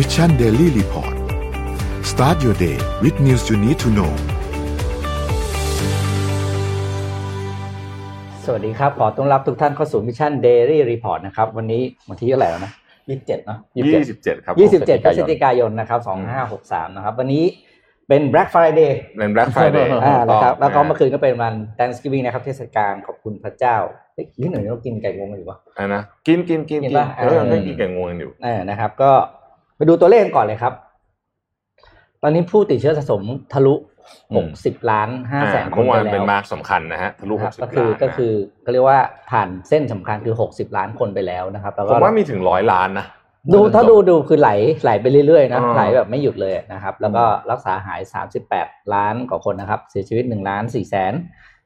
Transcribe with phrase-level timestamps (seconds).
[0.00, 1.14] Mission Daily Report
[2.10, 4.12] start your day with news you need to know
[8.44, 12.72] สวัสดีครับ ขอต้อนรับทุกท่านเข้าสู่ Mission Daily Report นะครับ วันนี้วันที่เท่าไหร่แล้วนะ
[13.08, 17.44] ยี่สิบเจ็ดเนาะยี่สิบเจ็ดครับยี่สิบเจ็ดพฤศจิกายนนะครับสองห้าหกสามนะครับ วันนี้
[18.08, 23.76] เป็น Black Friday เป็น Black Friday อ่านะครับ แล้วก็ถูเมื่อคืนก็เป็นวัน Thanksgiving นะครับ เทศกาลขอบคุณพระเจ้า
[24.14, 29.12] เฮ้ยนี่หน่อยเรากินไก่งวงกันอยู่ปะอะนะ กินกินกินกินกินปะเออเออไม่กินแกงงวงกันอยู่เออนะครับ ก็
[29.78, 30.72] ไปดูตัวเลขกันก่อนเลยครับ
[32.22, 33.74] ตอนนี้ผู้ติดเชื้อสะสมทะลุ
[34.32, 38.32] อืหมกสิบล้านห้าแสนคนเมื่อไปวานแล้วเป็นมาร์กสำคัญนะฮะทะลุนะหครับกสิบก็คือล้านก็คือ
[38.64, 43.06] ก็เรียกว่าผ่านเส้นสำคัญคือหกสิบล้านคนไปแล้วนะครับแล้วผก็มว่ามีถึงร้อยล้านนะ
[43.54, 44.50] ดูถ้าดูดูคือไหล
[44.82, 48.00] ไหลไปเรื่อยๆนะอ่าไหลแบบไม่หยุดเลยนะครับ แล้วก็รักษาหาย
[48.46, 51.12] 38 ล้านกว่าคนนะครับ เสียชีวิต1ล้าน4แสน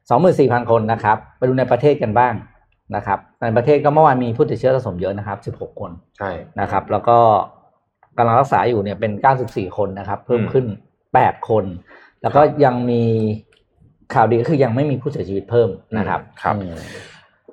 [0.09, 2.33] 24,000 คนนะครับ ไปดูในประเทศกันบ้าง
[2.95, 7.17] นะครับ ในประเทศก็เมื่อวานมีผู้ติดเชื้อสะสมเยอะนะครับ 16 คนใช่นะครับ แล้วก็
[8.17, 9.11] กำลังรักษาอยู่เนี่ยเป็น
[9.45, 10.65] 94 คนนะครับ เพิ่มอืมขึ้น
[11.07, 11.65] 8 คน
[12.21, 13.03] แล้วก็ยังมี
[14.13, 16.75] ข่าวดีก็คือยังไม่มีผู้เสียชีวิตเพิ่มนะครับครับอืม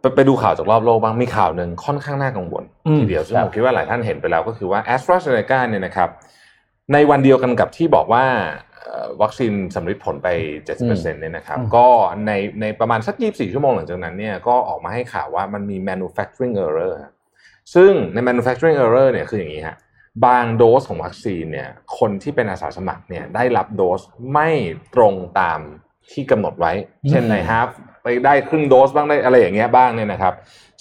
[0.01, 6.09] ไปไปดูข่าวจากรอบโลกบ้างมีข่าวหนึ่งค่อนข้างน่ากังวลอืมทีเดียวซึ่งครับผมคิดว่าหลายท่านเห็นไปแล้วก็คือว่า a s t r a z เซ e c a เนี่ยนะครับ
[6.93, 8.25] ในวันเดียวกันกับที่บอกว่า
[8.83, 10.29] เอ่อวัคซีนสำเร็จผลไป
[10.69, 11.87] 70%เนี่ยนะครับอืมก็
[12.27, 17.13] ในในประมาณสัก 24 ชั่วโมงหลังจากนั้นเนี่ยก็ออกมาให้ข่าวว่ามันมี manufacturing error ฮะ
[17.75, 19.77] ซึ่งใน manufacturing error เนี่ยคืออย่างนี้ฮะ
[20.25, 24.01] บางโดสของวัคซีนเนี่ยคนที่เป็นอาสาสมัครเนี่ยได้รับโดส
[24.33, 24.49] ไม่
[24.95, 25.61] ตรงตาม
[26.13, 26.73] ที่กำหนดไว้
[27.09, 27.69] เช่นใน half
[28.03, 30.35] ไปได้ครึ่งโดสบ้างได้อะไรอย่างเงี้ยบ้างเนี่ยนะครับ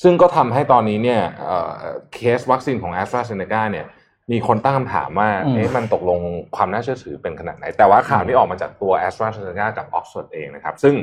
[0.03, 1.71] ซึ่งก็ทำให้ตอนนี้เนี่ยเอ่อ
[2.13, 3.85] เคสวัคซีนของ a s t r a z เซ e c a เนี่ย
[4.31, 6.19] มีคนตั้งคำถามว่าอืมเอ๊ะมันตกลง
[6.55, 10.95] ความน่าเชื่อถือเป็นขนาดไหน แต่ว่าข่าวนี้ออกมาจากตัว a s t r a z เซ e c a กับ Oxford เองนะครับ ซึ่ง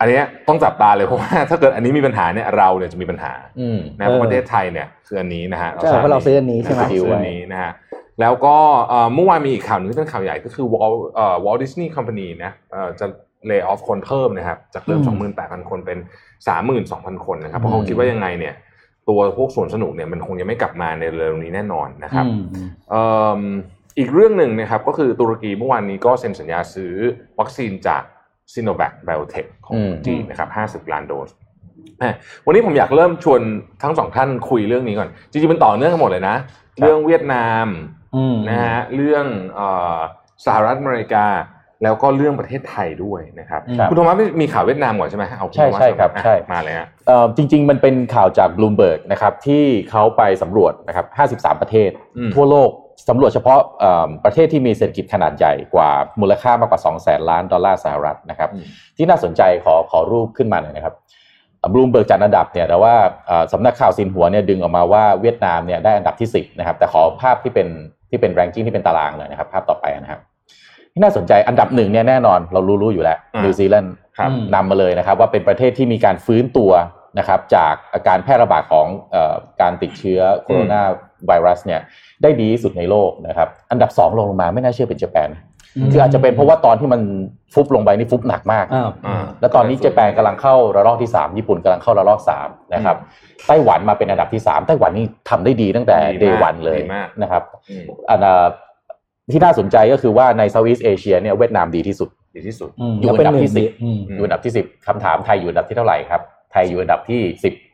[0.00, 7.72] อันเนี้ยต้องจับตาเลยเพราะว่าถ้าเกิดอันนี้มีปัญหาเนี่ยเราเนี่ยจะมีปัญหาอืมนะเพราะประเทศไทยเนี่ยคืออันนี้นะฮะใช่เพราะเราซื้ออันนี้ใช่ไหมเราซื้ออันนี้นะฮะ
[8.20, 8.56] แล้วก็
[8.88, 13.06] เอ่อเมื่อวานมีอีกข่าวหนึ่งที่เป็นข่าวใหญ่ก็คือ Walt เอ่อ Walt Disney Company นะเอ่อจะ
[13.50, 15.18] lay off คนเพิ่มนะครับจากเดิมอืม
[15.62, 15.98] 28,000 คนเป็น
[16.62, 18.54] 32,000 คนนะครับเพราะเขาคิดว่ายังไงเนี่ย
[19.08, 22.42] ตัวพวกสวนสนุกเนี่ยมันคงยังไม่กลับมาในเร็วนี้แน่นอนนะครับอืม
[22.90, 23.04] เอิ่
[23.38, 23.40] ม
[23.98, 26.94] อีกเรื่องหนึ่งนะครับก็คือตุรกีเมื่อวานนี้ก็เซ็นสัญญาซื้อ
[27.40, 28.02] วัคซีนจาก
[28.52, 30.48] s i n o v a c Biotech ของอืมจีนนะครับ
[30.86, 31.30] 50ล้านโดส
[31.98, 32.10] แหม่
[32.46, 33.40] วันนี้ผมอยากเริ่มชวน
[33.82, 36.36] ทั้งสองท่านคุยเรื่องนี้ก่อน จริงๆมันต่อเนื่องกันหมดเลยนะ
[36.80, 37.66] เรื่องเวียดนาม
[38.16, 39.24] อืมนะฮะเรื่อง
[39.54, 39.98] เอ่อ
[40.46, 41.26] สหรัฐอเมริกา
[41.82, 51.06] แล้วก็เรื่องประเทศไทยด้วยนะครับครับคุณโทมัสมีข่าวเวียดนามก่อนใช่ไหมเอาณใช่โทมัสใช่ครับก่อนนะใช่มาเลยฮะเอ่อจริง ๆ มันเป็นข่าวจากบลูมเบิร์กนะครับที่เขาไปสำรวจนะครับ
[51.52, 52.70] 53 ประเทศอืมทั่วโลก
[53.08, 55.90] สำรวจเฉพาะเอ่อประเทศที่มีเศรษฐกิจขนาดใหญ่กว่า
[56.20, 58.64] มูลค่ามากกว่า2แสนล้านดอลลาร์สหรัฐนะครับอืม
[58.96, 60.94] ที่น่าสนใจขอขอรูปขึ้นมาหน่อยนะครับ
[61.72, 62.94] บลูมเบิร์กจัดอันดับเนี่ยแต่ว่า
[63.26, 67.68] เอ่อสำนักข่าวซินหัวเนี่ยดึงออกมาว่าเวียดนามเนี่ยได้อันดับที่ 10นะครับแต่ขอภาพที่เป็น
[68.10, 70.20] ที่เป็น ranking ที่เป็นตารางเลยนะครับ ภาพต่อไปนะครับ
[70.92, 76.70] ที่น่าสนใจอันดับหนึ่งเนี่ยแน่นอนเรารู้รู้อยู่แล้วอ่านินิวซีแลนด์ครับอืมนำมาเลยนะครับ ว่าเป็นประเทศที่มีการฟื้นตัว
[77.18, 80.82] นะครับจากอาการแพร่ระบาดของเออการติดเชื้อโคโรนา
[81.26, 81.80] ไวรัสเนี่ย
[82.22, 85.30] ได้ดีที่สุดในโลกนะครับอันดับสองลงมาไม่น่าเชื่อเป็นญี่ปุ่น
[85.92, 87.00] คืออาจจะเป็นเพราะว่าตอนที่มัน
[87.54, 92.96] ฟุบลงไปนี่ฟุบหนักมากอ้าวอ่าแล้วตอนนี้ญี่ปุ่นกำลังเข้าระลอกที่ 3 ญี่ปุ่นกำลังเข้าระลอก3นะครับ
[93.46, 98.50] ไต้หวันมาเป็นอันดับที่ 3 ไต้หวันนี่ทำได้ดีตั้งแต่ดีมาก day one เลยดีมากนะครับอืมอันดับ
[99.32, 106.20] ที่น่าสนใจก็คือว่าใน Southeast Asia เนี่ยเวียดนามดีที่สุดดีที่สุดมอยู่อันดับที่สิบอืมอืมอยู่อันดับที่10คำถามไทยอยู่อันดับที่เท่าไหร่ครับ
[106.52, 107.22] ไทยอยู่อันดับที่
[107.54, 107.65] 15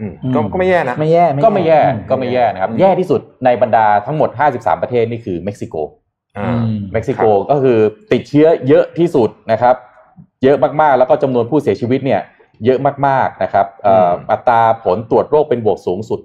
[0.00, 5.74] อืมก็ก็ไม่แย่นะไม่แย่ก็ไม่แย่อืก็ไม่แย่นะครับอืมแย่ที่สุดในบรรดาทั้งหมด 53 ประเทศนี่คือเม็กซิโก
[6.38, 7.78] อ่าอืมเม็กซิโกก็คือ
[8.12, 9.74] ติดเชื้อเยอะที่สุดนะครับ
[10.44, 12.20] เยอะมากๆ แล้วก็จำนวนผู้เสียชีวิตเนี่ย
[12.64, 16.20] เยอะมากๆนะครับเอ่อออัตราผลตรวจโรคเป็นบวกสูงสุด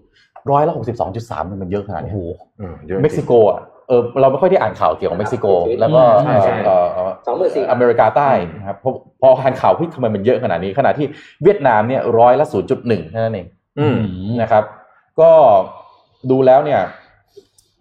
[0.52, 2.12] ร้อยละหกสิบสองจุดสามมันเยอะขนาดนี้
[2.60, 5.46] อืมเยอะจริงเม็กซิโกอะ เออเราไม่ค่อยได้อ่านข่าวเกี่ยวกับเม็กซิโก
[5.80, 6.88] แล้วก็ใช่ใช่เอ่อ
[7.26, 8.92] สองหมื่นสี่อเมริกาใต้นะครับพอ
[9.22, 11.06] พออ่านข่าวเฮ้ยทำไมมันเยอะขนาดนี้ขณะที่
[11.44, 13.48] เวียดนามเนี่ยร้อยละศูนย์จุดหนึ่งเท่านั้นเอง
[13.80, 14.00] อืม
[14.42, 14.64] นะครับ
[15.22, 15.32] ก็
[16.32, 16.82] ดูแล้วเนี่ย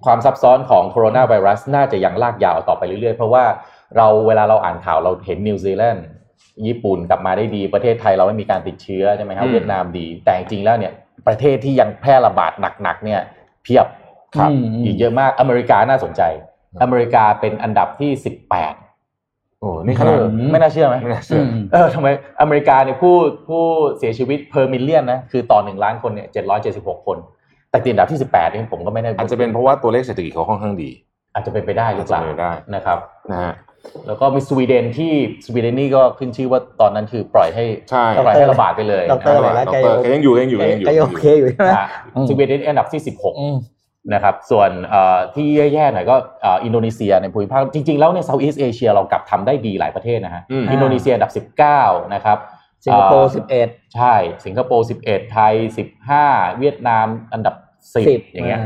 [0.04, 3.44] ความซับซ้อนของโคโรนาไวรัสน่าจะยังลากยาวต่อไปเรื่อยๆ เพราะว่า
[3.96, 6.04] เราเวลาเราอ่านข่าวเราเห็นนิวซีแลนด์
[6.66, 10.92] ญี่ปุ่นกลับมาได้ดีประเทศไทยเราไม่มีการติดเชื้อใช่ไหมครับอืมเวียดนามดี แต่จริงๆแล้วเนี่ย
[11.28, 12.52] ประเทศที่ยังแพร่ระบาด
[12.82, 13.20] หนักๆเนี่ย
[13.64, 13.86] เพียบ
[14.36, 14.50] ครับ
[14.84, 16.22] อีกเยอะมากอเมริกาน่าสนใจ
[16.82, 18.10] อเมริกาเป็นอันดับที่
[18.84, 22.08] 18โอ้นี่ขนาดเออไม่น่าเชื่อไหมไม่น่าเชื่อมเออทำไม
[22.40, 23.14] อเมริกาเนี่ยผู้
[23.48, 23.62] ผู้
[23.98, 26.28] เสียชีวิต per million นะคือต่อหนึ่งล้านคนเนี่ย
[26.68, 27.18] 776คน
[27.70, 30.90] แต่ติดอันดับที่18นี่ผมก็ไม่แน่อาจจะเป็นเพราะว่าตัวเลขเศรษฐกิจเขาค่อนข้างดี
[31.34, 32.98] อาจจะเป็นไปได้หรือเปล่าอาจจะเป็นไปได้นะครับ
[33.30, 33.54] นะฮะ
[34.06, 35.12] แล้วก็มีสวีเดนที่
[35.46, 41.86] สวีเดนนี่ก็ขึ้นชื่อว่าตอนนั้นคือปล่อยให้ใช่ปล่อยให้ระบาดไปเลยดอกเตอร์นะเลยคนะรับดอกเตอร์แกยังอยู่แกยังอยู่แกยังอยู่ก็โอเคอยู่ใช่ไหมอะ
[42.16, 43.56] อืมสวีเดนอันดับที่16อืม
[44.14, 51.32] นะครับส่วนเอ่อที่แย่ๆหน่อยก็เอ่ออินโดนีเซียในภูมิภาคจริงๆ แล้วใน Southeast Asia เรากลับทำได้ดีหลายประเทศนะฮะอืมอินโดนีเซียอันดับ
[51.70, 52.38] 19 นะครับ
[52.84, 54.14] สิงคโปร์เอ่อสิบเอ็ดใช่
[54.46, 55.54] สิงคโปร์11 ไทย
[56.06, 57.54] 15 เวียดนามอันดับ
[57.94, 58.60] สิบ10 อย่างเงี้ย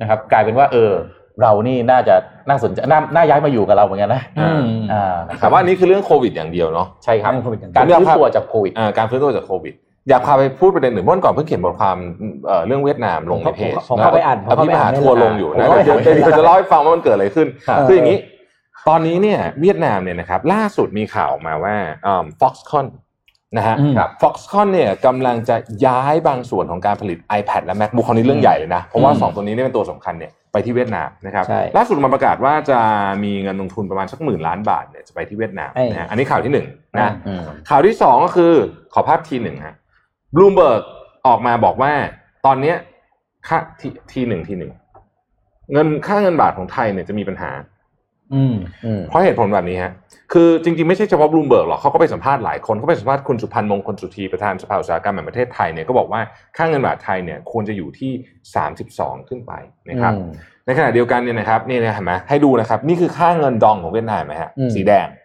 [0.00, 0.92] นะครับกลายเป็นว่าเออ
[1.40, 2.14] เรานี่น่าจะ
[2.48, 9.74] น่าสนใจน่าน่าย้ายมาอยู่กับเราเหมือนกันนะอืมอ่านะครัแต่บว่าอันนี้คือเรื่องโควิดอย่างเดียวเนาะใช่ครับเรื่องโควิดอย่างเดียวการฟื้นตัวจากโควิดอ่าการฟื้นตัวจากโควิด
[10.10, 11.96] อยากพาไปพูดประเด็นหนึ่งเมื่อวันก่อนเพิ่งเขียนบทความ
[12.46, 18.18] เอ่อเรื่องเวียดนามลงในเพจผมเข้าไปอ่านผมแล้วเข้าพี่ไปมอ่านหาทัวร์ลงอยู่นะผมเข้าไปเดี๋ยวอ่านเดี๋ยวจะเล่าให้ฟังว่ามันเกิดอะไรขึ้นครับคืออย่างนี้
[18.88, 21.74] ตอนนี้เนี่ยเวียดนามเนี่ยนะครับล่าสุดมีข่าวออกมาว่า
[22.06, 22.86] อ่า Foxconn
[23.56, 32.78] นะฮะอืมครับ Foxconn เนี่ยกำลังจะย้ายบางส่วนของการผลิต iPad และ MacBook คราวนี้เรื่องใหญ่เลยนะ เพราะว่าอืมสองตัวนี้เนี่ยเป็นตัวสำคัญเนี่ยไปที่เวียดนามนะครับใช่ล่าสุดมาประกาศว่าจะ
[33.24, 36.66] มีเงินลงทุนประมาณสักหมื่นล้านบาทเนี่ยจะไปที่เวียดนามเอ้ยนะฮะอันนี้ข่าวที่หนึ่ง
[37.00, 38.52] นะอืมข่าวที่สองก็คือ
[38.94, 39.74] ขอภาพทีหนึ่งฮะ
[40.34, 40.82] บลูเบิร์ก
[41.26, 41.92] ออกมาบอกว่า
[42.46, 42.76] ตอนเนี้ย
[43.48, 44.72] ค่าทีทีหนึ่งทีหนึ่ง
[45.72, 47.50] เงินค่าเงินบาทของไทยเนี่ยจะมีปัญหา
[48.34, 48.54] อืม
[48.84, 49.92] อืมเพราะเหตุผลแบบนี้ฮะ
[50.32, 56.20] คือจริงๆไม่ใช่เฉพาะบลูเบิร์กหรอกเขาก็ไปสัมภาษณ์หลายคนเขาไปสัมภาษณ์คุณสุพันธ์มงคลสุธีประธานสภาอุตสาหกรรมแห่งประเทศไทยเนี่ยก็บอกว่า
[56.56, 58.12] ค่าเงินบาทไทยเนี่ยควรจะอยู่ที่
[58.70, 59.52] 32ขึ้นไป
[59.90, 60.30] นะครับอืม
[60.66, 65.19] ในขณะเดียวกันเนี่ยนะครับนี่นะเห็นไหมให้ดูนะครับ นี่คือค่าเงินดองของเวียดนามไหมฮะอืมสีแดงอืม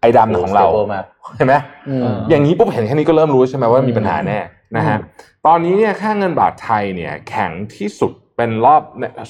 [0.00, 1.04] ไอ้ดำของเรา stable มาก
[1.36, 1.54] เห็นไหม
[1.88, 4.38] อืมอย่างนี้ปุ๊บเห็นแค่นี้ก็เริ่มรู้ใช่ไหมว่ามีปัญหาแน่
[4.76, 8.82] นะฮะอืมตอนนี้เนี่ยค่าเงินบาทไทยเนี่ยแข็งที่สุดเป็นรอบ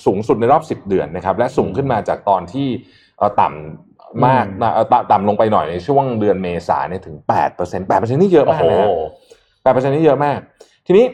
[0.05, 2.69] สูงสุดในรอบ 10 เดือนนะครับและสูงขึ้นมาจากตอนที่
[3.19, 7.17] เอ่อต่ำมากนะเอ่อต่ำต่ำลงไปหน่อยในช่วงเดือนเมษาเนี่ยถึง
[7.59, 8.89] 8% 8%นี่เยอะโอ้มากโหนะฮะ
[9.63, 10.39] แปดเปอร์เซ็นต์นี่เยอะมาก
[10.87, 11.07] ทีนี้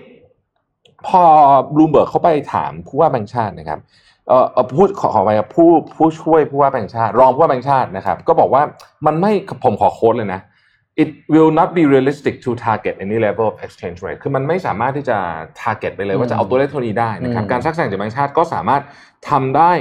[1.06, 1.22] พอ
[1.74, 3.78] บลูมเบิร์กเข้าไปถามผู้ว่าแบงค์ชาตินะครับ
[4.30, 8.62] เอ่อเอ่อพูดขอขอไปครับผู้ผู้ช่วยผู้ว่าแบงค์ชาติ รองผู้ว่าแบงค์ชาตินะครับ ก็บอกว่า
[9.06, 9.32] มันไม่
[9.64, 10.40] ผมขอ quote เลยนะ
[11.02, 15.18] it will not be realistic to target any level of exchange rate คือมันไม่สามารถที่จะ
[15.62, 18.82] target ไปเลยว่าจะเอาตัวเลขเท่านี้ได้นะครับอืมการแทรกแซงจากแบงค์ชาติก็สามารถ
[19.30, 19.72] ทำได้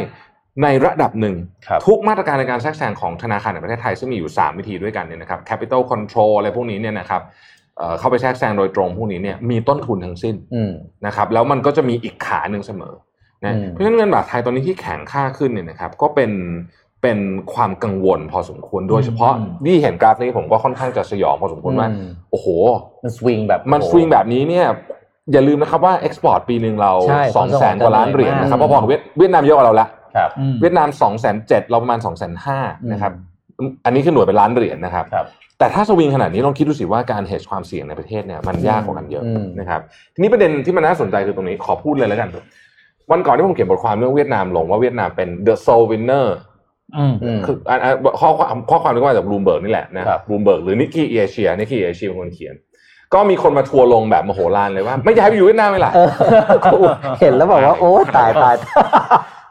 [0.63, 1.35] ในระดับหนึ่ง
[1.67, 7.21] ครับทุกมาตรการในการแทรกแซงของธนาคารแห่งประเทศไทย ซึ่งมีอยู่ 3 วิธีด้วยกันเนี่ยนะครับ capital control อะไรพวกนี้เนี่ยนะครับ
[7.77, 10.71] เอ่อเข้าไปแทรกแซงโดยตรงพวกนี้เนี่ยมีต้นทุนทั้งสิ้นอืม
[11.05, 12.93] นะครับแล้วมันก็จะมีอีกขาหนึ่งเสมอ
[13.45, 16.31] นะอืมเพราะฉะนั้นเงินบาทไทยตอนนี้ที่แข็งค่าขึ้นเนี่ยนะครับก็เป็น
[17.01, 17.19] เป็น
[17.53, 22.47] ความกังวลพอสมควรโดยเฉพาะอืมที่เห็นกราฟนี้ผมก็ค่อนข้างจะสยองพอสมควรว่าอืมโอ้โห
[23.03, 24.67] มันสวิงแบบมันโอ้โหสวิงแบบนี้เนี่ย
[25.31, 32.59] อย่าลืมนะครับว่า export ปีหนึ่งเราใช่ส่งเขาสองแสนเขาส่งกว่าล้านเหรียญนะครับมากพอๆกับเวียดเวียดนามเยอะกว่าเราละครับอืมเวียดนามสองแสนเจ็ดเราประมาณสองแสนห้า
[32.91, 33.11] นะครับ
[33.85, 35.25] อันนี้คือหน่วยเป็นล้านเหรียญนะครับครับ
[35.59, 39.81] แต่ถ้าสวิงขนาดนี้ลองคิดดูสิว่าการ hedge ความเสี่ยงในประเทศเนี่ยมันยากกว่ากันเยอะอืมนะครับ
[40.13, 42.29] ทีนี้ประเด็นที่มันน่าสนใจคือตรงนี้ขอพูดเลยแล้วกัน
[43.11, 46.27] วันก่อนที่ผมเขียนบทความเรื่องเวียดนามลงว่าเวียดนามเป็น the sole winner
[46.97, 52.55] อืมอืมคืออันอันข้อความข้อความที่มาจากบลูมเบิร์กนี่แหละนะครับบลูมเบิร์กหรือนิกเคอิเอเชียนิกเคอิเอเชียเป็นคนเขียน
[53.13, 56.09] ก็มีคนมาทัวร์ลงแบบมโหฬารเลยว่า ไม่ย้ายไปอยู่เวียดนามเลยล่ะเออ
[57.19, 58.55] เห็นแล้วบอกว่า โอ้ตายตาย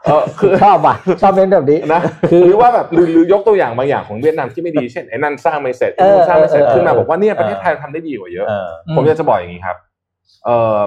[0.05, 2.01] เออคือชอบอะชอบเล่นแบบนี้นะ
[2.45, 9.75] หรือว่าแบบหรือหรือยกตัวอย่างบางอย่างของเวียดนามที่ไม่ดีเช่นไอ้นั่นสร้างไม่เสร็จไอ้นู่นสร้างไม่เสร็จเออเออขึ้นมาบอกว่าเนี่ยประเทศเออไทยทำได้ดีกว่าเยอะเออผมอยากจะบอกอย่างนี้ครับ
[10.45, 10.77] เอ่อ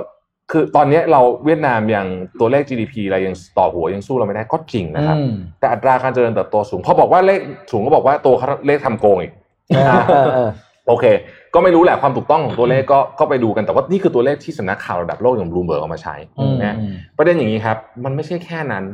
[0.52, 2.06] คือตอนนี้เราเวียดนามยัง
[2.40, 7.40] ตัวเลข GDP เรายังต่อหัวยังสู้เราไม่ได้ก็จริงนะครับอืมแต่อัตราการเจริญเติบโตสูงพอบอกว่าเลข
[7.72, 9.32] สูงก็บอกว่าตัวเขาเลขทำโกงอีก
[9.74, 10.50] เออเออเออ
[10.88, 11.04] โอเค
[11.54, 16.76] ก็ไม่รู้แหละความถูกต้องของตัวเลขก็ก็ไปดูกันแต่ว่านี่คือตัวเลขที่สำนักข่าวระดับโลกอย่างบลูเบิร์กเอามาใช้อืมนะ
[17.18, 18.84] ประเด็นอย่างนี้ครับ มันไม่ใช่แค่นั้น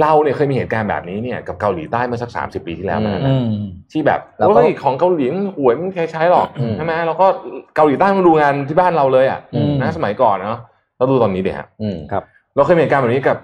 [0.00, 3.48] เราเนี่ยเคยมีเหตุการณ์แบบนี้เนี่ยกับเกาหลีใต้เมื่อสักสามสิบปีที่แล้วนะอืม
[3.92, 7.26] ที่แบบแล้วก็โอ้ยของเกาหลีมันห่วยไม่มีใครใช้หรอกอืมใช่ไหมแล้วก็
[7.76, 10.60] เกาหลีใต้มันดูงานที่บ้านเราเลยอะอืมนะสมัยก่อนเนาะ
[11.02, 11.96] แล้วดูตอนนี้เดี๋ยวฮะอืม
[12.56, 13.36] เราเคยมีเหตุการณ์แบบนี้กับ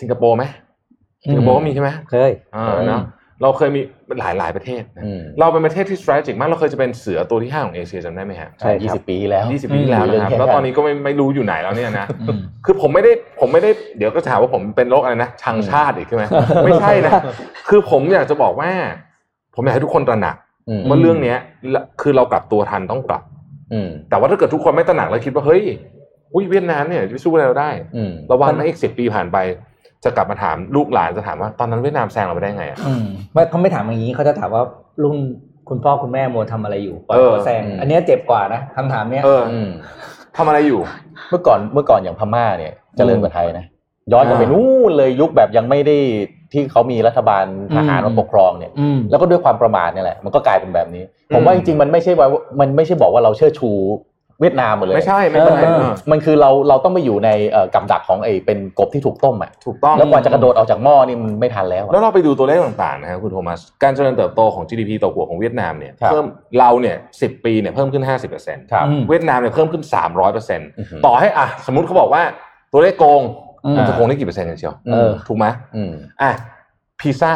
[0.00, 0.44] สิงคโปร์ไหม
[1.24, 3.02] สิงคโปร์ก็มีใช่ไหมเคยอ่าอืมเนาะ
[3.42, 3.80] เราเคยมี
[4.20, 16.24] หลายหลายๆประเทศนะอืมเราเป็นประเทศที่ strategic มาก เราเคยจะเป็นเสือตัวที่ห้าของเอเชียจำได้ไหมฮะใช่ยี่ครับสิบปีที่แล้วยี่สิบปีที่แล้วนะครับอืมแล้วตอนนี้ก็ไม่ไม่รู้อยู่ไหนแล้วเนี่ยนะอืมคือผมไม่ได้ผมไม่ได้เดี๋ยวก็ถามว่าผมเป็นโรคอะไรนะชังชาติอีกใช่ไหม
[16.64, 17.12] ไม่ใช่นะ
[17.68, 18.70] คือผมอยากจะบอกว่า
[19.54, 20.36] ผมอยากให้ทุกคนตระหนัก
[20.68, 21.38] อืมว่าเรื่องเนี้ย
[21.74, 23.22] ละคือเรากลับตัวทันต้องกลับ
[23.72, 25.62] อืมแต่ว่าถ้าเกิดทุกคนไม่ตระหนักแล้วคิดว่าเฮ้ย
[26.34, 29.38] อุ้ยเวียดนามเนี่ยจะสู้อะไรเราได้อืมระวังนะอีกสิบปีผ่านไป
[30.04, 34.62] จะกลับมาถามลูกหลานจะถามว่าตอนนั้นเวียดนามแซงเราไปได้ไงอะอืมไม่เขาไม่ถามอย่างนี้เขาจะถามว่า
[35.02, 35.16] รุ่น
[35.68, 39.68] คุณพ่อคุณแม่โมวทำอะไรอยู่ปล่อยเออหัวแซงอืมอันเนี้ยเจ็บกว่านะคำถามเนี้ยเอออืม
[40.36, 40.80] ทำอะไรอยู่
[41.30, 43.64] เมื่อก่อนเมื่อก่อนอย่างพม่าเนี่ยเจริญกว่าไทยนะ
[44.12, 45.96] ย้อนกลับไปอ่านู่นเลยยุคแบบยังไม่ได้
[46.52, 47.44] ที่เขามีรัฐบาล
[47.76, 52.28] ทหารอืมมาปกครองเนี่ยอืมแล้วก็ด้วยความประมาทเนี่ยแหละมันก็กลายเป็นแบบนี้อืมผมว่าจริงๆมันไม่ใช่ว่า
[52.60, 53.70] มันไม่ใช่บอกว่าเราเชิดชู
[54.40, 66.26] เวียดนามหมดเลยไม่ใช่ไม่ใช่เออเออมันคือเราเราต้องไปอยู่ในเอ่อกับดักของไอ้เป็นกบที่ถูกต้มอะถูกต้องแล้วกว่าจะกระโดดออกจากหม้อนี่มันไม่ทันแล้วอะแล้วเราไปดูตัวเลขต่างๆนะครับคุณโทมัสการเจริญเติบโตของ GDP ต่อหัวของเวียดนามเนี่ยครับเพิ่ม
[66.58, 68.04] เราเนี่ยสิปีเนี่ยเพิ่มขึ้น
[68.38, 72.22] 50%ครับอืมเวียดนามเนี่ยเพิ่มขึ้น 300%อือหือต่อให้อะสมมติเขาบอกว่า
[72.72, 73.22] ตัวเลขโกง
[73.64, 75.92] อืมมันจะโกงได้กี่เปอร์เซ็นต์กันเชียวเออถูกไหมอืม
[76.22, 76.30] อะ
[77.00, 77.32] พิซซ่า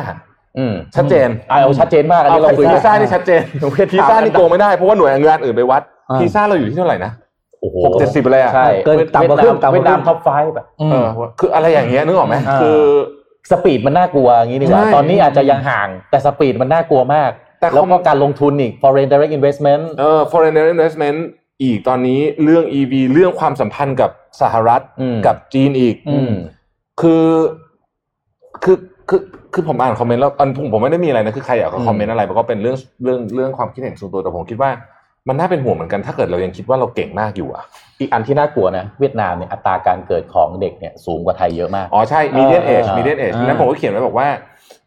[0.58, 3.40] อืมชัดเจนอ่าเอาชัดเจนมากอันเอานี้เราคุยพิกัซนซ่านี่ชัดเจน
[3.72, 7.12] เวียดนามพิซซ่านี่โกงไม่ได้เพราะว่าหน่วยงานอื่นไปวัดอ่า พิซซ่าเราอยู่ที่เท่าไหร่นะ
[7.60, 11.06] โอ้โหหกเจ็ดสิบเลยอะใช่เกินต่ำกว่าครึ่งต่ำกว่าครึ่งเวียดนามท็อปไฟแบบอืมเออ
[11.40, 12.80] คืออะไรอย่างเงี้ยนึกออกไหมอ่าคือ
[13.50, 17.30] สปีดมันน่ากลัวอย่างนี้ดีกว่าใช่ตอนนี้อาจจะยังห่างแต่ speed มันน่ากลัวมาก
[17.60, 21.18] แต่แล้วก็การลงทุนอีก foreign direct investment เออ foreign direct investment
[21.62, 26.32] อีกตอนนี้เรื่อง EV เรื่องความสัมพันธ์กับสหรัฐอืมกับจีนอีกอืม
[27.00, 27.26] คือ
[28.64, 28.76] คือ
[29.08, 29.20] คือ
[29.52, 34.70] คือผมอ่าน comment แล้วอันผมผมไม่ได้มีอะไรนะคือใครอยากจะอืม comment อะไรมันก็เป็นเรื่องเรื่องเรื่องความคิดเห็นส่วนตัวแต่ผมคิดว่า
[35.28, 37.64] มันน่าเป็นห่วงเหมือนกันถ้าเกิดเรายังคิดว่าเราเก่งมากอยู่อะ
[38.00, 44.28] อีกอันที่น่ากลัวนะ เวียดนามเนี่ยอัตราการเกิดของเด็กเนี่ยสูงกว่าไทยเยอะมาก อ๋อใช่ median age อ่า median age อ่านั้นผมก็เขียนไว้บอกว่า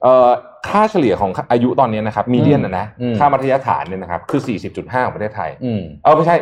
[0.04, 0.30] เอ่อ
[0.70, 4.42] ค่าเฉลี่ยของอายุตอนนี้นะครับ median นะนะอืมค่ามัธยฐานเนี่ยนะครับคือ
[4.74, 6.36] 40.5 ของประเทศไทยอืมเออไม่ใช่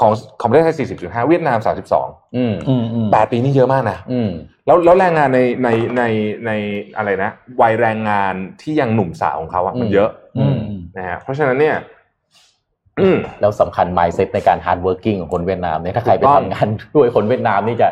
[0.00, 1.58] ของของประเทศไทย 40.5 เวียดนาม
[1.98, 4.30] 32อืมอืมอืม8ปีนี่เยอะมากนะอืม
[4.66, 6.02] แล้วแล้วแรงงานในในใน
[6.46, 6.50] ใน
[6.96, 10.58] อะไรนะวัยแรงงานที่ยังหนุ่มสาวของเขาอะมันอืมเยอะอืม
[10.96, 11.97] นะฮะเพราะฉะนั้นเนี่ยอืม
[13.40, 17.88] แล้วสำคัญ mindset ในการ hard working ของคนเวียดนามเนี่ยถ้าใครไปถูกต้องทำงานด้วยคนเวียดนามนี่จะ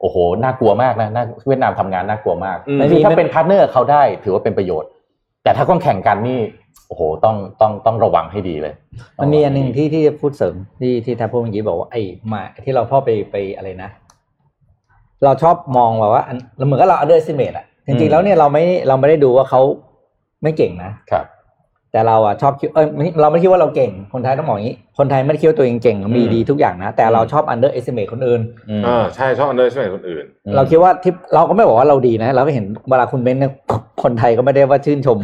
[0.00, 4.90] โอ้โหน่ากลัวมากนะน่าเวียดนามทำงานน่ากลัวมากอืมไม่มีถ้าเป็นพาร์ทเนอร์เขาได้ถือว่าเป็นประโยชน์
[5.42, 6.40] แต่ถ้าต้องแข่งกันนี่
[6.88, 8.74] โอ้โหต้องต้องต้องระวังให้ดีเลย
[9.20, 12.02] มันมีอันหนึ่งที่ที่จะพูดเสริมที่ที่ท่านพูดเมื่อกี้บอกว่าไอ้
[12.32, 13.90] มาที่เราพ่อไปไปอะไรนะ
[15.24, 19.60] เราชอบมองว่าว่าอันเหมือนกับเรา underestimate อะจอืริงมๆแล้วเนี่ยเราไม่เราไม่ได้ดูว่าเขา
[20.42, 21.24] ไม่เก่งนะครับ
[21.92, 33.52] แต่เราอะชอบคิดเออไม่เราไม่คิดว่าเราเก่งคนไทยต้องบอกอย่างนี้ คนไทยไม่ได้คิดว่าตัวเองเก่งมีอืมดีทุกอย่างนะ แต่เราชอบ underestimate คนอื่นอืมเออใช่ชอบ underestimate คนอื่นอืมเราคิดว่าที่เราก็ไม่บอกว่าเราดีนะ เราก็เห็นเวลาคุณเบนซ์เนี่ย
[34.02, 35.18] คนไทยก็ไม่ได้ว่าชื่นชม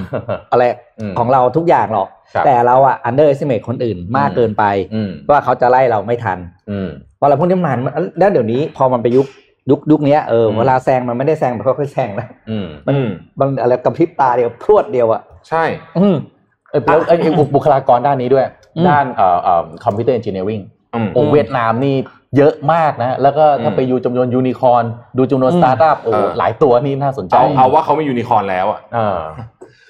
[0.52, 0.62] อะไร
[1.00, 6.38] อืมของเราทุกอย่างหรอกครับแต่เราอะ underestimate คนอื่นมากเกินไปอืมว่าเขาจะไล่เราไม่ทัน
[6.70, 6.88] อืม
[7.20, 7.78] พอเราพูดนี้มัน
[8.18, 9.26] แล้วเดี๋ยวนี้พอมันไปยุค
[9.70, 15.64] ยุคยุคเนี้ยเอออืมเวลาแซงมันไม่ได้แซงแบบค่อยๆแซงนะอืมมันอืมมันอะไรกระพริบตาเดียวพรวดเดียวอะใช่
[15.98, 16.35] อืมเอ้ย
[16.84, 18.44] แล้วไอ้บุบุคลากรด้านนี้ด้วย
[18.76, 20.60] อืมด้านเอ่อเอ่อ computer engineer ing
[20.94, 21.94] อืมโอ้อืมเวียดนามนี่
[22.36, 24.84] เยอะมากนะ แล้วก็ถ้าอืมไปดูจำนวนยูนิคอร์น
[25.18, 29.20] ดูจำนวนอืมสตาร์ทอัพโอ้เออหลายตัวนี่น่าสนใจ เอาเอาว่าเขาไม่ยูนิคอร์นแล้วอะอ่า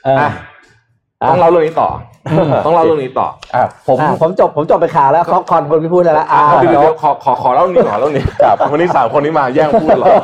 [0.05, 0.31] เอออะ
[1.23, 1.89] อะต้องเล่าเรื่องนี้ต่อ
[2.33, 10.15] อมต้องเล่าเรื่องนี้ต่ออะผมอะผมจบผมจบไปข่าวแล้วเขาคอนคนไม่พูดแล้วละอ่าเดี๋ยวเดี๋ยวเดี๋ยวขอขอขอเล่าเรื่องนี้ก่อนขอเล่าเรื่องนี้ครับวันนี้สามคนนี้มาแย่งพูดตลอด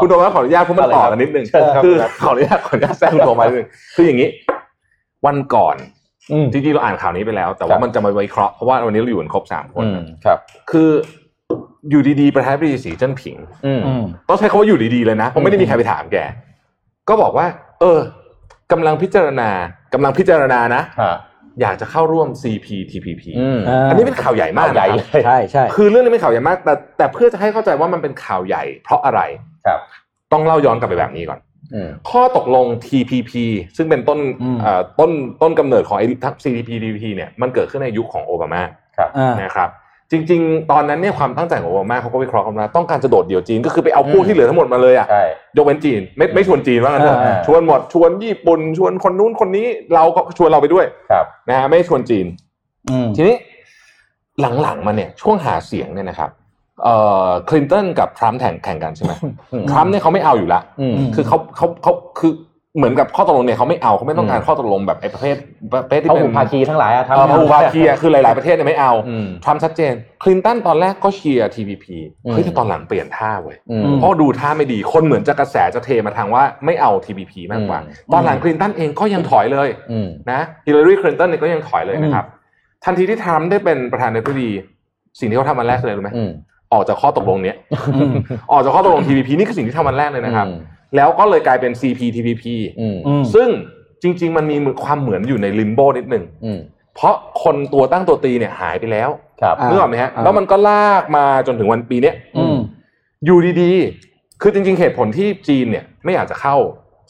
[0.00, 4.28] คุณโทมัสขออนุญาตเพราะมันต่อกันนิดนึงเชิญครับคือขออนุญาตขออนุญาตแทรกคุณโทมัสนิดนึงคืออย่างนี้
[5.26, 5.95] วันก่อนอืม
[6.52, 10.38] จริงๆเราอ่านข่าวนี้ไปแล้ว แต่ครัว่าบมันจะมาวิเคราะห์เพราะว่าวันนี้เราอยู่กันครบสามคนอืมครับ
[10.70, 10.90] คือ
[11.90, 16.16] อยู่ดีๆประธานาธิบดีสีเจิ้นผิงอืมอืมต้องใช้คำว่าอยู่ดีๆเลยนะเพราะไม่ได้มีใครไปถามแก
[17.08, 17.46] ก็บอกว่า
[17.80, 18.00] เออ
[18.72, 19.50] กำลังพิจารณา
[19.94, 21.16] กำลังพิจารณานะฮะ
[21.60, 29.20] อยากจะเข้าร่วม CPTPP อืมอ่าอันนี้เป็นข่าวใหญ่มากข่าวใหญ่นะครับเลยใช่ใช่คือเรื่องนี้เป็นข่าวใหญ่มาก แต่แต่เพื่อจะให้เข้าใจว่ามันเป็นข่าวใหญ่ เพราะอะไร
[29.66, 29.80] ครับ
[30.32, 31.45] ต้องเล่าย้อนกลับไปแบบนี้ก่อนอืม
[32.10, 33.32] ข้อตกลง TPP
[33.76, 35.10] ซึ่งเป็นต้นอืมเอ่อต้น
[35.42, 36.06] ต้นกำเนิดของไอ้
[36.44, 38.62] CPTPP เนี่ยมันเกิดขึ้นในยุคของโอบามา
[39.18, 39.70] อ่านะครับ
[40.10, 45.24] จริง ๆ ตอนนั้นเนี่ยความตั้งใจของโอบามาเขาก็วิเคราะห์กันว่าต้องการจะโดดเดี่ยวจีนก็คือไปเอาพวกอืมที่เหลือทั้งหมดมาเลยอะใช่
[45.56, 52.26] ยกเว้นจีนไม่ไม่ชวนจีนว่างั้นเถอะอ่าชวนหมดชวนญี่ปุ่นชวนคนนู้นคนนี้เราก็ชวนเราไปด้วยครับนะฮะไม่ชวนจีน
[52.90, 53.36] อืมทีนี้
[54.62, 56.45] หลังๆมาเนี่ยช่วงหาเสียงเนี่ยนะครับเอ่อ
[57.48, 59.12] คลินตันกับทรัมป์แข่งแข่งกันใช่ไหม
[59.52, 62.32] อืมทรัมป์เนี่ยเขาไม่เอาอยู่ละอืมคือเขาเขาเขาคือ
[62.78, 65.36] เหมือนกับข้อตกลงเนี่ยเขาไม่เอาเขาไม่ต้องการอืมข้อตกลงแบบไอ้ประเภท
[65.72, 69.92] ประเภทที่เขาเป็นหูภาคีทั้งหลายอะเออพหุภาคีอะคือหลาย ๆประเทศเนี่ยไม่เอาอืมทรัมป์ชัดเจน
[70.22, 71.84] คลินตันตอนแรกก็เชียร์ TPP
[72.26, 82.26] อืมเฮ้ยแต่ตอนหลังเปลี่ยนท่าเว้ยอืมเพราะดูท่าไม่ดีคนเหมือนจะกระแสจะเทมาทางว่าไม่เอา TPP มากกว่าอืมตอนหลังคลินตันเองก็ยังถอยเลยอืมนะฮิลลารีคลินตันเนี่ยก็ยังถอยเลยนะครับ
[82.84, 84.50] ทันทีที่ทรัมป์ได้เป็นประธานาธิบดี
[85.20, 86.12] สิ่งที่เขาทำวันแรกคืออะไรรู้ไหม
[86.72, 87.56] อืมออกจากข้อตกลงเนี้ย
[87.96, 88.12] อืม
[88.52, 90.56] ออกจากข้อตกลง TPP นี่คือสิ่งที่ทำวันแรกเลยนะครับอืม
[90.96, 92.44] แล้วก็เลยกลายเป็น CPTPP
[92.80, 93.48] อืมอืมซึ่ง
[94.02, 96.58] จริง ๆ มันมีความเหมือนอยู่ในลิมโบนิดนึงอืม
[96.96, 99.08] เพราะคนตัวตั้งตัวตีเนี่ยหายไปแล้ว
[99.42, 102.56] ครับอ่านึกออกไหมฮะอ่าแล้วมันก็ลากมาจนถึงวันปีเนี้ยอืม
[103.24, 106.56] อยู่ดีๆ คือจริง ๆ เหตุผลที่จีนเนี่ยไม่อยากจะเข้า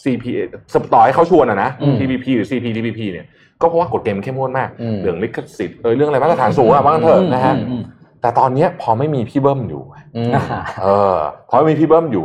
[0.04, 0.24] CP
[0.74, 3.26] สต่อให้เขาชวนอะนะอืม TPP หรือ CPTPP เนี่ย
[3.60, 7.82] ก็เพราะว่ากฎเกณฑ์มันเข้มงวดมากอืมเรื่องลิขสิทธิ์เอยเรื่องอะไรมาตรฐานสูงอะว่ากันเถอะนะฮะอืม
[8.20, 9.82] แต่ตอนเนี้ยพอไม่มีพี่เบิ้มอยู่
[10.16, 11.16] อืมอ่าเออ
[11.48, 12.24] พอไม่มีพี่เบิ้มอยู่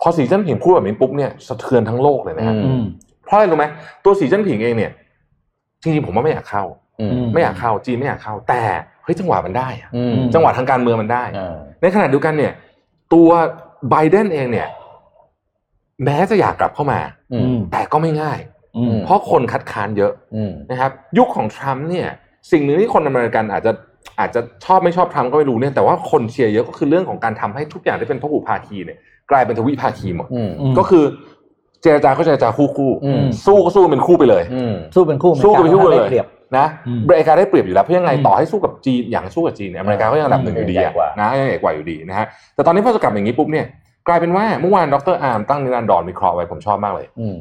[0.00, 2.82] พอสีจิ้นผิงพูดแบบนี้ปุ๊บเนี่ยสะเทือนทั้งโลกเลยนะฮะอือืม
[3.24, 3.66] เพราะอะไรรู้ไหม
[4.04, 4.90] ตัวสีจิ้นผิงเองเนี่ย
[5.82, 6.64] จริงๆผมว่าไม่อยากเข้า
[7.00, 8.62] อืมอืมไม่อยากเข้าจีนไม่อยากเข้า แต่
[9.04, 12.52] เฮ้ยจังหวะมันได้อะอืมจังหวะทางการเมืองมันได้อ่าในขณะเดียวกันเนี่ย
[13.14, 13.28] ตัว
[13.90, 14.68] ไบเดนเองเนี่ย
[16.04, 17.00] แม้จะอยากกลับเข้ามา
[17.32, 18.38] อืมแต่ก็ไม่ง่าย
[18.76, 22.08] อืมเพราะคนคัดค้านเยอะอืมนะครับ ยุคของทรัมป์เนี่ย
[22.50, 23.72] สิ่งหนึ่งที่คนอเมริกันอาจจะ
[24.18, 28.98] อาจจะชอบไม่ชอบทรัมป์ก็ไม่รู้เนี่ยแต่ว่าคนเชียร์เยอะก็คือเรื่องของการทำให้ทุกอย่างที่เป็นพหุภาคีเนี่ย
[29.30, 31.04] กลายเป็นทวิภาคีหมดอืมอืมก็คือ
[31.82, 36.26] เจรจาก็เจรจาคู่คู่ๆอืมสู้ก็สู้เป็นคู่ไปเลยอืมสู้เป็นคู่สู้กันเป็นคู่เลยได้เปรียบ
[36.58, 43.66] นะอืมอเมริกาได้เปรียบอยู่แล้วเพราะยังไงอืมต่อให้สู้กับจีนอย่างสู้กับจีนเนี่ยอเมริกาก็ยังอันดับหนึ่งอยู่ดีใหญ่อะกว่านะยังใหญ่กว่าอยู่ดีนะฮะแต่ตอนนี้พอจะกลับอย่างนี้ปุ๊บเนี่ย
[44.08, 47.36] กลายเป็นว่าเมื่อวานดรอาร์มตั้งนิรันดรวิเคราะห์ไว้ผมชอบมากเลยอืม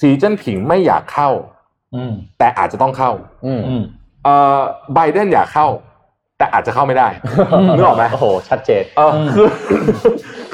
[0.00, 1.30] สีเจิ้นผิงไม่อยากเข้า
[1.94, 3.12] อืมแต่อาจจะต้องเข้า
[3.46, 3.82] อืมอืม
[4.24, 4.60] เอ่อ
[4.94, 5.66] ไบเดนอยากเข้า
[6.38, 7.08] แต่อาจจะเข้าไม่ได้
[7.76, 9.46] นึกออกไหมโอ้โหชัดเจนเออคือ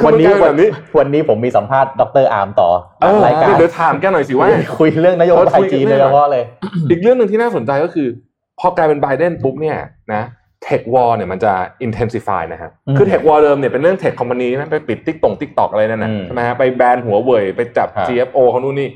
[0.07, 2.69] วันนี้คือมักลายเป็แบบนี้วันนี้ผมมีสัมภาษณ์ดรอาร์มต่อ
[3.01, 4.49] เออรายการเดี๋ยวถามแกหน่อยสิว่า
[4.79, 6.45] คุยเรื่องนโยบายจีนโดยเฉพาะเลย
[6.91, 8.09] อีกเรื่องหนึ่งที่น่าสนใจก็คือ
[8.61, 9.77] พอกลายเป็นไบเดนปุ๊บเนี่ย
[10.15, 10.23] นะ
[10.65, 11.53] Tech War เนี่ยมันจะ
[11.87, 18.89] intensify นะฮะอืมคือ Tech War เดิมเนี่ยเป็นเรื่อง tech company นะไปปิดติ๊กตง TikTok อะไรนั่นนะอืมใช่ไหมฮะไปแบนหัวเว่ยไปจับครับ CFO เขานู่นนี่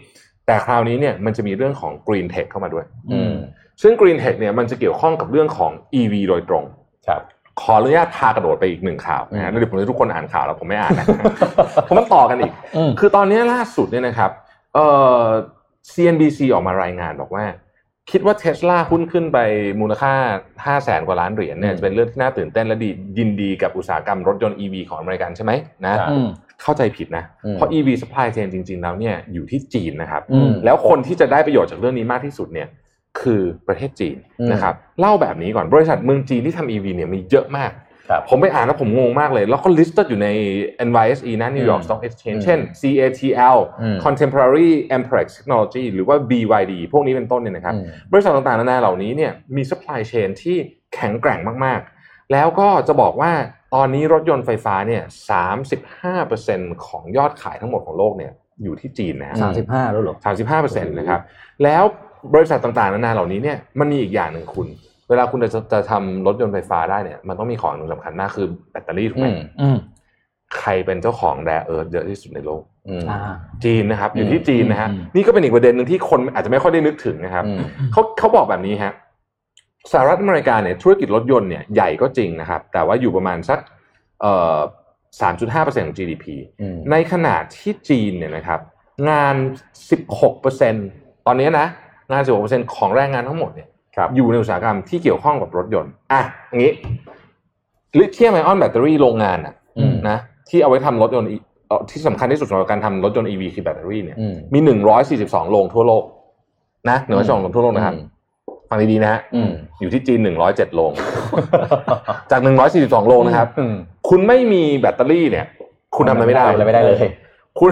[0.46, 3.34] แต่คราวนี้เนี่ยมันจะมีเรื่องของ Green Tech เข้ามาด้วยอืม
[3.82, 6.64] ซึ่ง Green Tech เนี่ยมันจะเกี่ยวข้องกับเรื่องของ EV โดยตรง
[7.08, 7.22] ครับ
[7.60, 11.06] ขออนุญาตพากระโดดไปอีกหนึ่งข่าวนะฮะอืมแล้วเดี๋ยวผมให้ทุกคนอ่านข่าวแล้วผมไม่อ่านนะ
[11.84, 14.30] เพราะมันต่อกันอีกอืมคือตอนนี้ล่าสุดเนี่ยนะครับ
[14.74, 14.86] เอ่
[15.22, 15.24] อ
[15.92, 17.44] CNBC ออกมารายงานบอกว่า
[18.10, 19.38] คิดว่าเทสลาหุ้นขึ้นไป
[19.80, 20.12] มูลค่า
[20.44, 25.52] 5 0 0แสนกว่าล้านเหรียญเนี่ยอืมจะเป็นเรื่องที่น่าตื่นเต้นและดียินดีกับอุตสาหกรรมรถยนต์ EV ของอเมริกันใช่ไหม
[25.84, 26.26] นะครับอืม
[26.62, 32.68] เข้าใจผิดนะอืมเพราะ EV supply chain จริง ๆ แล้วเนี่ยอยู่ที่จีนนะครับอืมแล้วคนที่จะได้ประโยชน์จากเรื่องนี้มากที่สุดเนี่ย
[33.20, 37.72] คือประเทศจีนอืมนะครับเล่าแบบนี้ก่อนบริษัทเมืองจีนที่ทำ EV เนี่ยมีเยอะมาก
[38.10, 40.28] ครับผมไปอ่านแล้วผมงงมากเลย แล้วก็ listed อยู่ใน
[40.88, 46.72] NYSE นะ New York อืม Stock Exchange อืมเช่น CATL อืม Contemporary Amperex Technology หรือว่า BYD
[46.92, 50.56] พวกนี้เป็นต้นเนี่ยนะครับอืมบริษัทต่างๆนานาเหล่านี้เนี่ยมี supply chain ที่
[50.94, 53.32] แข็งแกร่งมากๆ แล้วก็จะบอกว่า
[53.74, 55.02] ตอนนี้รถยนต์ไฟฟ้าเนี่ย
[56.14, 58.32] 35%ของยอดขายทั้งหมดของโลกเนี่ย
[58.62, 60.16] อยู่ที่จีนนะฮะสามสิบห้าแล้วเหรอ
[60.56, 61.20] 35%นะครับ
[61.64, 61.84] แล้ว
[62.34, 64.68] บริษัทต่างๆนานาเหล่านี้เนี่ยมันมีอีกอย่างหนึ่งคุณ
[65.08, 69.76] เวลาคุณจะจะทำรถยนต์ไฟฟ้าได้เนี่ยมันต้องมีของหนึ่งสำคัญมากคือแบตเตอรี่ถูกไหอืมมอืม
[70.58, 73.18] ใครเป็นเจ้าของแรเอิร์ธเยอะที่สุดในโลกอืมอ่า
[73.64, 77.58] จีนนะครับ อยู่ที่จีนนะฮะอืมนี่ก็เป็นอีกประเด็นหนึ่งที่คนอาจจะไม่ค่อยได้นึกถึงนะครับอืม
[77.92, 78.92] เขาเขาบอกแบบนี้ฮะ
[79.92, 83.58] สหรัฐอเมริกาเนี่ยธุรกิจรถยนต์เนี่ยใหญ่ก็จริงนะครับ แต่ว่าอยู่ประมาณสัก
[84.20, 84.58] เอ่อ
[85.20, 86.24] 3.5%ของ GDP
[86.60, 88.60] อืมในขณะที่จีนเนี่ยนะครับ
[89.10, 89.34] งาน
[90.10, 91.66] 16%ตอนนี้นะ
[92.12, 96.72] งาน16%ของแรงงานทั้งหมดเนี่ยครับอยู่ในอุตสาหกรรมที่เกี่ยวข้องกับรถยนต์ อะอย่างนี้
[97.98, 101.36] lithium-ion battery โรงงานอะอืมนะที่เอาไว้ทำรถยนต์อี
[101.68, 104.58] เอ่อที่สำคัญที่สุดสำหรับการทำรถยนต์ EV คือแบตเตอรี่เนี่ยอืมมี
[105.06, 106.04] 142 โรงทั่วโลก
[106.90, 107.94] นะ142โรงทั่วโลกนะครับ
[108.68, 110.92] ฟังดีๆนะฮะอืมอยู่ที่จีน 107 โรง
[112.30, 112.40] จาก
[112.74, 113.74] 142 โรงนะครับอืม
[114.08, 115.46] คุณไม่มีแบตเตอรี่เนี่ย
[115.96, 116.96] คุณทำอะไรไม่ได้ทำอะไรไม่ได้เลย
[117.60, 117.70] คุณ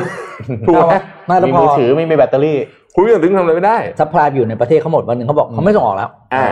[0.66, 0.94] ถูกไหม
[1.27, 2.57] ไม่แล้วมีพอมือถือไม่มีแบตเตอรี่
[2.94, 6.46] คุณอย่างถึงทำอะไรไม่ได้ supply อยู่ในประเทศเขาหมดวันหนึ่งเขาบอกเขาไม่ส่งออกแล้วอ่า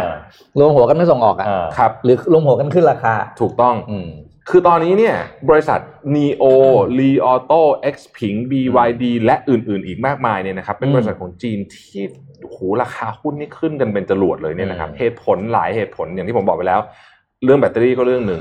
[0.58, 4.08] รวมหัวกันไม่ส่งออกอะอ่าครับหรือรวมหัวกันขึ้นราคา ถูกต้องอืม
[4.50, 5.14] คือตอนนี้เนี่ย
[5.50, 5.80] บริษัท
[6.14, 6.44] NIO
[6.98, 7.62] Li Auto
[7.94, 12.02] XPeng BYD และอื่น ๆ อีกมากมายเนี่ยนะครับเป็นอืมบริษัทของจีนที่
[12.42, 16.80] โอ้โหราคาหุ้นนี่ขึ้นกันเป็นจรวดเลยเนี่ยนะครับอืมเหตุผลหลายเหตุผลอย่างที่ผมบอกไปแล้ว
[17.44, 18.40] เรื่องแบตเตอรี่ก็เรื่องหนึ่ง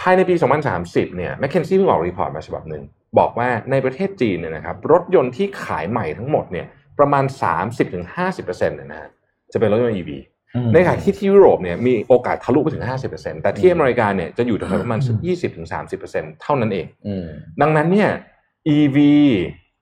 [0.00, 0.34] ภายในปี
[0.76, 2.82] 2030 เนี่ย McKinsey เพิ่งออก report มาฉบับหนึ่ง
[3.18, 6.66] บอกว่าในประเทศจีนเนี่ยนะครับรถยนต์ที่ขายใหม่ทั้งหมดเนี่ย
[7.00, 7.24] ประมาณ
[7.80, 9.10] 30-50%เนี่ยนะฮะ
[9.52, 10.10] จะเป็นรถยนต์ EV
[10.72, 15.16] ในขณะที่ที่ยุโรปเนี่ยมีโอกาสทะลุไปถึง 50%แต่ที่อเมริกาเนี่ยจะอยู่แถวๆประมาณสัก
[15.78, 17.26] 20-30%เท่านั้นเองอืม
[17.60, 18.10] ดังนั้นเนี่ย
[18.76, 18.98] EV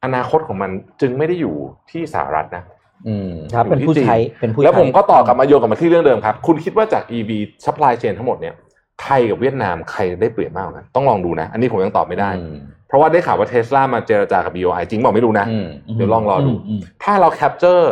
[0.04, 1.54] อนาคตของมันจึงไม่ได้อยู่
[1.90, 2.64] ที่สหรัฐนะ
[3.08, 7.30] อืมครับเป็นผู้ใช้เป็นผู้ใช้แล้วผมก็ต่อกลับมาโยงกลับมาที่เรื่องเดิมครับ คุณคิดว่าจาก EV
[7.64, 8.54] supply chain ทั้งหมดเนี่ย
[9.02, 17.84] ไทยกับเวียดนามใครได้เปรียบมากกว่ากันต้องลองดูนะ อันนี้ผมยังตอบไม่ได้อืม เพราะว่าได้ข่าวว่าเทสลามาเจรจากับ BOI จริงบอกไม่รู้นะอืมเดี๋ยวลองรอดูมมถ้าเรา capture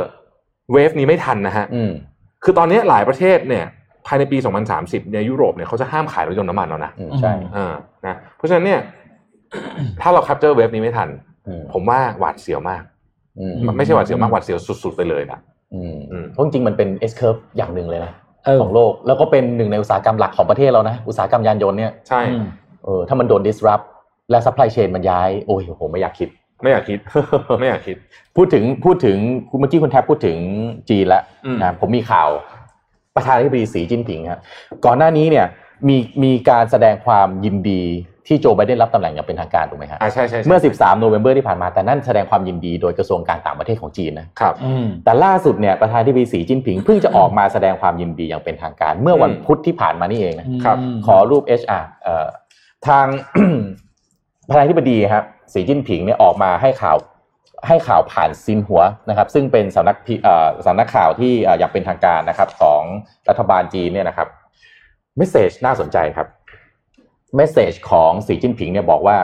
[0.75, 1.93] wave นี้ไม่ทันนะฮะอืม
[2.45, 3.65] คือตอนนี้หลายประเทศเนี่ย
[4.07, 4.39] ภายในปี
[4.77, 7.75] 2030ในยุโรปเนี่ยเขาจะห้ามขายรถยนต์น้ำมันแล้วนะอืมใช่อ่า
[8.07, 8.81] นะเพราะฉะนั้นเนี่ย
[10.01, 11.09] ถ้าเรา capture wave นี้ไม่ทัน
[11.47, 12.83] อืมผมว่าหวาดเสียวมาก
[13.39, 15.39] อืมไม่ใช่หวาดเสียวมากหวาดเสียวสุด ๆ ไปเลยนะ
[15.75, 18.13] อืมอืมเพราะจริงๆมันเป็น S curve อย่างหนึ่งเลยนะ
[18.45, 22.47] เออของโลก แล้วก็เป็นหนึ่งในอุตสาหกรรมหลักของประเทศเรานะ อุตสาหกรรมยานยนต์เนี่ยใช่อืม
[22.85, 23.85] เออถ้ามันโดน disrupt
[24.31, 26.29] และ supply chain มันย้าย โอ้ยผมไม่อยากคิด
[26.63, 26.99] ไม่อยากคิด
[27.61, 27.97] ไม่อยากคิด
[28.37, 29.17] พูดถึงพูดถึง
[29.51, 30.37] คุณเมื่อกี้คุณแทบพูดถึง
[30.91, 32.31] จีนแล้วอืมนะผมมีข่าว
[33.17, 34.41] ประธานาธิบดีสีจิ้นผิงครับ
[34.85, 35.47] ก่อนหน้านี้เนี่ย
[35.89, 37.83] มีมีการแสดงความยินดี
[38.27, 52.27] ที่โจไบเดนรับตำแหน่งอย่างเป็นทางการถูกไหมฮะอ่าใช่ใช่ใช่เมื่อ 13 โนเวม ber ที่ผ่านมาแต่นั่นแสดงความยินดีโดยกระทรวงการต่างประเทศของจีนนะครับอืมแต่ล่าสุดเนี่ยประธานาธิบดีสีจิ้นผิงเพิ่งจะออกมาแสดงความยินดีอย่างเป็นทางการ เมื่อวันอืมพุธที่ผ่านมานี่เองนะครับอืมขอรูป HR เอ่อ
[52.87, 53.07] ทาง
[54.49, 56.97] ประธานาธิบดีครับสีจิ้นผิงเนี่ยออกมาให้ข่าว
[57.69, 62.83] ให้ข่าวผ่านซินหัวนะครับ ซึ่งเป็นสำนักพิเอ่อสำนักข่าวที่เอ่ออย่างเป็นทางการนะครับของ
[63.29, 64.29] รัฐบาลจีนเนี่ยนะครับ
[65.17, 66.29] เมสเซจน่าสนใจครับ
[67.37, 69.17] เมสเซจของสีจิ้นผิงเนี่ยบอกว่า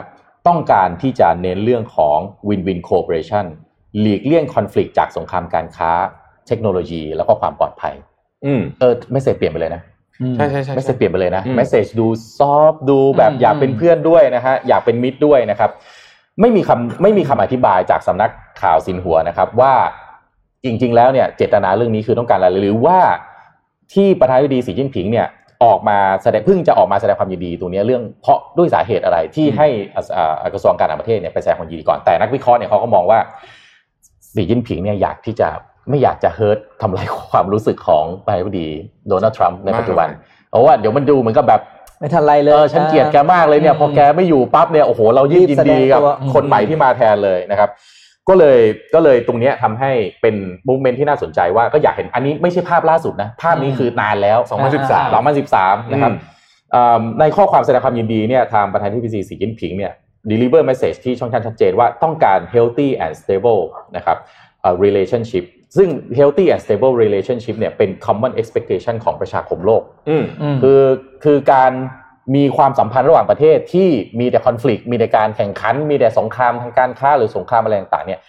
[0.48, 3.46] ต้องการที่จะเน้นเรื่องของ win-win cooperation
[4.00, 5.90] หลีกเลี่ยงคอน FLICT จากสงครามการค้า
[6.46, 7.94] เทคโนโลยีแล้วก็ความปลอดภัย
[8.44, 9.82] อืมเออไม่เสร็จเปลี่ยนไปเลยนะ
[10.36, 12.06] ใช่ใช่ใช่ไม่เสร็จเปลี่ยนไปเลยนะอืมเมสเซจดู
[12.38, 15.70] ซอฟดูแบบอืมอยากเป็นเพื่อนด้วยนะฮะอยากเป็นมิตรด้วยนะครับ
[16.40, 18.30] ไม่มีคำไม่มีคำอธิบายจากสำนัก
[18.62, 19.74] ข่าวสินหัวนะครับ ว่า
[20.64, 22.98] จริง ๆ แล้วเนี่ยเจตนาเรื่องนี้คือต้องการอะไรหรือว่า
[23.92, 25.26] ที่ประธานาธิบดีสีจิ้นผิงเนี่ย
[25.64, 33.18] ออกมาแสดงเพิ่งจะออกมาแสดงความยินดีตรงเนี้ยเรื่องเพราะด้วยสาเหตุอะไรที่ให้อ่าอ่ากระทรวงการต่างประเทศเนี่ยไปแสดงความยินดีก่อนแต่นักวิเคราะห์เนี่ยเขาก็มองว่า
[34.34, 35.48] สีจิ้นผิงเนี่ยอยากที่จะ
[35.90, 38.68] ไม่อยากจะเฮิร์ตทำลายความรู้สึกของประธานาธิบดี
[39.08, 40.08] โดนัลด์ทรัมป์ในปัจจุบัน
[40.50, 41.60] เพราะว่าเดี๋ยวมันดูเหมือนกับแบบ
[42.00, 47.70] ไม่ทันไรเลเอยอฉันเกลียดแกมากเลยเนี่ยอืมพอแกไม่อยู่ปั๊บเนี่ยโอ้โหเรายิ่งยินดีกับรีบแสดงตัวอืมคนใหม่ที่มาแทนเลยนะครับ
[48.28, 48.58] ก็เลย
[48.94, 49.90] ก็เลยตรงเนี้ยทำให้
[50.22, 50.34] เป็น
[50.66, 54.38] มูเมนที่น่าสนใจว่าก็อยากเห็นอันนี้ไม่ใช่ภาพล่าสุดนะ ภาพนี้คือนานแล้ว
[54.80, 56.12] 2013 2013 นะครับ
[56.74, 59.92] อ่าในข้อความแสดงความยินดีเนี่ยทางประธานาธิบดีสีจิ้นผิงเนี่ย
[60.30, 63.62] deliver message ที่ช่องทางชัดเจนว่าต้องการ healthy and stable
[63.96, 64.16] นะครับ
[64.62, 65.44] อ่า relationship
[65.76, 70.82] ซึ่ง healthy and stable relationship เนี่ยเป็น common expectation ของประชาคมโลกอืมอืมคือ
[71.24, 71.72] คือการ
[72.34, 73.88] มีความสัมพันธ์ระหว่างประเทศที่
[74.20, 78.20] มีแต่คอน FLICT มีแต่การแข่งขัน มีแต่สงครามทางการค้าหรือสงครามอะไรต่างๆเนี่ย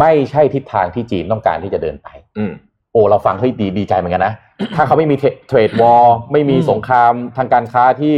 [0.00, 2.08] ไม่ใช่ทิศทางที่จีนต้องการที่จะเดินไป
[2.38, 2.52] อืม
[2.92, 4.34] โอ้เราฟังเฮ้ยดีดีใจเหมือนกันนะ
[4.76, 5.16] ถ้าเขาไม่มี
[5.48, 8.16] เทรดวอลไม่มีอืมสงครามทางการค้าที่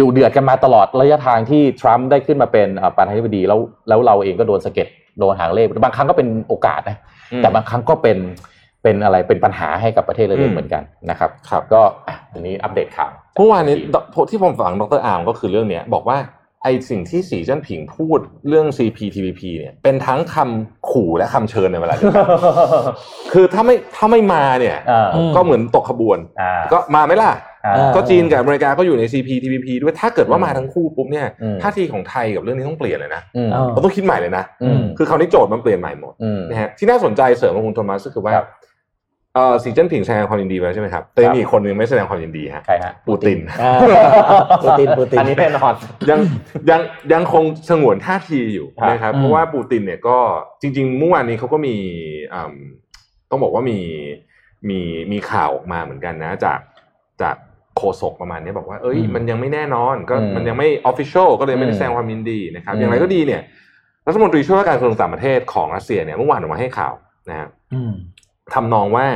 [0.00, 6.96] ดูเดือดกันมาตลอดระยะทางที่ทรัมป์ได้ขึ้นมาเป็นอ่าประธานาธิบดีแล้วแล้วเราเองก็โดนสะเก็ด โดนหางเลขบางครั้งก็เป็นโอกาสนะ
[7.38, 8.18] แต่บางครั้งก็เป็น
[8.82, 13.96] เป็นอะไรเป็นปัญหาให้กับประเทศเล็อืกๆมเหมือนกันนะครับครับก็อะอันนี้อัปเดตข่าวเมื่อวานนี้ด
[14.30, 16.18] ที่ผมฟังดรอาร์มก็คือเรื่องเนี้ยบอกว่า
[16.62, 22.26] ไอสิ่งที่สีจิ้นผิงพูดเรื่อง CPTPP เนี่ยเป็นทั้งคำขู่และคำเชิญในเวลาเดียวกัน
[23.32, 27.55] คือถ้าไม่ถ้าไม่มาเนี่ยอ่าอืมก็เหมือนตกขบวนอ่าก็มาไหมล่ะอ่าอ่า
[27.94, 38.48] ก็จีนกับอเมริกาก็อยู่ใน CPTPP ด้วยถ้าเกิดว่ามาทั้งคู่ปุ๊บเนี่ยอืมท่าทีของไทยกับเรื่องนี้ต้องเปลี่ยนเลยนะอืมเออเราต้องคิดใหม่เลยนะอืมคือคราวนี้โจทย์มันเปลี่ยนใหม่หมดอืมนะฮะที่น่าสนใจเสริมของคุณโทมัสก็คือว่าครับ
[39.34, 43.72] เอ่อสีจิ้นผิงแสดงความยินดีไปแล้วใช่ไหมครับแต่ยังมีอีกคนหนึงไม่แสดงความยินดีฮะใครฮะปูตินอ่า
[44.62, 45.72] ปูตินปูตินอันนี้แน่นอน
[46.10, 46.18] ยัง
[46.70, 46.80] ยัง
[47.12, 50.18] ยังคงสงวนท่าทีอยู่ครับนะครับอืมเพราะว่าปูตินเนี่ยก็
[50.60, 51.74] จริงๆเมื่อวานนี้เขาก็มี
[52.34, 52.54] อืม
[53.30, 53.78] ต้องบอกว่ามี
[54.68, 54.80] มี
[55.12, 56.58] มีข่าวออกมาเหมือนกันนะจาก
[57.22, 57.36] จาก
[57.76, 63.42] โฆษกประมาณนี้บอกว่า เอ้ยอืมมันยังไม่แน่นอนก็อืมมันยังไม่ออฟฟิเชียลก็เลยไม่ได้อืมแสดงความยินดีนะครับอืมอย่างไรก็ดีเนี่ย
[64.06, 66.94] รัฐมนตรีช่วยว่าการกระทรวงต่างประเทศของรัสเซียเนี่ยเมื่อวานออกมาให้ข่าว
[67.30, 67.92] นะครับอืม
[68.54, 69.06] ทำนองว่า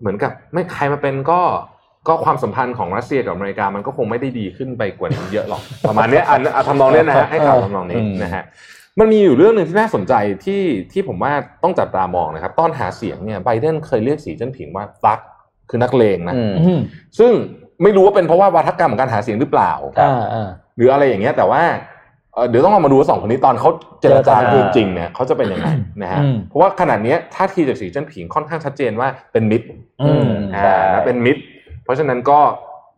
[0.00, 1.40] เหมือนกับไม่ใครมาเป็นก็
[2.08, 8.42] ก็ความสัมพันธ์ของรัสเซียกับอเมริกามันก็คงไม่ได้ดีขึ้นไปกว่านี้เยอะหรอกประมาณเนี้ยอันอะทำนองเนี้ยนะฮะให้ข่าวทำนองนี้อืมนะฮะ
[9.00, 11.32] มันมีอยู่เรื่องหนึ่งที่น่าสนใจที่ที่ผมว่า
[11.62, 15.20] ต้องจับตามองนะครับ ตอนหาเสียงเนี่ยไบเดนเคยเรียกสีจิ้นผิงว่าตัก
[15.70, 16.80] คือนักเลงนะอืมอืม
[17.18, 17.32] ซึ่ง
[17.82, 21.62] ไม่รู้ว่าเป็นเพราะว่าวาทกรรมของการหาเสียงหรือเปล่าครับอ่าอ่าหรืออะไรอย่างเงี้ย แต่ว่า
[22.34, 25.66] เอ่อเดี๋ยวต้องเอามาดูว่าสองคนนี้ตอนเขาเจรจาเจรจาพูดจริงเนี่ยเขาจะเป็นยังไง
[26.02, 29.66] นะฮะอืมเพราะว่าขนาดเนี้ยท่าทีจากสีจิ้นผิงค่อนข้างชัดเจนว่าเป็นมิตร
[30.02, 31.40] อืมอ่านะเป็นมิตร
[31.84, 32.38] เพราะฉะนั้นก็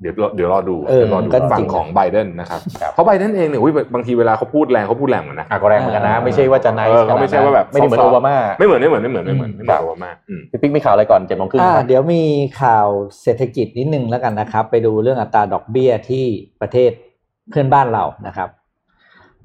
[0.05, 12.23] เดี๋ยวเดี๋ยวรอดูเออเดี๋ยวรอดูก็จริงฝั่งของไบเดนนะครับครับเพราะไบเดนเองเนี่ยอุ๊ยบางทีเวลาเขาพูดแรงเขาพูดแรงเหมือนกันนะอะก็แรงเหมือนกันนะ ไม่ใช่ว่าจะไนเออเขาไม่ใช่ว่าแบบไม่ได้เหมือนซอโอฟต์ๆบามาไม่เหมือนไม่เหมือนไม่เหมือนไม่เหมือนไม่เหมือนครับโอบามาอืมพี่ปิ๊กมีข่าวอะไรก่อนเจ็ดโมงครึ่งอ่าครับเดี๋ยวมี
[12.63, 12.89] ข่าว
[13.23, 16.25] เศรษฐกิจนิดนึงแล้วกันนะครับ ไปดูเรื่องอัตราดอกเบี้ยที่
[16.61, 16.91] ประเทศ
[17.51, 18.49] เพื่อนบ้านเรานะครับ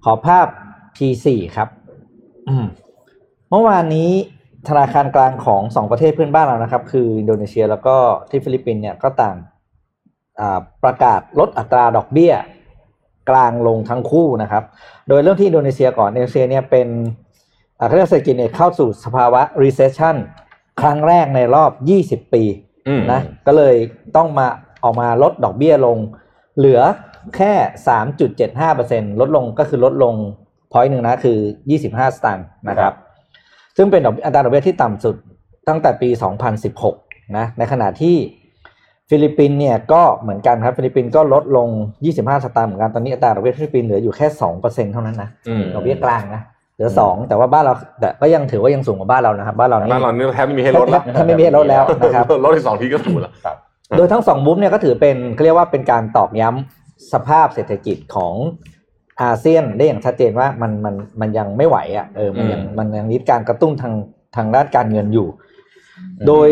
[0.03, 0.47] ขอภาพ
[0.95, 1.69] P4 ครับ
[2.49, 2.65] อืม
[3.49, 4.09] เมื่อวานนี้
[4.67, 7.95] ธนาคารกลางของสองประเทศเพื่อนบ้านเรานะครับ คืออินโดนีเซียแล้วก็
[8.29, 9.58] ที่ฟิลิปปินส์เนี่ยก็ต่างอ่า
[10.83, 12.33] ประกาศลดอัตราดอกเบี้ย
[13.29, 14.63] กลางลงทั้งคู่นะครับ
[15.07, 16.87] โดยเริ่มที่อินโดนีเซียก่อนอินโดนีเซียเนี่ยเป็น
[17.79, 20.15] อ่าเขาเรียกเศรษฐกิจเนี่ยเข้าสู่สภาวะ recession
[20.81, 21.71] ครั้งแรกในรอบ
[22.25, 22.43] 20 ปี
[22.87, 23.75] อืมนะก็เลย
[24.15, 24.47] ต้องมา
[24.83, 25.97] ออกมาลดดอกเบี้ยลง
[26.57, 26.81] เหลือ
[27.35, 27.53] แค่
[28.37, 30.15] 3.75%ลดลงก็คือลดลง
[30.71, 31.37] point หนึ่งนะคือ
[31.77, 32.93] 25 สตางค์นะครับ
[33.77, 35.15] ซึ่งเป็นดอกอัตราดอกเบี้ยที่ต่ำสุด
[35.67, 36.09] ตั้งแต่ปี
[36.73, 38.15] 2016 นะ ในขณะที่
[39.09, 41.69] ฟิลิปปินส์เนี่ยก็เหมือนกันครับฟิลิปปินส์ก็ลดลง
[42.05, 44.27] 25 สตางค์เหมือนกันตอนนี้อัตราดอกเบี้ยฟิลิปปินส์เหลืออยู่แค่
[44.59, 46.41] 2%เท่านั้นนะอืมดอกเบี้ยกลางนะ
[46.75, 53.55] เหลือ2แต่ว่าบ้านเราแต่ก็ยังถือว่ายังสูงกว่าบ้านเรานะครับบ้านเรานี่บ้านเรานี่แทบไม่มีให้ลดแล้วแทบไม่มีให้ลดแล้วนะครับลดอีกสองทีก็ถูกแล้วครับ
[53.97, 58.33] โดยทั้งสองมุมเนี่ยก็ถือเป็นเขาเรียกว่าเป็นการตอกย้ำสภาพเศรษฐกิจของ
[59.21, 63.93] อาเซียนได้อย่างชัดเจนว่ามันมันมันยังไม่ไหวอะเออมันยังอืมมันยังนิดการกระตุ้นทาง
[64.35, 65.27] ทางด้านการเงินอยู่
[66.27, 66.49] โดย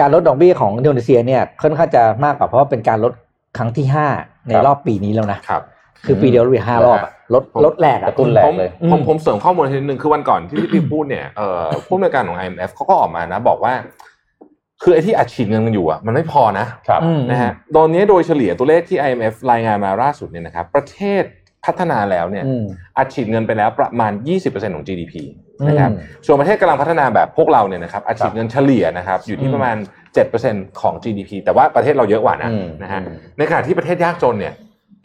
[0.00, 3.12] การลดดอกเบี้ยของอินโดนีเซียเนี่ยค่อนข้างจะมากกว่าเพราะว่าเป็นการลด
[3.56, 4.06] ครั้งที่ห้า
[4.48, 5.62] ในรอบปีนี้แล้วนะครับ
[6.06, 13.72] คือปีเดียวลดไปห้ารอบอะลดผมลดแรกกอะระตุ้นแรงเลยผมผมผมเสริมข้อมูลนิดนึงคือวันก่อนที่พี่ปิ๊กพูดเนี่ยเอ่อผู้อำนวยการของ IMF เขาก็ออกมานะ บอกว่า
[14.82, 21.22] คือไอ้ที่อัดฉีดเงินกันอยู่อะมันไม่พอนะครับ อืม นะฮะตอนนี้โดยเฉลี่ยตัวเลขที่ IMF รายงานมาล่าสุดเนี่ยนะครับ ประเทศ
[21.64, 22.64] พัฒนาแล้วเนี่ย อืม
[22.98, 24.12] อัดฉีดเงินไปแล้วประมาณ
[24.44, 25.14] 20%ของ GDP
[25.68, 29.76] นะครับอืมส่วนประเทศกำลังพัฒนาแบบพวกเราเนี่ยนะครับอัดฉีดเงินเฉลี่ยนะครับอยู่อืที่มประมาณ
[30.28, 34.54] 7%ของ GDP แต่ว่าประเทศเราเยอะกว่านะอืมนะฮะอืมในขณะที่ประเทศยากจนเนี่ย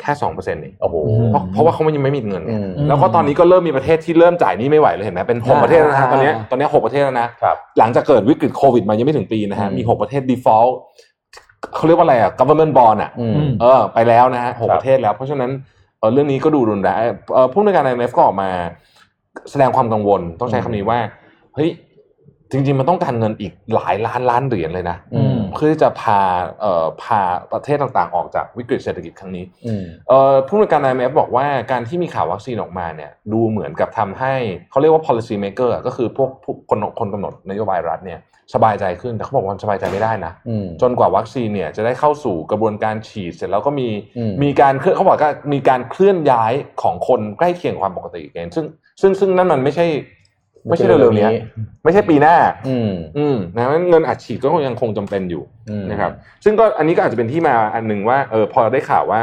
[0.02, 0.96] แค่2%เองโอ้โห
[1.32, 10.72] เพราะเพราะว่าเขายังไม่มีเงินไงอืมแล้วก็ตอนนี้ก็เริ่มมีประเทศที่เริ่มจ่ายหนี้ไม่ไหวเลยเห็นไหมเป็นหกอ่าประเทศแล้วนะฮะตอนเนี้ยอ่าตอนเนี้ยหกประเทศแล้วนะครับหลังจากเกิดวิกฤตโควิดมายังไม่ถึงปีนะฮะอืมมีหกประเทศ default
[11.76, 15.52] เขาเรียกว่าอะไรอะ government bond อะอืมเออไปแล้วนะฮะหกครับประเทศแล้ว เพราะฉะนั้น
[16.00, 16.96] เออเรื่องนี้ก็ดูรุนแรง
[17.34, 18.50] เออผู้ในวยการ IMF ก็ออกมา
[19.52, 21.00] แสดงความกังวลต้องใช้คำนี้ว่า
[21.56, 21.72] เฮ้ย
[22.52, 26.20] จริง ๆ มันต้องการเงินอีกหลายล้านล้านเหรียญเลยนะอืมเพื่อที่จะพา
[26.62, 27.20] เอ่อพา
[27.52, 34.34] ประเทศต่างๆ ออกจากวิกฤตเศรษฐกิจครั้งนี้อืมเอ่อผู้ในวยการ IMF บอกว่าการที่มีข่าววัคซีนออกมาเนี่ย ดูเหมือนกับทำให้
[34.70, 38.20] เขาเรียกว่า policy maker อะก็คือพวกพวกคนคนกำหนดนโยบายรัฐเนี่ย
[38.54, 48.66] สบายใจขึ้นแต่เขาบอกว่าสบายใจไม่ได้นะอืมจนกว่าวัคซีนเนี่ยจะได้เข้าสู่กระบวนการฉีดเสร็จแล้วก็มีอืมมีการเคลื่อนเขาบอกว่ามีการเคลื่อนย้ายของคนใกล้เคียงความปกติเองซึ่ง
[49.02, 49.86] ซึ่งซึ่งนั่นมันไม่ใช่
[50.68, 51.28] ไม่ใช่เร็วๆนี้
[51.84, 52.36] ไม่ใช่ปีหน้า
[52.68, 56.12] อืมอืมนะงั้นเงินอัดฉีดก็ยังคงจำเป็นอยู่อืมนะครับ
[56.44, 59.20] ซึ่งก็อันนี้ก็อาจจะเป็นที่มาอันหนึ่งว่าเออพอได้ข่าวว่า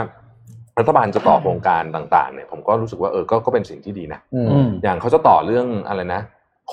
[0.78, 6.20] รัฐบาลจะต่อโครงการต่างๆเนี่ยผมก็รู้สึกว่าเออก็ก็เป็นสิ่งที่ดีนะอืมอืมอย่างเขาจะต่อเรื่องอะไรนะ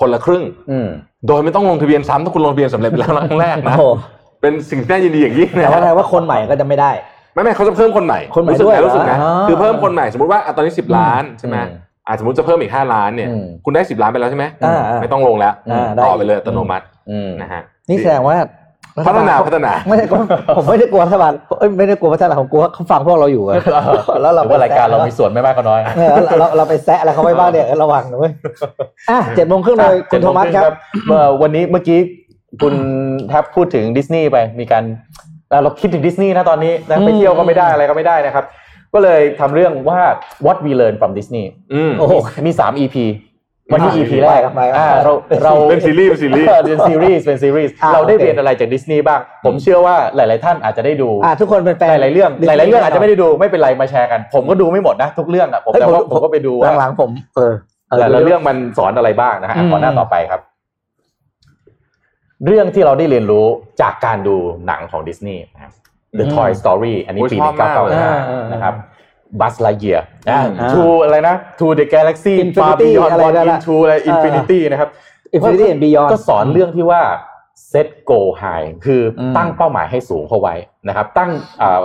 [0.00, 0.88] คนละครึ่งอืม
[1.28, 3.94] โดยไม่ต้องลงทะเบียนซ้ำถ้าคุณลงทะเบียนสำเร็จไปแล้วครั้งแรกนะโอ้โห
[4.40, 6.90] เป็นสิ่งที่น่ายินดีอย่างยิ่งแต่นะว่าแปลว่าคนใหม่ก็จะไม่ได้
[7.34, 11.56] ไม่ไม่เขาจะเพิ่มคนใหม่คนใหม่รู้สึกด้วยนะรู้สึกนะเหรอคือเพิ่มคนใหม่สมมติว่าอะตอนนี้สิบล้านใช่ไหม
[12.10, 18.36] อืมอะสมมติจะเพิ่มอีกห้าล้านเนี่ยอืมคุณได้สิบล้านไปแล้วใช่ไหมอ่าอ่าไม่ต้องลงแล้วอ่าได้ต่อไปเลยอัตโนมัติอืมนะฮะนี่แสดงว่า
[19.08, 20.22] พัฒนาพัฒนาไม่ใช่ผม
[20.56, 23.54] ผมไม่ได้กลัวรัฐบาลเอ้ยไม่ได้กลัวพัฒนาผมกลัวเขาฟังพวกเราอยู่อะ
[24.22, 28.32] แล้วเราหรือว่ารายการเรามีส่วนไม่มากก็น้อยเออเราเราเราไปแซะอะไรเขาไว้บ้างเนี่ยเออระวังนะเว้ย
[29.10, 30.74] อะเจ็ดโมงครึ่งเลยคุณโทมัสครับ
[31.06, 31.98] เมื่อวันนี้เมื่อกี้
[32.62, 32.74] คุณ
[33.28, 34.84] แทบพูดถึงดิสนีย์ไปมีการ
[35.50, 38.44] เอ่อเราคิดถึงดิสนีย์นะตอนนี้นะอืมไปเที่ยวก็ไม่ได้อะไรก็ไม่ได้นะครับ
[38.94, 40.00] ก็เลยทำเรื่องว่า
[40.46, 42.12] what we learn from Disney อืม โอ้โห
[42.46, 42.96] มี 3 EP
[43.72, 45.12] วันนี้อ่า EP แรกไปครับ อ่าไปครับเรา
[45.44, 57.52] เราเป็นซีรีส์เป็นซีรีส์ เออเป็นซีรีส์เป็นซีรีส์อ่าเราได้โอเค เรียนอะไรจากดิสนีย์บ้าง ผมเชื่อว่าหลาย ๆ ท่านอาจจะได้ดู อะทุกคนเป็นแฟน หลาย ๆ เรื่องหลาย ๆ เรื่องอาจจะไม่ได้ดูไม่เป็นไรมาแชร์กัน ผมก็ดูไม่หมดนะ ทุกเรื่องอะผมเฮ้ยแต่ว่าผม ผมก็ไปดูว่าหลังๆผม เออ
[57.98, 60.40] แต่ละเรื่องมันสอนอะไรบ้างนะฮะอืม ขอหน้าต่อไปครับ
[62.46, 63.46] เรื่องที่เราได้เรียนรู้
[63.80, 65.72] จากการดูหนังของดิสนีย์นะครับ
[66.18, 68.74] The อืม Toy Story อันนี้โอ้ยปีชอบมากเลยอ่า1995นะครับ
[69.40, 70.40] Buzz Lightyear อ่า
[70.72, 74.88] To อะไรนะ To the Galaxy Far Infinity Beyond อะไร One นั่นน่ะ Into อะไร Infinity นะครับ
[75.36, 77.02] Infinity and Beyond ก็สอนเรื่องที่ว่า
[77.72, 80.54] set goal high คืออมตั้งเป้าหมายให้สูงเข้าไว้
[80.88, 81.30] นะครับ ตั้ง
[81.62, 81.78] อ่า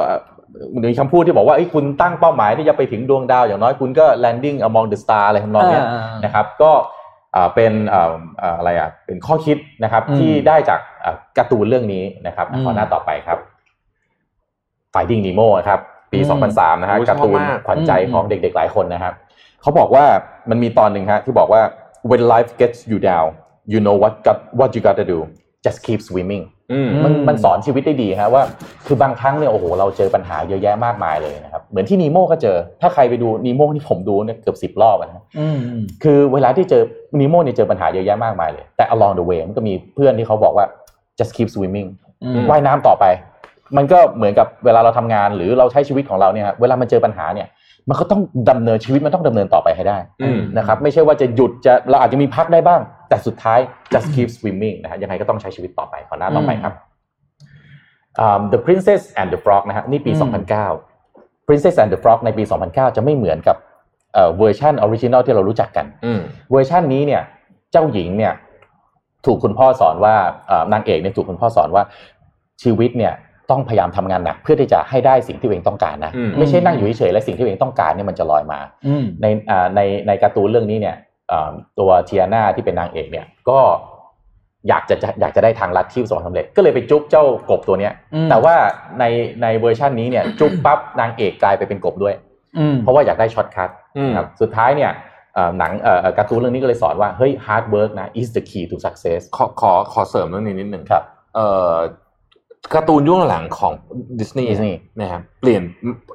[0.89, 6.71] มีคำพูดที่บอกว่าเอ้ยคุณตั้งเป้าหมายที่จะไปถึงดวงดาว อย่างน้อยคุณก็ landing among the star อะไรทำนองเนี้ยอ่านะครับก็
[7.35, 13.39] อ่าเป็นอ่าอ่าอะไรอะเป็นข้อคิดนะครับอืมที่ได้จากอ่าการ์ตูนเรื่องนี้นะครับอืมขอหน้าต่อไปครับ
[14.95, 15.79] Finding Nemo นะครับ
[16.12, 19.13] ปีอืม2003นะฮะโอ้ยชอบการ์ตูนมากขวัญใจอืมของเด็กๆหลายคนนะครับ
[19.62, 20.05] เขาบอกว่า
[20.49, 21.62] มันมีตอนหนึ่งฮะที่บอกว่า
[22.10, 23.27] when life gets you down
[23.73, 25.19] you know what got what you gotta do
[25.65, 28.43] just keep swimming อืมมันอืมมันสอนชีวิตได้ดีฮะว่า
[28.86, 36.84] คือบางครั้งเนี่ยโอ้โหเราเจอปัญหาเยอะแยะมากมายเลยนะครับ เหมือนที่นีโม่ก็เจอ ถ้าใครไปดูนีโม่ที่ผมดูเนี่ยเกือบสิบรอบอะนะอืมอืมคือเวลาที่เจอ
[37.19, 40.65] นีโม่เนี่ยเจอปัญหาเยอะแยะมากมายเลย แต่ along the way มันก็มีเพื่อนที่เขาบอกว่า
[41.19, 41.89] just keep swimming
[42.23, 43.05] อืมว่ายน้ำต่อไป
[43.78, 47.47] มันก็เหมือนกับเวลาเราทำงานหรือเราใช้ชีวิตของเราเนี่ยฮะเวลามันเจอปัญหาเนี่ย
[47.89, 53.60] มันก็ต้องดำเนินชีวิตมันต้องดำเนินต่อไปให้ได้อืมนะครับไม่ใช่ว่าจะหยุดจะเราอาจจะมีพักได้บ้าง แต่สุดท้าย
[53.93, 56.73] just keep swimming นะฮะยังไงก็ต้องใช้ชีวิตต่อไปขอหน้าต่อไปครับ
[58.19, 60.32] อ่า The Princess and the Frog นะฮะนี่ปีอืม
[60.84, 63.58] 2009 Princess and the Frog ในปี 2009 จะไม่เหมือนกับ
[64.13, 66.19] เอ่อเวอร์ชัน original ที่เรารู้จักกันอืม
[66.51, 67.21] เวอร์ชันนี้เนี่ย
[67.71, 68.34] เจ้าหญิงเนี่ย
[69.25, 70.15] ถูกคุณพ่อสอนว่า
[70.47, 71.84] เอ่อนางเอกเนี่ยถูกคุณพ่อสอนว่า
[72.63, 73.13] ชีวิตเนี่ย
[73.51, 80.95] ต้องพยายามทำงานหนักเพื่อที่จะให้ได้สิ่งที่ตัวเองต้องการนะอืมไม่ใช่นั่งอยู่เฉยๆและสิ่งที่ตัวเองต้องการเนี่ยมันจะลอยมาอืมในอ่าในในการ์ตูนเรื่องนี้เนี่ย
[81.31, 83.60] อ่าตัวเทียนาที่เป็นนางเอกเนี่ยก็
[84.69, 88.55] อยากจะจะอยากจะได้ทางลัดที่ประสบความสำเร็จ ก็เลยไปจุ๊บเจ้ากบตัวเนี้ยอืมแต่ว่า
[88.99, 89.03] ใน
[89.41, 92.13] ในเวอร์ชันนี้เนี่ยจุ๊บปั๊บนางเอกกลายไปเป็นกบด้วย
[92.58, 94.91] อืมเพราะว่าอยากได้ shortcut อืมนะครับสุดท้ายเนี่ย
[95.36, 101.03] เอ่อหนังเอ่อการ์ตูนเรื่องนี้ก็เลยสอนว่าเฮ้ย hard work นะ is the key to success ขอขอขอเสริมเรื่องนี้นิดหนึ่งครับ
[101.36, 101.75] เอ่อ
[102.73, 103.73] การ์ตูนยุคหลังของ
[104.19, 105.62] ดิสนีย์ Disney นะครับเปลี่ยน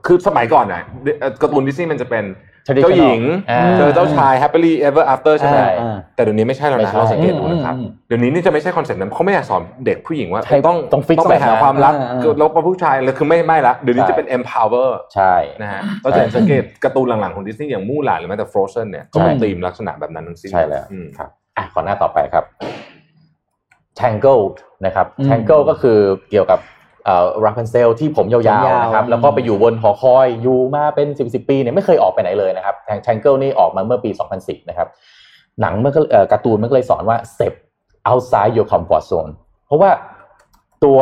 [0.06, 0.82] คือสมัยก่อนน่ะ
[1.20, 2.24] เอ่อการ์ตูนดิสนีย์มันจะเป็น
[2.66, 22.44] Traditional เจ้าหญิงอ่าเจอเจ้าชาย happily ever after ใช่ไหมใช่อ่าแต่เดี๋ยวนี้ไม่ใช่แล้วไม่นะใช่เราสังเกตดูนะครับอืมเดี๋ยวนี้นี่จะไม่ใช่คอนเซ็ปต์นั้นเขาไม่อยากสอนเด็กผู้หญิงว่าใช่ต้องต้อง fix ต้องไปหาแบบนั้นความรักอ่าอ่าแล้วพอผู้ชายเลยคือไม่ไม่ละเดี๋ยวนี้ใช่จะเป็น empower ใช่นะฮะเราจะเห็นสังเกตการ์ตูนหลังๆของดิสนีย์อย่างมู่หลานหรือแม้แต่ Frozen เนี่ยก็เป็นใช่ธีมลักษณะแบบนั้นทั้งสิ้นใช่แล้วอืมครับอะขอหน้าต่อไปครับ
[24.00, 24.44] Tangled
[24.86, 25.98] นะครับอืม Tangled ก็คือ
[26.30, 26.60] เกี่ยวกับ
[27.44, 34.10] ราพันเซลที่ผมยาวๆนะครับแล้วก็ไปอยู่บนหอคอยอยู่มาเป็นสิบสิบปีเนี่ยไม่เคยออกไปไหนเลยนะครับ Tangled นี่ออกมาเมื่อปี
[34.40, 34.88] 2010 นะครับ
[35.60, 35.92] หนังเมื่อ
[36.32, 37.54] การ์ตูนมันก็เลยสอนว่า step
[38.10, 39.32] outside your comfort zone
[39.66, 39.90] เพราะว่า
[40.84, 40.98] ตัว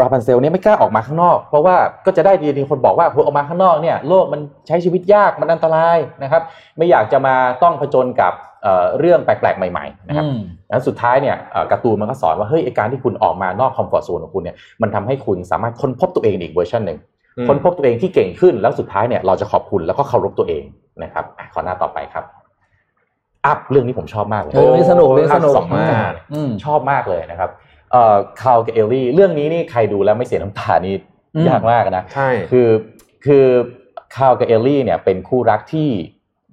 [0.00, 1.76] ราพันเซลเนี่ยไม่กล้าออกมาข้างนอก เพราะว่า
[2.06, 6.42] ก็จะได้ดีๆคนบอกว่าพอออกมาข้างนอกเนี่ยโลกมันใช้ชีวิตยากมันอันตรายนะครับ
[6.76, 8.32] ไม่อยากจะมาต้องผจญกับ
[8.98, 10.26] เรื่องแปลกๆ ใหม่ๆนะครับ
[10.68, 11.36] แล้วสุดท้ายเนี่ย
[11.70, 16.98] การ์ตูนมันก็สอนว่าเฮ้ยการที่คุณออกมานอกคอมฟอร์ทโซนของคุณเนี่ยมันทำให้คุณสามารถค้นพบตัวเองอีกเวอร์ชันหนึ่ง
[17.48, 20.64] ค้นพบตัวเองที่เก่งขึ้นแล้วสุดท้ายเนี่ยเราจะขอบคุณแล้วก็เคารพตัวเอง
[21.02, 21.24] นะครับ
[21.54, 22.24] ขอหน้าต่อไปครับ
[23.46, 26.12] อัพเรื่องนี้ผมชอบมากเลยเรื่องนี้สนุกเรื่องสนุกมาก
[26.64, 27.64] ชอบมากเลยนะครับเอ่อ
[28.42, 30.94] คาร์ลกับเอลลี่เรื่องนี้นี่ใครดูแล้วไม่เสียน้ำตานี่
[31.48, 32.68] ยากมากนะใช่คือ
[33.26, 33.44] คือ
[34.16, 35.88] คาร์ลกับเอลลี่เนี่ยเป็นคู่รักที่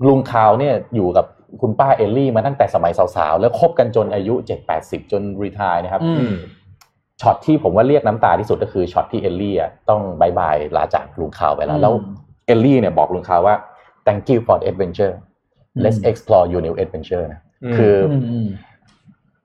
[0.08, 1.26] ลุงคาร์ลเนี่ยอยู่กับ
[1.62, 6.02] คุณป้าเอลลี่มาตั้งแต่สมัยสาวๆ แล้วคบกันจนอายุเจ็ดแปดสิบจน retire นะครับ
[7.22, 11.94] ช็อตที่ผมว่าเรียกน้ำตาที่สุดก็คือช็อตที่เอลลี่อะต้อง bye bye ลาจากลุงคาร์ลไปแล้ว แล้ว
[12.48, 13.56] เอลลี่เนี่ยบอกลุงคาร์ลว่า
[14.06, 15.14] thank you for the adventure
[15.84, 17.42] let's explore your new adventure นะ
[17.78, 17.96] คือ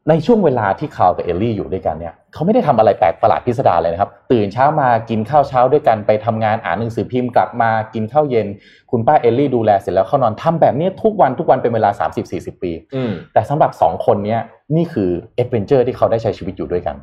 [0.08, 8.46] ในช่วงเวลาที่คาร์ลกับเอลลี่อยู่ด้วยกันเนี่ยเขาไม่ได้ทำอะไรแปลกประหลาดพิสดารเลยนะครับ ตื่นเช้ามากินข้าวเช้าด้วยกันไปทำงานอ่านหนังสือพิมพ์กลับมากินข้าวเย็น
[8.90, 11.90] คุณป้าเอลลี่ดูแลเสร็จแล้วเข้านอนทำแบบนี้ทุกวันทุกวันเป็นเวลา
[12.26, 12.72] 30-40 ปี
[13.32, 14.36] แต่สำหรับสองคนนี้
[14.76, 16.96] นี่คือ adventure ที่เขาได้ใช้ชีวิตอยู่ด้วยกัน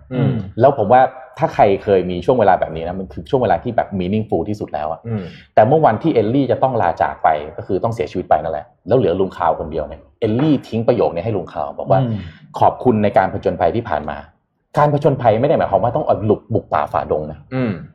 [0.59, 1.01] แล้วผมว่า
[1.39, 4.99] ถ้าใครเคยมีช่วงเวลาแบบนี้นะมันคือช่วงเวลาที่แบบ meaningful ที่สุดแล้วอะ
[5.55, 7.27] แต่เมื่อวันที่เอลลี่จะต้องลาจากไป
[7.57, 11.99] ก็คือต้องเสียชีวิตไปนั่นแหละแล้วเหลือลุงคาวคนเดียวเนี่ยเอลลี่ทิ้งประโยคนี้ให้ลุงคาวบอกว่า
[12.59, 14.17] ขอบคุณในการผจญภัยที่ผ่านมา
[14.77, 17.39] การผจญภัยไม่ได้หมายความว่าต้องอหลุกบุกป่าฝ่าดงนะ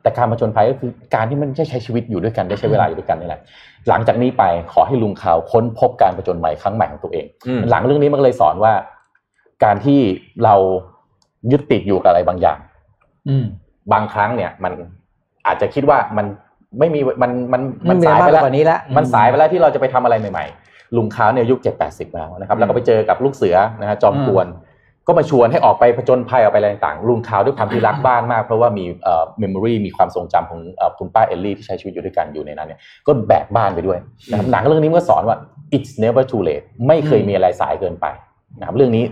[0.01, 3.41] แต่การผจญภัยก็คือการที่มันได้ใช้ชีวิตอยู่ด้วยกันได้ใช้เวลาอยู่ด้วยกันนี่แหละ
[3.89, 7.25] หลังจากนี้ไปขอให้ลุงข่าวค้นพบการผจญใหม่ครั้งใหม่ของตัวเอง
[7.69, 8.73] หลังเรื่องนี้มันก็เลยสอนว่า
[9.63, 9.99] การที่
[10.43, 10.55] เรา
[11.51, 12.59] ยึดติดอยู่กับอะไรบางอย่าง
[13.29, 13.35] อืม
[13.91, 14.73] บางครั้งเนี่ย มัน
[15.47, 16.25] อาจจะคิดว่ามัน
[16.79, 24.47] ไม่มีมันมันมันสายไปแล้วนี้แล้วมันสายไปแล้วที่เราจะไปทำอะไรใหม่ๆ ลุงคาร์ลเนี่ยยุคเจ็ดแปดสิบแล้วนะครับแล้วก็ไปเจอกับลูกเสือนะฮะจอมกวน
[25.07, 30.59] ก็มาชวนให้ออกไปผจญภัยออกไปอะไรต่างๆลุงคาร์ลด้วยความที่รักบ้านมาก เพราะว่ามีเอ่อ memory มีความทรงจำของ
[30.97, 33.97] คุณป้าเอลลี่ที่ใช้ชีวิตอยู่ด้วยกันอยู่ในนั้นเนี่ยก็แบกบ้านไปด้วย
[34.29, 35.37] นะครับหนังเรื่องนี้ก็สอนว่า
[35.75, 38.05] it's never too late ไม่เคยมีอะไรสายเกินไป
[38.59, 39.03] นะครับเรื่องนี้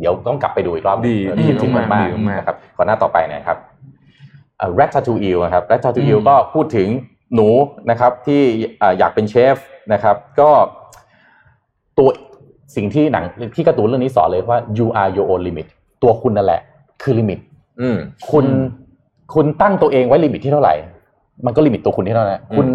[0.00, 1.16] เดี๋ยวต้องกลับไปดูอีกรอบดี
[1.48, 2.00] คิดถึงมากมา
[2.36, 3.58] กครับขอหน้าต่อไปนะครับ
[4.76, 6.88] Ratatouille นะครับ Ratatouille ก็พูดถึง
[7.34, 7.48] หนู
[7.90, 8.40] นะครับที่
[8.98, 9.56] อยากเป็นเชฟ
[9.92, 10.50] นะครับก็
[11.98, 12.08] ตัว
[12.76, 13.24] สิ่งที่หนัง
[13.56, 15.66] ที่การ์ตูนเรื่องนี้สอนเลยว่า you are your own limit
[16.02, 16.60] ตัวคุณนั่นแหละ
[17.02, 17.38] คือ limit
[18.30, 18.46] คุณ
[19.34, 20.74] คุณตั้งตัวเองไว้ limit ที่เท่าไหร่
[21.46, 22.66] มันก็ limit ตัวคุณที่เท่านั้นคุณ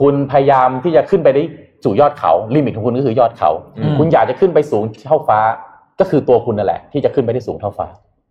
[0.00, 1.42] คุณพยายามที่จะขึ้นไปได้
[1.84, 3.50] สู่ยอดเขา limit ของคุณก็คือยอดเขา
[3.98, 5.38] คุณอยากจะขึ้นไปสูงเท่าฟ้า
[6.00, 7.86] ก็คือตัวคุณนั่นแหละ ที่จะขึ้นไปได้สูงเท่าฟ้า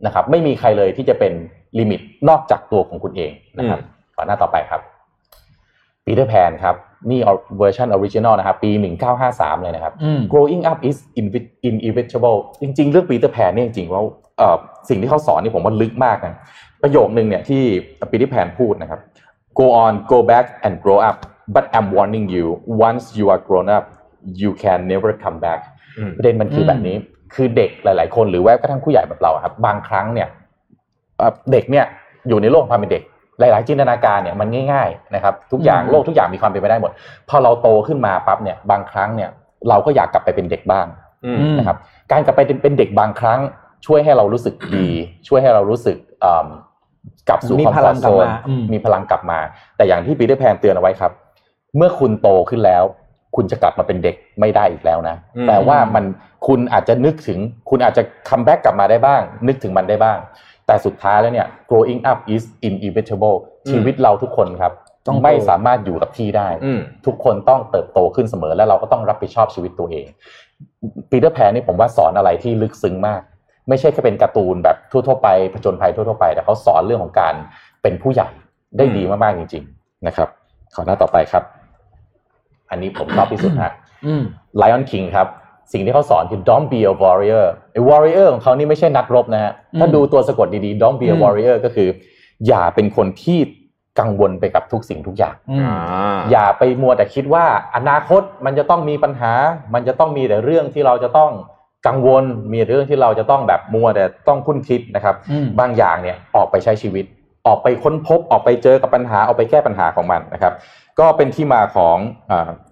[0.05, 1.33] นะครับ ไม่มีใครเลยที่จะเป็น
[1.79, 3.79] limit นอกจากตัวของคุณเองนะครับ
[4.17, 4.81] ต่อหน้าต่อไปครับ
[6.05, 6.75] ปีเตอร์แพนครับ
[7.09, 7.19] นี่
[7.57, 8.71] เวอร์ชัน original นะครับปี
[9.17, 9.93] 1953 เลยนะครับ
[10.33, 10.97] growing up is
[11.69, 14.03] inevitable จริง ๆ เรื่องปีเตอร์แพนเนี่ยจริงๆว่า
[14.89, 16.35] สิ่งที่เขาสอนนี่ผมว่าลึกมากนะ
[16.83, 17.63] ประโยคนึงเนี่ยที่
[18.09, 18.99] ปีเตอร์แพนพูดนะครับ
[19.59, 21.17] go on go back and grow up
[21.55, 22.45] but I'm warning you
[22.87, 23.85] once you are grown up
[24.41, 25.61] you can never come back
[26.17, 26.95] ประเด็นมันคือแบบนี้
[27.35, 30.27] คือเด็กหลาย ๆ คนหรือแม้กระทั่งผู้ใหญ่แบบเราครับ บางครั้งเนี่ย
[31.51, 31.85] เด็กเนี่ย
[32.27, 33.03] อยู่ในโลกความเป็นเด็ก
[33.39, 36.91] หลาย ๆ จินตนาการเนี่ยมันง่าย ๆ นะครับ ทุกอย่างโลกทุกอย่างมีความเป็นไปได้หมด
[37.29, 39.29] พอเราโตขึ้นมาปั๊บเนี่ยบางครั้งเนี่ย
[39.69, 40.85] เราก็อยากกลับไปเป็นเด็กบ้าง
[41.57, 41.77] นะครับ
[42.11, 43.39] การกลับไปเป็นเด็กบางครั้ง
[43.85, 44.89] ช่วยให้เรารู้สึกดี
[45.27, 45.97] ช่วยให้เรารู้สึก
[47.29, 48.27] กลับสู่ความซน
[48.73, 49.39] มีพลังกลับมา
[49.77, 51.11] แต่อย่างที่ปีเตอร์แพนเตือนเอาไว้ครับ
[51.77, 52.83] เมื่อคุณโตขึ้นแล้ว
[53.35, 55.15] คุณจะกลับมาเป็นเด็กไม่ได้อีกแล้วนะ
[55.47, 56.03] แต่ว่ามัน
[56.47, 60.17] คุณอาจจะนึกถึง คุณอาจจะ comeback กลับมาได้บ้าง นึกถึงมันได้บ้าง
[60.67, 63.37] แต่สุดท้ายแล้วเนี่ย growing up is inevitable
[63.69, 64.73] ชีวิตเราทุกคนครับ
[65.07, 66.47] ต้องไม่สามารถอยู่กับที่ได้
[67.05, 70.05] ทุกคนต้องเติบโตขึ้นเสมอ และเราก็ต้องรับผิดชอบชีวิตตัวเอง
[71.09, 73.21] ปีเตอร์แพนนี่ผมว่าสอนอะไรที่ลึกซึ้งมาก
[73.69, 77.33] ไม่ใช่แค่เป็นการ์ตูนแบบทั่วๆไปผจญภัยทั่วๆไปแต่เขาสอนเรื่องของการ
[77.81, 78.29] เป็นผู้ใหญ่
[78.77, 80.29] ได้ดีมากๆจริง ๆ นะครับ
[80.75, 81.43] ขอหน้าต่อไปครับ
[82.69, 83.73] อันนี้ผมชอบที่สุดฮะ
[84.61, 85.27] Lion King ครับ
[85.73, 91.89] สิ่งที่เขาสอนคือ don't be a warrior ไอ้ warrior ของเขานี่ไม่ใช่นักรบนะฮะ ถ้าดูตัวสะกดดีๆ don't be a warrior ก็คือ
[92.47, 93.39] อย่าเป็นคนที่
[93.99, 95.35] กังวลไปกับทุกสิ่งทุกอย่าง
[96.31, 97.45] อย่าไปมัวแต่คิดว่า
[97.75, 99.33] อนาคตมันจะต้องมีปัญหา
[99.73, 101.31] มันจะต้องมีแต่เรื่องที่เราจะต้อง
[101.87, 105.15] กังวล มีเรื่องที่เราจะต้องแบบมัวแต่ต้องคุ้นคิดนะครับ
[105.59, 107.05] บางอย่างเนี่ยออกไปใช้ชีวิต
[107.47, 110.53] ออกไปค้นพบ ออกไปเจอกับปัญหา ออกไปแก้ปัญหาของมันนะครับ
[110.99, 111.97] ก็เป็นที่มาของ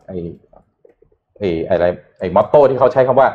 [0.07, 0.11] ไอ
[1.37, 3.27] ไอ้อะไรไอ้มอตโต้ที่เขาใช้คำว่า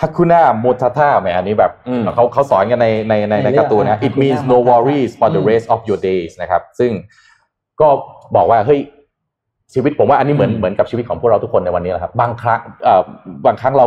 [0.00, 6.00] ฮักคุน่าโมทา t าแหมอันนี้แบบอืมเขาเขาสอนกันในในในในในเรื่องการ์ตูนนะอะ it means Hakuna no Matata worries for the อืม rest of your
[6.08, 6.90] days นะครับ ซึ่ง
[7.80, 7.88] ก็
[8.36, 8.80] บอกว่าเฮ้ย
[9.74, 13.02] ชีวิตผมว่าอันนี้เหมือนเหมือนกับชีวิตของพวกเราทุกคนในวันนี้แหละครับ บางครั้งเอ่อ
[13.46, 13.86] บางครั้งเรา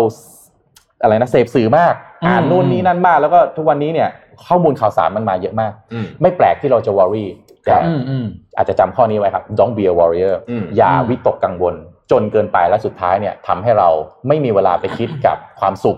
[1.04, 1.94] อะไรนะเสพสื่อมาก
[2.26, 4.10] อ่านอืมนู่นนี่นั่นมาก แล้วก็ทุกวันนี้เนี่ย
[4.46, 7.26] ข้อมูลข่าวสารมันมาเยอะมากอืมไม่แปลกที่เราจะ worry
[7.66, 8.26] แต่อืมอืม
[8.58, 11.76] อาจจะจำข้อนี้ไว้ครับ don't be a warrior อืมอย่าอืมวิตกกังวล
[12.12, 13.90] จนเกินไปและสุดท้ายเนี่ยทำให้เรา
[14.28, 15.98] ไม่มีเวลาไปคิดกับความสุข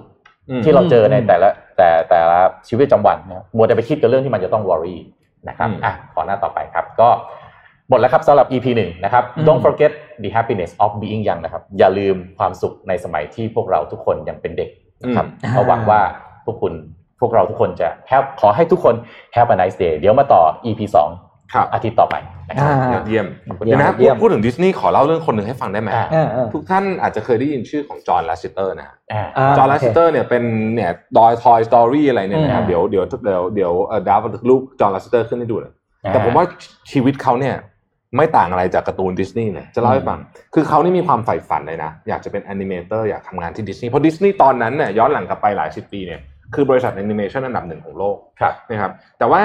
[0.50, 4.98] อืมที่เราเจอในอืมแต่ละแต่แต่ละชีวิตประจำวันนะครับมัวแต่ไปคิดกับเรื่องที่มันจะต้อง worry
[5.50, 7.10] นะครับอืมอะขอหน้าต่อไปครับก็
[7.90, 9.92] หมดแล้วครับสำหรับ EP หนึ่งนะครับอืม don't forget
[10.24, 14.70] the happiness of being young นะครับ อย่าลืมความสุขในสมัยที่พวกเราทุกคนยังเป็นเด็ก
[15.04, 16.02] นะครับอืมก็หวังว่า
[16.46, 16.74] พวกคุณ
[17.20, 18.96] พวกเราทุกคนจะ have ขอให้ทุกคน
[19.36, 21.35] have a nice day เดี๋ยวมาต่อ EP สองครับ
[21.74, 22.16] อาทิตย์ต่อไป
[22.50, 23.26] นะครับอ่ายอดเยี่ยม
[23.66, 30.44] เยี่เดี๋ยยวมนะพูเยี่ดยมพูดถึงดิสนีย์ขอเล่าเรื่องคนหนึ่งให้ฟังได้ไหมอ่าเออเออทุกท่านอาจจะเคยได้ยินชื่อของจอห์นลาสซิเตอร์นะฮะอ่าอ่าจอห์นลาสโเคซิเตอร์เนี่ยเป็น
[30.76, 34.20] เนี่ยดอย Toy Story อะไรเนี่ยนะครับอืมเดี๋ยวเดี๋ยวเดี๋ยวเดี๋ยวเอ่อดาว
[34.50, 35.74] รูปจอห์นลาสซิเตอร์ขึ้นให้ดูเลย
[36.10, 36.46] แต่ผมว่า
[36.92, 37.56] ชีวิตเขาเนี่ย
[38.18, 40.20] ไม่ต่างอะไรจากการ์ตูนดิสนีย์เลยจะเล่าให้ฟัง
[40.54, 46.20] คือเขานี่มีความใฝ่ฝันเลยนะ อยากจะเป็น animator อยากทำงานที่ดิสนีย์เพราะดิสนีย์ตอนนั้นเนี่ยย้อนหลังกลับไปหลายสิบปีเนี่ย
[46.56, 49.42] คือบริษัทแอนิเมชันอันดับหนึ่งของโลกครับนะครับแต่ว่า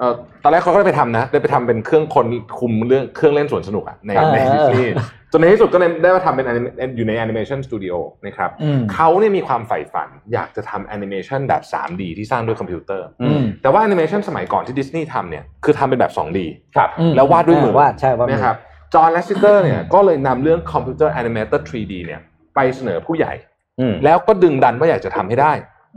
[0.00, 2.26] เอ่อตอนแรกเขาก็ได้ไปทำนะ ได้ไปทำเป็นเครื่องคน
[2.58, 4.94] คุมเรื่องเครื่องเล่นสวนสนุกอะในเออในดิสนีย์
[5.32, 7.94] จนในที่สุดก็เลยได้มาทำเป็น anime- อยู่ในแอนิเมชันสตูดิโอ
[8.26, 16.38] นะครับอืม เขาเนี่ยมีความใฝ่ฝันอยากจะทำแอนิเมชันแบบ 3D ที่สร้างด้วยคอมพิวเตอร์ อืม แต่ว่าแอนิเมชันสมัยก่อนที่ดิสนีย์ทำเนี่ยคือทำเป็นแบบ 2D
[16.76, 18.56] ครับ อืมแล้ววาดด้วยมือ วาดใช่วาดมือ นะครับ
[18.94, 22.20] จอห์นแลสซิเตอร์เนี่ยก็เลยนำเรื่องคอมพิวเตอร์แอนิเมเตอร์ 3D เนี่ย
[22.54, 23.32] ไปเสนอผู้ใหญ่
[23.80, 25.52] อืม แล้วก็ดึงดันว่าอยากจะทำให้ได้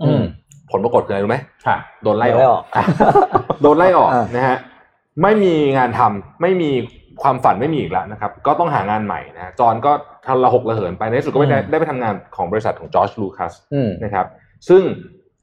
[0.05, 0.23] อืม
[0.71, 2.77] ผลปรากฏคืออะไรรู้ไหมครับโดนไล่อไล่อออกก
[3.63, 4.57] โดนไล่ออกอ่านะฮะ
[5.21, 6.71] ไม่มีงานทำไม่มี
[7.23, 9.91] ความฝันไม่มีอีกแล้วนะครับ ก็ต้องหางานใหม่นะฮะจอห์นก็
[10.27, 14.25] ทำระหกระเหินไปในที่สุดก็ไม่ได้ได้ไปทำงานของบริษัทของจอร์จลูคัสอืมนะครับ
[14.69, 14.81] ซึ่ง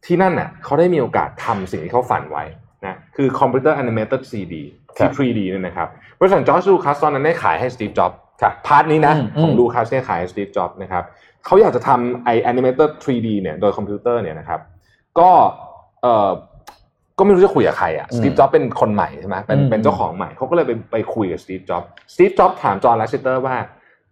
[0.07, 2.45] ที่นั่นน่ะเขาได้มีโอกาสทำสิ่งที่เขาฝันไว้
[2.87, 4.55] นะคือคอมพิวเตอร์แอนิเมเตอร์ 3D
[4.99, 5.89] ที่ครับ 3D เนี่ยนะครับ
[6.21, 11.05] บริษัทจอร์จลูคัสตอนนั้นได้ขายให้สตีฟจ็อบส์ครับ part นี้นะอืมอืมของลูคัสเนี่ยขายให้สตีฟจ็อบส์นะครับ
[11.47, 14.61] เขาอยากจะทำไอแอนิเมเตอร์ 3D เนี่ยโดยคอมพิวเตอร์เนี่ยนะครับ
[15.19, 15.31] ก็
[16.03, 16.31] เอ่อ
[17.21, 23.57] ก็ไม่รู้จะคุยกับใครอะอืสมตีฟจ็อบส์เป็นคนใหม่ใช่ไหมเป็นอืมเป็นเจ้าของใหม่เขาก็เลยไปไปคุยกับสตีฟจ็อบส์สตีฟจ็อบส์ถามจอห์นแลสซิเตอร์ว่า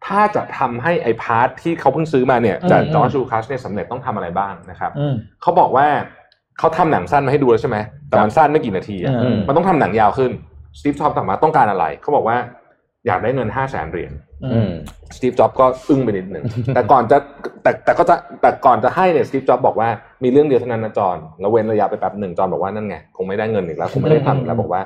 [0.06, 5.86] ถ้าจะทำให้ไอ part ที่เขาเพิ่งซื้อมาเนี่ยจากอืมจอร์จลูคัสเนี่ยสำเร็จต้องทำอะไรบ้างนะครับอืมเขาบอกว่า
[6.58, 7.78] เขาทำหนังสั้นมาให้ดูแล้วใช่ไหม
[8.08, 10.30] แต่มันสั้นไม่กี่นาทีอะอืมมันต้องทำหนังยาวขึ้น
[10.78, 12.36] สตีฟจ็อบส์ถามว่าต้องการอะไรเขาบอกว่า
[13.06, 14.27] อยากได้เงินห้าแสนเหรียญอืม
[15.16, 17.18] สตีฟจ็อบส์ก็อึ้งไปนิดหนึ่งแต่ก่อนจะ
[17.62, 19.88] แต่แต่ก็จะแต่ก่อนจะให้เนี่ยสตีฟจ็อบส์บอกว่า
[20.22, 24.82] มีเรื่องเดียวเท่านั้นนะจอห์นแล้วเว้นระยะไปแป๊บหนึ่งจอห์นบอกว่านั่นไงคงไม่ได้เงินอีกแล้วคงไม่ได้ทำอีกแล้วบอกว่า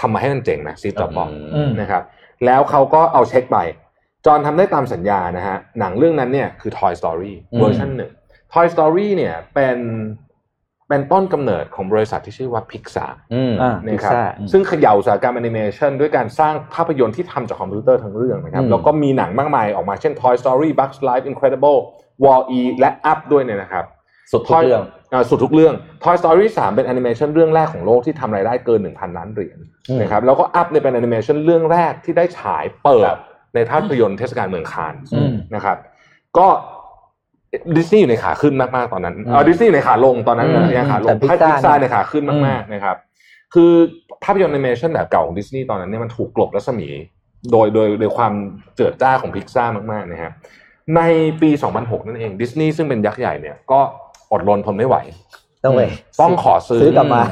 [0.00, 2.02] ทำมาให้มันเจ๋งนะสตีฟจ็อบส์บอกอืมนะครับ
[2.46, 3.58] แล้วเขาก็เอาเช็คไป
[4.26, 8.10] จอห์นทำได้ตามสัญญานะฮะหนังเรื่องนั้นเนี่ยคือ Toy Story อืมเวอร์ชันหนึ่ง
[8.52, 9.78] Toy Story เนี่ยเป็น
[10.88, 21.78] เป็นต้นกำเนิดของบริษัทที่ชื่อว่า Pixar อืมอ่านะครับ Pixar ซึ่งเขย่าอุตสาหกรรมแอนิเมชันด้วยการสร้างภาพยนตร์ที่ทำจากคอมพิวเตอร์ทั้งเรื่องนะครับอืมแล้วก็มีหนังมากมายออกมาเช่น Toy Story Bugs Life Incredible
[22.24, 23.84] Wall-E และ Up ด้วยเนี่ยนะครับ
[24.32, 25.74] สุดทุกเรื่องาสุดทุกเรื่อง
[26.04, 29.58] Toy Story 3 เป็นแอนิเมชันเรื่องแรกของโลกที่ทำรายได้เกิน 1,000 ล้านเหรียญ
[29.88, 33.20] อืมนะครับแล้วก็ Up เนี่ยเป็นแอนิเมชันเรื่องแรกที่ได้ฉายเปิดครับ
[33.54, 35.78] ในภาพยนตร์เทศกาลเมืองคานส์อืมนะครับ
[36.38, 36.48] ก็
[37.76, 42.96] ดิสนีย์อยู่ในขาขึ้นมากๆตอนนั้นอืมเออดิสนีย์อยู่ในขาลงตอนนั้นอืมยังขาลแต่ง Pixar พิซซ่าเนี่ยในขาขึ้นมากๆนะครับ
[43.54, 43.72] คือ
[44.24, 46.88] ภาพยนตร์แอนิเมชันแบบเก่าของดิสนีย์ตอนนั้นเนี่ยมันถูกกลบรัศมี
[47.52, 48.32] โดยโดยโดยความ
[48.76, 50.32] เจิดจ้าของพิกซ่ามากๆนะครับ
[50.96, 51.00] ใน
[51.42, 53.80] ปี 2006 นั่นเองดิสนีย์ซึ่งเป็นยักษ์ใหญ่เนี่ยก็
[54.32, 54.96] อดรนทนไม่ไหว
[55.66, 55.82] ต้องไป
[56.20, 57.22] ต้องขอซื้อซื้อกลับมา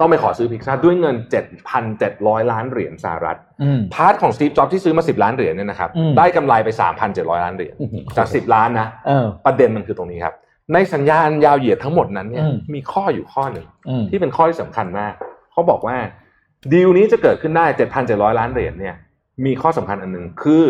[0.00, 1.16] ต้องไปขอซื้อพิกซ่าด้วยเงิน
[1.82, 6.68] 7,700 ล้านเหรียญสหรัฐอืม part ของสตีฟจ็อบที่ซื้อมา 10 ล้านเหรียญเนี่ยนะครับอืมได้กำไรไป
[7.06, 10.34] 3,700 ล้านเหรียญอื้อหือจาก 10 ล้านนะเออประเด็นมันคือตรงนี้ครับ
[10.74, 15.12] ในสัญญายาวเหยียดทั้งหมดนั้นเนี่ยอืมมีข้ออยู่ข้อหนึ่งอืมที่เป็นข้อที่สำคัญมาก
[15.52, 15.96] เขาบอกว่า
[16.72, 17.66] ดีลนี้จะเกิดขึ้นได้
[18.02, 18.94] 7,700 ล้านเหรียญเนี่ย
[19.44, 20.64] มีข้อสำคัญอันหนึ่งคือ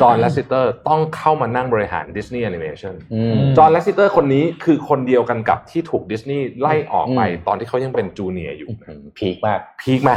[0.00, 10.10] จอห์นแลสซิเตอร์ต้องเข้ามานั่งบริหารดิสนีย์แอนิเมชันอืมจอห์นแลสซิเตอร์คนนี้คือคนเดียวกันกับที่ถูกดิสนีย์ไล่ออกไปอืมตอนที่เขายังเป็น junior อยู่อื้อหือ peak มาก peak ไหม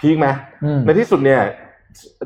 [0.00, 0.26] peak ไหม
[0.64, 1.42] อืมในที่สุดเนี่ย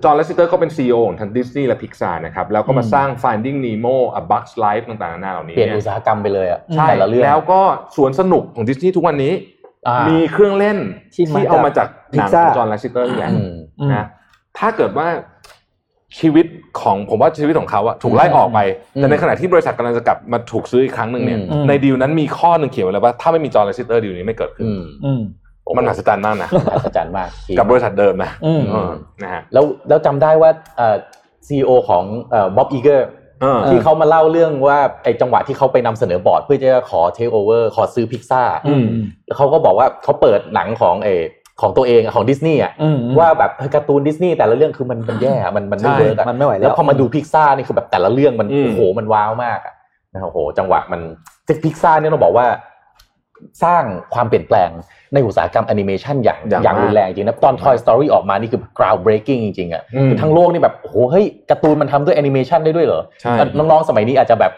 [0.04, 7.60] จอห์นแลสซิเตอร์ก็เป็น CEO ของทั้งดิสนีย์และพิกซานะครับ แล้วก็มาอืมสร้าง Finding Nemo A Bug's Life ต่างๆนานาเหล่านี้เปลี่ยนเนี่ยอุตสาหกรรมไปเลยอะใช่แต่ละเรื่องแล้วก็
[7.96, 9.32] สวนสนุกของดิสนีย์ทุกวันนี้
[9.88, 10.78] อ่ามีเครื่องเล่น
[11.14, 14.06] ที่มาที่เอามาจากหนังข Pixar องจอห์นแลสซิเตอร์นี่แหละอืมอืมนะ
[14.58, 15.08] ถ้าเกิดว่า
[16.20, 16.46] ชีวิต
[16.80, 18.58] ของผมว่าชีวิตของเขาอะถูกไล่ออกไป
[18.96, 25.22] อืมแต่ในขณะที่บริษัทกำลังจะกลับมาถูกซื้ออีกครั้งหนึ่งเนี่ยอืมในดีลนั้นมีข้อหนึ่งเขียนไว้เลยว่าถ้าไม่มีจอห์นแลสซิเตอร์ดีลนี้ไม่เกิดขึ้นอืมอืม
[25.76, 28.90] มันมหัศจรรย์มากนะอัศจรรย์มาก peak กับบริษัทเดิมนะอืมเออ
[29.22, 30.96] นะฮะแล้วแล้วจำได้ว่าเอ่อ
[31.48, 33.08] CEOของเอ่อบ๊อบอีเกอร์
[33.42, 38.86] เออที่เขามาเล่าเรื่องว่าไอ้จังหวะที่เขาไปนำเสนอบอร์ดเพื่อจะขอเทคโอเวอร์ขอซื้อพิกซ่าอืม
[39.26, 41.22] แล้วเขาก็บอกว่าเขาเปิดหนังของเออ
[41.60, 49.74] ของตัวเองอะของดิสนีย์อะอืมว่าแบบเฮ้ยการ์ตูนดิสนีย์แต่ละเรื่องคือมันมันแย่อะมันมันไม่ใช่เวิร์กอะมันไม่ไหวแล้วแล้วพอมาดูพิกซ่านี่คือแบบแต่ละเรื่องมันอืมโอ้โหมัน wow มากอะ
[50.12, 51.00] นะครับโอ้โห จังหวะมัน
[51.64, 52.46] พิกซ่าเนี่ยต้องบอกว่า
[53.64, 53.82] สร้าง
[54.14, 54.70] ความเปลี่ยนแปลง
[55.14, 64.52] ในอุตสาหกรรมแอนิเมชันอย่างอย่างอย่างมากรุนแรงจริงนะตอน Toy Story ออกมานี่คือ ground breaking จริงๆอะอืมคือทั้งโลกนี่แบบโอ้โหเฮ้ยการ์ตูนมันทำด้วยแอนิเมชันได้ด้วยเหรอใช่น้องๆสมัยนี้อาจจะแบบ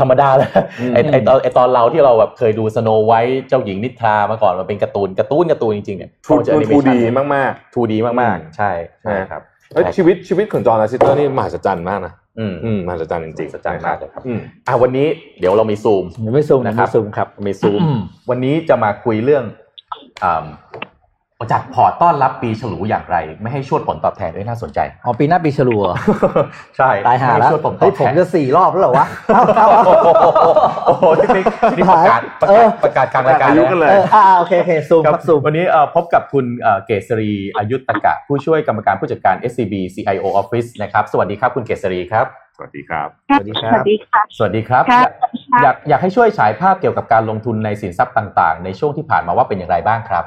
[0.00, 6.98] ธรรมดาแล้วอืมไอไอตอนไอตอนเราที่เราแบบเคยดูสโนไวท์เจ้าหญิงนิทรามาก่อนมันเป็นการ์ตูนการ์ตูนการ์ตูนจริงๆเนี่ยทูพอเจอทูดี
[7.34, 8.70] มากทูดีมากๆ ใช่
[9.02, 15.06] ใช่ครับๆเอ้ยชีวิตชีวิตของจอร์นลาซิเตอร์นี่มหัศจรรย์มากนะอืมอืมมหัศจรรย์จริงมหัศจรรย์มากเลยครับอืมอะวันนี้
[15.40, 19.44] เดี๋ยวเรามีซูมยังไม่ซูมนะนะคครัรับบซูมครับมีซูมอืมวันนี้จะมาคุยเรื่อง
[20.24, 20.46] อ่า
[21.52, 25.96] จากพอร์ตต้อนรับปีฉลูอย่างไร ไม่ให้ชวดผลตอบแทนด้วยน่าสนใจอ๋อปีหน้าปีฉลูเหรอ
[26.76, 30.30] ใช่ตายหาแล้วไม่ให้ชวดผลตเฮ้อยบผมแทนจะสี่รอบแล้วเหรอวะเอาเอาเอา
[30.86, 31.44] โอ้โหนี่นี่
[31.76, 42.26] นี่ประกาศประเอกาอศประกาศกลางรายการอายุกันเลยเอออ่าโอเคโอเคซูมคครัรับบซูมวันนี้เอ่อพบกับคุณเอ่อเกษรีอายุตกะ ผู้ช่วยกรรมการผู้จัดการ SCB CIO Office นะครับสวัสดีครับคุณเกษรีครับ
[42.56, 45.12] สวัสดีครับ สวัสดีครับ สวัสดีค่ะสวัสดีครับค่ะอยาก
[45.62, 50.24] อยากอยากให้ช่วยฉายภาพเกี่ยวกับการลงทุนในสินทรัพย์ต่าง ๆ ในช่วงที่ผ่านมาว่าเป็นอย่างไรบ้างครับ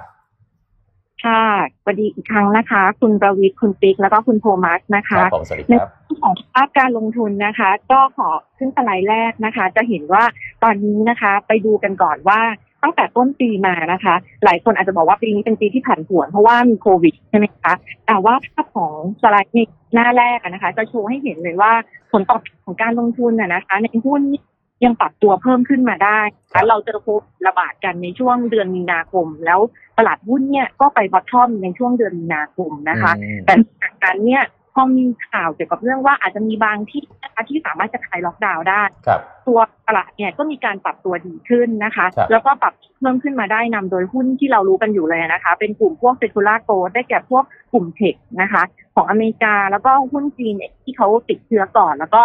[1.25, 1.43] ค่ะ
[1.81, 10.23] สวัสดีอีกครั้งนะคะ คุณประวิทย์คุณปิ๊กแล้วก็คุณโทมัสนะครัคะบผมสวัสดีในครับเรื่องของภาพการลงทุนนะคะ ก็ขอขึ้นสไลด์แรกนะคะ จะเห็นว่า
[10.63, 12.41] ตอนนี้นะคะ ไปดูกันก่อนว่า
[12.83, 14.15] ตั้งแต่ต้นปีมานะคะ
[14.45, 17.73] หลายคนอาจจะบอกว่าปีนี้เป็นปีที่ผันผวนเพราะว่ามีโควิดใช่ไหมคะ
[18.07, 21.71] แต่ว่าภาพของสไลด์นี้หน้าแรกอะนะคะ จะโชว์ให้เห็นเลยว่า
[22.11, 24.41] ผลตอบแทนของการลงทุนน่ะนะคะ ในหุ้นนี่
[24.85, 26.19] ยังปรับตัวเพิ่มขึ้นมาได้
[26.51, 29.59] นะครับเราเจอโควิดระบาดกันในช่วงเดือนมีนาคม แล้ว
[29.97, 48.63] ตลาดหุ้นเนี่ยก็ไป bottom ในช่วงเดือนมีนาคมนะคะอืมแต่จากนั้นเนี่ยพอมีข่าวเกี่ยวกับเรื่องว่าอาจจะมีบางที่นะคะที่สามารถจะคลายล็อกดาวน์ได้ครับตัวตลาดเนี่ยก็มีการปรับตัวดีขึ้นนะคะครับแล้วก็ปรับเพิ่มขึ้นมาได้นำโดยหุ้นที่เรารู้กันอยู่เลยนะคะ เป็นกลุ่มพวก secular growth ได้แก่พวกกลุ่ม tech นะคะ
[48.95, 52.21] ของอเมริกาแล้วก็หุ้นจีนเนี่ยที่เขาติดเชื้อก่อน แล้วก็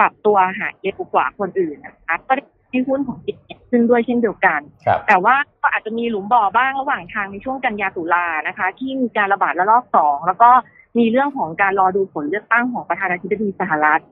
[0.00, 10.50] ปรับตัวหายเร็วกว่าคนอื่นนะคะก็ได้ให้หุ้นของจีนเนี่ยขึ้นด้วยเช่นเดียวกันครับแต่ว่าก็อาจจะมีหลุมบ่อบ้างระหว่างทางในช่วงกันยาตุลานะคะ ที่มีการระบาดระลอกสองแล้วก็
[10.98, 14.02] มีเรื่องของการรอดูผลเลือกตั้งของประธานาธิบดีสหรัฐ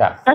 [0.00, 0.32] ครับก็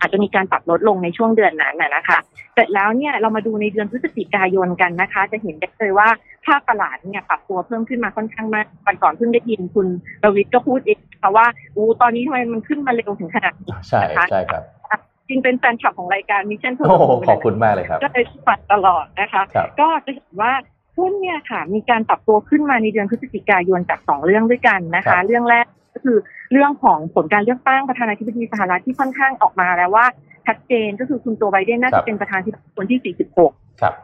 [0.00, 2.18] อาจจะมีการปรับลดลงในช่วงเดือนนั้นนะนะคะ
[2.54, 6.08] เสร็จแล้วเนี่ยเรามาดูในเดือนพฤศจิกายนกันนะคะ จะเห็นได้เลยว่า
[6.46, 9.86] ภาพตลาดเนี่ยปรับตัวเพิ่มขึ้นมาค่อนข้างมากวันก่อนเพิ่งได้ยินคุณ
[10.22, 11.46] ประวิทย์ก็พูดเองค่ะว่า
[11.76, 14.62] อู้ตอนนี้ทำไมมันขึ้นมาเร็วถึงขนาดนี้ใช่นะคะใช่ครับ
[15.28, 20.52] จริงเป็นแฟนคลับของรายการมิชชั่นเพื่โอ้โหขอบคุณมากเลยครับก็เลยฟังตลอดนะคะครับก็จะเห็นว่า
[20.96, 25.66] หุ้นเนี่ยค่ะมีการปรับตัวขึ้นมาในเดือนพฤศจิกายนจากสองเรื่องด้วยกันนะครัคะบเรื่องแรก
[25.98, 26.18] ก็คือ
[26.52, 30.06] เรื่องของผลการเลือกตั้งประธานาธิบดีสหรัฐที่ค่อนข้างออกมาแล้วว่า
[30.46, 33.94] ชัดเจนก็คือคุณโจไบเดนน่าจะเป็นประธานาธิบดีคนที่ 46 ครับ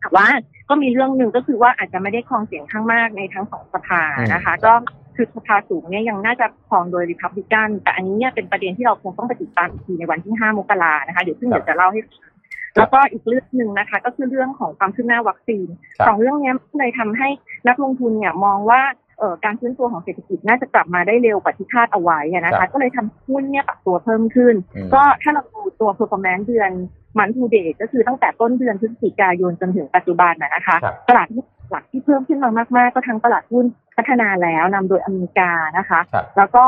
[0.00, 0.26] แต่ว่า
[0.68, 4.72] ก็มีเรื่องหนึ่งก็คือว่าอาจจะไม่ได้ครองเสียงข้างมากในทั้งสองสภานะคะอืมก็
[5.16, 12.30] คือสภาสูงเนี่ยยังน่าจะครองโดยริพับลิกันแต่อันนี้เนี่ยเป็นประเด็นที่เราคงต้องไปติดตามอีกทีในวันที่ 5 มกรานะคะเดี๋ยวซึ่งเดี๋ยวจะเล่าให้ฟัง
[12.76, 15.66] แล้วก็อีกเรื่องหนึ่งนะคะ ก็คือเรื่องของความคืบหน้าวัคซีน
[15.98, 17.28] ครับสองเรื่องเนี้ยเลยทำให้
[17.68, 19.07] นักลงทุนเนี่ยมองว่าเอ่อ
[19.44, 26.70] การฟื้นตัวของเศรษฐกิจน่าจะกลับมาได้เร็วกว่าที่คาดเอาไว้อะนะครัคะบก็เลยทำให้หุ้นเนี่ยปรับตัวเพิ่มขึ้นอืมก็ถ้าเราดูตัว performance เดือน
[27.18, 33.64] มันทูเดย์ก็คือตั้งแต่ต้นเดือนพฤศจิกายนจนถึงปัจจุบันนะนะคะครับตลาดหุ้นหลักที่เพิ่มขึ้นมามาก ๆ ก็ทั้งตลาดหุ้น
[33.96, 36.62] พัฒนาแล้วนำโดยอเมริกานะคะครับแล้วก็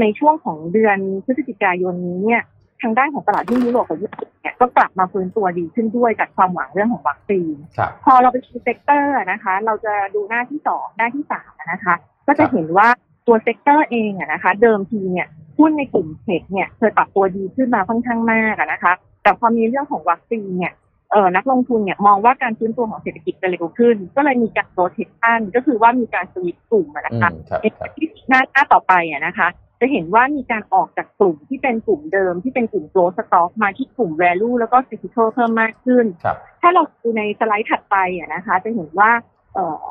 [0.00, 2.42] ในช่วงของเดือนพฤศจิกายนนี้เนี่ย
[2.82, 11.94] ทางด้านของตลาดหุ้นยุโรปกับญี่ปุ่นเนี่ยก็กลับมาฟื้นตัวดีขึ้นด้วยจากความหวังเรื่องของวัคซีนครับพอเราไปดู sector นะคะ เราจะดูหน้าที่สองหน้าที่สามนะคะ
[12.26, 12.88] ก็จะเห็นว่า
[13.26, 20.72] ตัว sector เองอะนะคะ เดิมทีเนี่ยหุ้นในกลุ่ม tech เนี่ยเคยปรับตัวดีขึ้นมาค่อนข้างมากอะนะคะ แต่พอมีเรื่องของวัคซีนเนี่ย
[21.12, 29.48] เออนักลงทุนเนี่ยมองว่าการฟื้นตัวของเศรษฐกิจจะเร็วขึ้น ก็เลยมีการโรเทชันก็คือว่ามีการสวิตช์กลุ่มอะอืนะคะมครับในครับที่หน้าหน้าต่อไปอะนะคะ
[29.80, 39.10] จะเห็นว่ามีการออกจากกลุ่มที่เป็นกลุ่มเดิมที่เป็นกลุ่ม growth stock มาที่กลุ่ม value แล้วก็ cyclical เพิ่มมากขึ้นครับถ้าเราดูในสไลด์ถัดไปอะนะคะ จะเห็นว่า
[39.54, 39.84] เอ่อ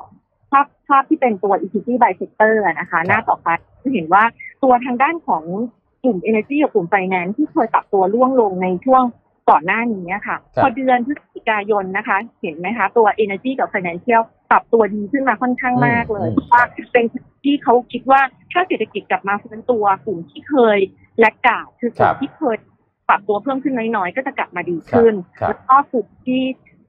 [0.51, 3.47] ภาพภาพที่เป็นตัว equity by sector อะนะคะ หน้าต่อไป
[3.83, 4.23] จะเห็นว่า
[4.63, 5.43] ตัวทางด้านของ
[6.03, 9.03] กลุ่ม energy กับกลุ่ม finance ที่เคยปรับตัวร่วงลงในช่วง
[9.49, 14.21] ก่อนหน้านี้อะค่ะครับพอเดือนพฤศจิกายนนะคะ เห็นไหมคะ ตัว energy กับ financial
[14.51, 17.05] ปรับตัวดีขึ้นมาค่อนข้างมากเลยอืมเพราะว่าเป็น
[17.43, 18.21] ที่เขาคิดว่า
[18.51, 20.77] ถ้าเศรษฐกิจกลับมาฟื้นตัวกลุ่มที่เคย
[21.19, 22.57] แลกกาดคือกลุ่ครัมบที่เคย
[23.09, 26.41] ปรับตัวเพิ่มขึ้นน้อยๆ ก็จะกลับมาดีขึ้นครับแล้วก็กลุ่มที่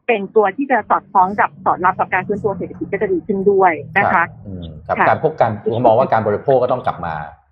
[0.06, 7.45] เป็นตัวที่จะสอดคล้องกับสอดรับกับการฟื้นตัวเศรษฐกิจก็จะดีขึ้นด้วยนะคะอืมครับค่ะการพบกันผมมองว่าการบริโภคก็ต้องกลับมาเอ่อ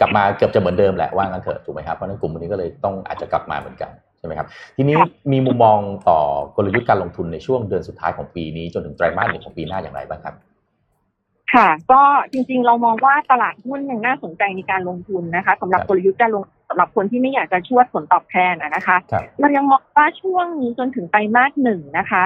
[0.00, 4.96] กลับมาเกือบจะเหมือนเดิมแหละว่างั้นเถอะถูกไหมครับเพราะฉะนั้นกลุ่มนี้ก็เลยต้องอาจจะกลับมาเหมือนกันใช่ไหมครับทีนี้
[5.32, 5.78] มีมุมมอง
[6.08, 6.18] ต่อ
[6.56, 10.34] กลยุทธ์การลงทุนในช่วงเดือนสุดท้ายของปีนี้จนถึงไตรมาสหนึ่งของปีหน้าอย่างไรบ้างครับ
[11.54, 22.24] ค่ะ ก็จริงๆ เรามองว่าตลาดหุ้นยังน่าสนใจในการลงทุนนะคะสำหรับครับกลยุทธ์การลงสำหรับคนที่ไม่อยากจะชวดผลตอบแทนอะนะคะครับเรายังมองว่าช่วงนี้จนถึงไตรมาสหนึ่งนะคะ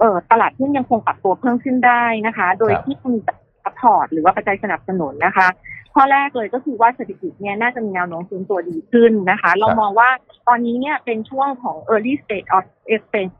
[0.00, 3.18] เออตลาดหุ้นยังคงปรับตัวเพิ่มขึ้นได้นะคะ โดยครับที่มี
[3.64, 5.48] support หรือว่าปัจจัยสนับสนุนนะคะ
[5.94, 10.10] ข้อแรกเลยก็คือว่าเศรษฐกิจเนี่ยน่าจะมีแนวโน้มฟื้นตัวดีขึ้นนะคะ เรามองว่า
[10.48, 12.64] ตอนนี้เนี่ยเป็นช่วงของ early stage of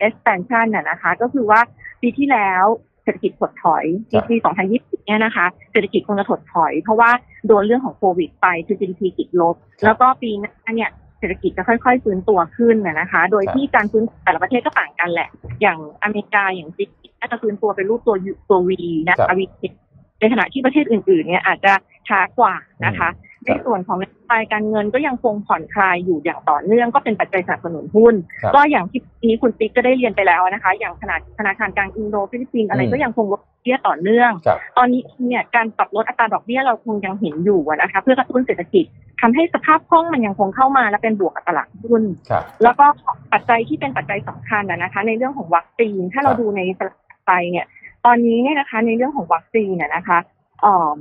[0.06, 1.60] expansion น่ะนะคะ ก็คือว่า
[2.02, 2.64] ปีที่แล้ว
[3.04, 4.36] เศรษฐกิจถดถอยครับปี
[4.70, 7.10] 2020 เนี่ยนะคะ เศรษฐกิจคงจะถดถอย เพราะว่า
[7.46, 15.28] โดนเรื่องของโควิดไปคือ GDP ติดลบ แล้วก็ปีหน้าเนี่ยเศรษฐกิจจะค่อยๆฟื้นตัวขึ้นนะนะคะ โดยที่การฟื้นแต่ละประเทศก็ต่างกันแหละ
[15.62, 16.90] อย่างอเมริกาอย่างจีน
[17.20, 19.44] น่าจะฟื้นตัวเป็นรูปตัว U- ตัววีนะคะวี
[20.20, 21.72] ในขณะที่ประเทศอื่นๆเนี่ยอาจจะ
[22.08, 22.54] ช้ากว่า
[22.86, 23.10] นะคะ
[23.44, 38.84] ในส่วนของนโยบายการเงินก็ยังคงผ่อนคลายอยู่อย่างต่อเนื่องก็เป็นปัจจัยสนับสนุนหุ้นครับก็อย่างที่นี้คุณปิ๊กก็ได้เรียนไปแล้วนะคะ อย่างขนาดธนาคารกลางอินโดฟิลิปปินส์อะไรอืมก็ยังคงลดดอกเบี้ยต่อเนื่องครับตอนนี้เนี่ยการปรับลดอัตราดอกเบี้ยเราคงยังเห็นอยู่อะนะคะเพื่อกระตุ้นเศรษฐกิจ
[39.20, 42.86] ทำให้สภาพคล่องมันยังคงเข้ามาและเป็นบวกกับตลาดหุ้นครับแล้วก็
[43.32, 47.66] ปัจจัยที่เป็นปัจจัยสำคัญนะนะคะ ในเรื่องของวัคซีนถ้าเราครับดูในสไลด์ไปเนี่ย
[48.06, 50.18] ตอนนี้เนี่ยนะคะ ในเรื่องของวัคซีนเนี่ยนะคะ
[50.60, 50.98] เอ่อ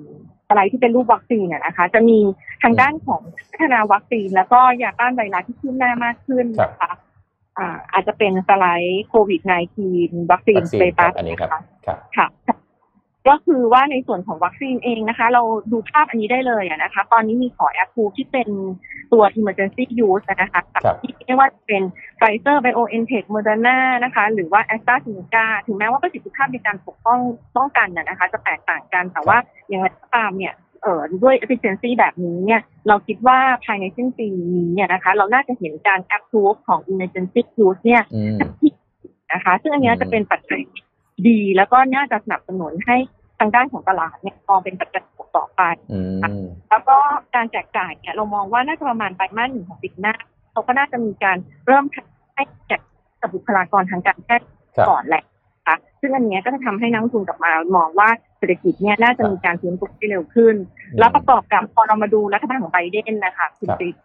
[0.47, 2.20] สไลด์ที่เป็นรูปวัคซีนเนี่ยนะคะ จะมี
[2.64, 3.22] ทางด้านของ
[3.52, 6.91] พัฒนาวัคซีน แล้วก็ยาต้านไวรัสที่ขึ้นหน้ามากขึ้นนะคะ
[7.58, 9.41] อ่าอาจจะเป็นสไลด์โควิด
[9.86, 11.50] -19 วัคซีนวัคซีสนเตครัตับสอันนี้ครับ
[11.86, 12.28] ครับค่ะ
[13.28, 18.47] ก็คือว่าในส่วนของวัคซีนเองนะคะ เราดูภาพอันนี้ได้เลยอะนะคะ ตอนนี้มีขอแอปพูที่เป็น
[19.13, 21.84] ตัว emergency use นะคะครับที่ไม่ว่าจะเป็น
[22.17, 27.20] ไฟเซอร์ไบโอเอ็นเทคโมเดอร์นานะคะ หรือว่าแอสตราเซเนกาถึงแม้ว่าประสิทธิภาพในการปกป้อง
[27.57, 30.53] ป้องกันน่ะนะคะ จะแตกต่างกันแต่ว่าอย่างไรก็ตามเนี่ย
[30.84, 38.38] เอ่อด้วย efficiency แบบนี้เนี่ยเราคิดว่าภายในสิ้นปีนี้เนี่ยนะคะ เราน่าจะเห็นการ approve ของ emergency use เนี่ยอืม
[39.34, 40.61] นะคะ ซึ่งอันเนี้ยอืมจะเป็นปัจจัย
[41.28, 42.97] ดี แล้วก็น่าจะสนับสนุนให้
[43.39, 45.61] ทางด้านของตลาดเนี่ยมองเป็นปัจจัยบวกต่อไป
[45.91, 45.99] อื
[46.43, 46.97] มแล้วก็
[47.36, 50.15] การแจกจ่ายเนี่ยเรามองว่าน่าจะประมาณไตรมาสหนึ่งของปีหน้า
[50.51, 51.86] เขาก็น่าจะมีการเริ่ม
[52.36, 52.82] ให้แจก
[53.22, 55.24] กับบุคลากรทางการแพทย์ครับก่อนแหละ
[55.55, 60.55] นะคะซึ่งอันเนี้ยก็จะทำให้นักลงทุนกลับมามองว่าเศรษฐกิจเนี่ยน่าจะมีการฟื้นตัวที่เร็วขึ้น
[60.99, 63.95] แล้วประกอบกับพอเรามาดูรัฐบาลของไบเดนนะคะคุณครับติ๊ก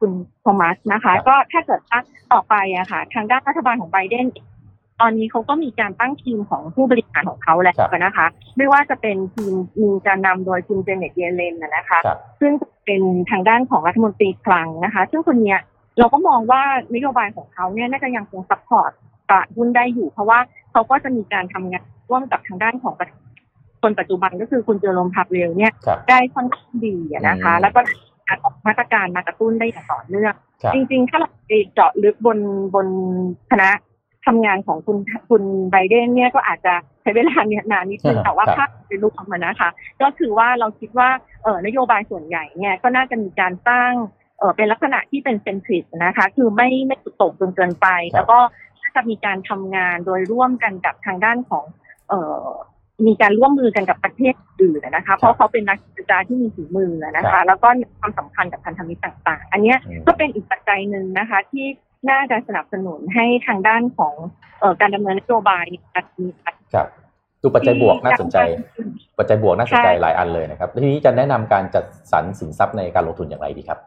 [0.00, 0.10] คุณ
[0.40, 1.98] โทมัสนะคะครับก็ถ้าเกิดว่า
[2.32, 4.26] ต่อไปอะค่ะ ทางด้านรัฐบาลของไบเดน
[5.00, 8.26] ตอนนี้เขาก็มีการตั้งทีมของผู้บริหารของเขาแล้วนะคะ
[8.56, 12.52] ไม่ว่าจะเป็นทีมมีการนำโดยคุณเจเน็ตเยเลนนะนะคะครับซึ่ง
[12.84, 15.60] เป็นทางด้านของรัฐมนตรีคลังนะคะ ซึ่งคนเนี้ย
[15.98, 16.62] เราก็มองว่า
[16.94, 18.90] นโยบายของเขาเนี่ยน่าจะยังคง support
[19.28, 20.38] ตลาดหุ้นได้อยู่ เพราะว่า
[20.72, 23.08] เขาก็จะมีการทำงานร่วมกับทางด้านของประธาน
[23.82, 27.80] คนปัจจุบันก็คือคุณเจอโรมพาเวลเนี่ยครับได้ค่อนข้างดีอะนะคะอืมแล้วก็
[28.28, 32.38] การออกมาตรการมากระตุ้นได้อย่างต่อเนื่องครับจริง ๆ ถ้าเราไปเจาะลึกบน
[32.74, 32.86] บน
[33.50, 33.70] คณะ
[34.26, 34.96] ทำงานของคุณ
[35.30, 39.70] คุณไบเดนเนี่ยก็อาจจะใช้เวลาเนี่ยนานนิดนึงครับแต่ว่าครับภาพเป็นรูปออกมานะคะ
[40.02, 41.08] ก็คือว่าเราคิดว่า
[41.42, 43.90] เออนโยบายส่วนใหญ่เนี่ยก็น่าจะมีการสร้าง
[44.38, 48.38] เออเป็นลักษณะที่เป็นเซนทริสนะคะ คือไม่ไม่สุดโต่งจนเกินไปครับแล้วก็
[48.82, 51.64] น่าจะมีการทำงานโดยร่วมกันกับทางด้านของ
[52.08, 52.48] เอ่อ
[53.06, 61.66] มีการร่วมมือกันกับประเทศอื่นนะคะ เพราะเขาเป็นนักเจรจาที่มีฝีมือนะครัคะบแล้วก็มีความสำคัญกับพันธมิตรต่าง ๆ อันเนี้ยอืมก็เป็นอีกปัจจัยหนึ่งนะคะ ที่
[62.10, 64.14] น่าจะสนับสนุนให้ทางด้านของ
[64.60, 66.26] เอ่อการดำเนินนโยบายมี
[66.74, 66.88] ครับ
[67.42, 68.38] ดูปัจจัยบวกน่าสนใจ
[69.18, 73.78] ปัจจัยบวกน่าสนใจใช่หลายอันเลยนะครับทีนี้จะแนะนำการจัดสรรสินทรัพย์ในการลงทุนอย่างไรดีครับ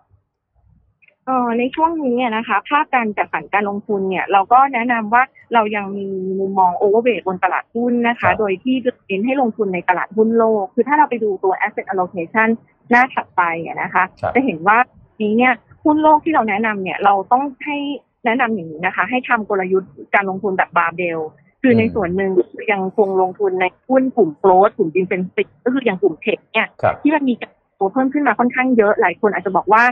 [1.25, 6.07] เอ่อในช่วงนี้อะนะคะ ภาพการจัดสรรการลงทุนเนี่ย เราก็แนะนำว่าเรายังมี
[6.39, 8.75] มุมมองโอเวอร์เวทบนตลาดหุ้นนะครัคะบโดยที่
[9.07, 12.47] เน้นให้ลงทุนในตลาดหุ้นโลก คือถ้าเราไปดูตัว asset allocation
[12.89, 14.77] หน้าถัดไปอะนะคะครับจะเห็นว่า
[15.21, 15.53] นี้เนี่ย
[15.83, 17.77] หุ้นโลกที่เราแนะนำเนี่ย เราต้องให้
[18.27, 21.19] แนะนำอย่างนี้นะคะ ให้ทำกลยุทธ์การลงทุนแบบบาร์เบล
[21.61, 22.31] คือในอืมส่วนหนึ่ง
[22.71, 29.83] ยังคงลงทุนในหุ้นกลุ่ม growth กลุ่มที่ benefit ก็คืออย่างกลุ่ม tech เนี่ยครับที่มันมีการตัวเพิ่มขึ้นมาค่อนข้างเยอะหลายคนอาจจะบอกว่า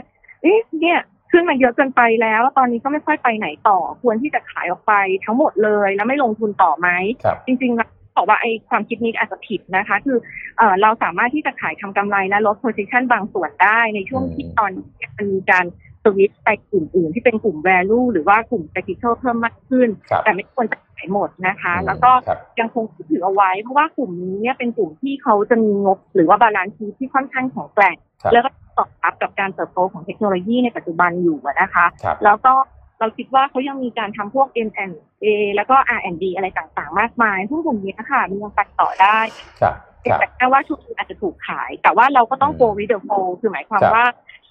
[0.42, 0.98] เอ๊ะเนี่ย
[1.32, 4.92] ขึ้นมาเยอะเกินไปแล้ว ตอนนี้ก็ไม่ค่อยไปไหนต่อ ควรที่จะขายออกไป
[5.24, 6.88] ทั้งหมดเลยแล้วไม่ลงทุนต่อไหม
[7.24, 10.18] ครับจริงๆแล้วบอกว่าไอ้ความคิดนี้อาจจะผิดนะคะ คือ
[10.58, 15.64] เอ่อเราสามารถที่จะขายทำกำไรและลด position บางส่วนได้ในช่วงอืมที่ตอนนี้มันมีการ
[16.06, 32.52] สวิตช์ไปกลุ่มอื่นที่เป็นกลุ่ม value หรือว่ากลุ่ม cyclical เพิ่มมากขึ้นครับแต่ไม่ควรจะขายหมดนะคะอืมแล้วก็ครับยังคงถือเอาไว้ เพราะว่ากลุ่มนี้เนี่ยเป็นกลุ่มที่เขาจะมีงบ หรือว่า balance sheet ที่ค่อนข้างแข็งแกร่งครับแล้วก็ตอบรับกับการเติบโตของเทคโนโลยีในปัจจุบันอยู่อะนะคะครับแล้วก็
[33.00, 39.18] เราคิดว่าเขายังมีการทำพวก M&A แล้วก็ R&D อะไรต่างๆ มากมายซึ่งกลุ่มนี้นะคะมียังไปต่อได้
[39.60, 39.74] ครับ
[40.10, 44.04] ครับแต่แค่ว่าทุกคนอาจจะถูกขาย แต่ว่าเราก็ต้องอืม go with the flow คือหมายความครับว่า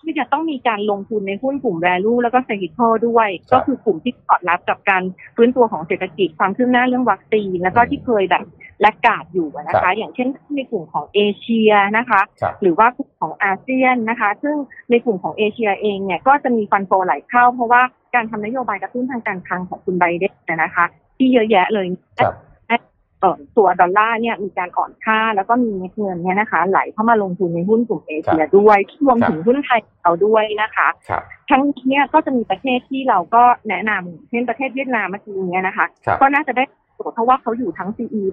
[0.06, 5.04] ที่จะต้องมีการลงทุนในหุ้นกลุ่ม value แล้วก็ cyclical ด้วยครับก็คือกลุ่มที่สอดรับกับการ
[5.36, 8.44] ฟื้นตัวของเศรษฐกิจความคืบหน้าเรื่องวัคซีน แล้วก็อืมที่เคยแบบ
[8.82, 14.56] แลกกาดอยู่อะนะครัคะบอย่างเช่นในกลุ่มของเอเชียนะคะครับหรือว่ากลุ่มของอาเซียนนะคะ ซึ่ง
[14.90, 17.82] ในกลุ่มของเอเชียเองเนี่ยก็จะมีฟันโฟไหลเข้า เพราะว่า
[18.16, 20.86] การทำนโยบายกระตุ้นทางการคลังของคุณไบเดนเนยนะคะ
[21.18, 21.86] ที่เยอะแยะเลย
[22.20, 22.55] ครับเอ่อ
[23.58, 36.64] ตัวดอลลาร์เนี่ยมีการอ่อนค่า แล้วก็มีเม็ดเงินเนี่ยนะคะ ไหลเข้ามาลงทุนในหุ้นกลุ่มเอเชียด้วยรวมถึงหุ้นไทยเราด้วยนะคะครับทั้งนี้เนี่ยก็จะมีประเทศที่เราก็แนะนำเช่นประเทศเวียดนามเมื่อกี้เนี้ยนะคะครับก็น่าจะได้
[36.98, 38.24] ประโยชน์เพราะว่าเขาอยู่ทั้ง CE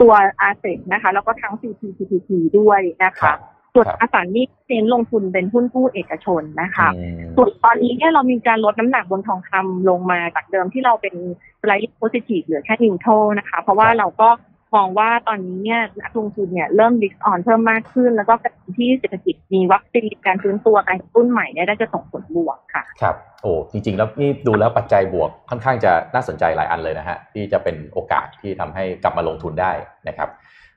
[0.00, 2.28] ตัวอาเซนะคะ แล้วก็ทั้ง CPTPP
[2.58, 3.38] ด้วยนะครัคะบ
[3.74, 4.32] ส่วนครับอสังหา
[4.68, 11.14] เน้นลงทุนเป็นหุ้นกู้เอกชนนะคะอืมส่วนตอนนี้เนี่ยเรามีการลดน้ำหนักบนทองคำลงมาจากเดิมที่เราเป็น
[11.60, 14.28] slightly positive เหลือแค่ neutral นะคะ เพราะว่าครับเราก็
[14.76, 29.72] มองว่าตอนนี้เนี่ยนักลงทุนเนี่ยเริ่ม risk on เพิ่มมากขึ้น แล้วก็การที่เศรษฐกิจมีวัคซีนการฟื้นตัวการกระตุ้นใหม่เนี่ยได้จะส่งผลบวกค่ะ ครับ โอ้จริง ๆ แล้วนี่ดูแล้วปัจจัยบวกค่อนข้างจะน่าสนใจหลายอันเลยนะฮะที่จะเป็นโอกาสที่ทำให้กลับมาลงทุนได้
[30.08, 30.28] นะครับ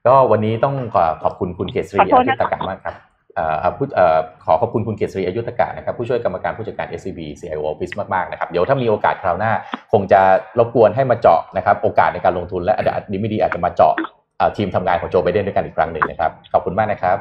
[0.07, 2.95] ก็วันนี้ต้องขอขอบคุณคุณเกษรีขอโทอาษยุนะคะตกะมากครับ
[3.35, 9.51] เอ่อผู้เอ่อขอขอบคุณคุณเกษรีอายุตกะนะครับผู้ช่วยกรรมการผู้จัดการ SCB CIO Office มากๆนะครับเดี๋ยวถ้ามีโอกาสคราวหน้า
[9.91, 10.21] คงจะ
[10.59, 13.93] รบกวนให้มาเจาะนะครับโอกาสในการลงทุนและอาจจะดีไม่ดีอาจจะมาเจาะ
[14.37, 17.17] เอ่อทีมทำงานของโจไบเดนด้วยกันอีกครั้งหนึ่งนะครับ ขอบคุณมากนะครับ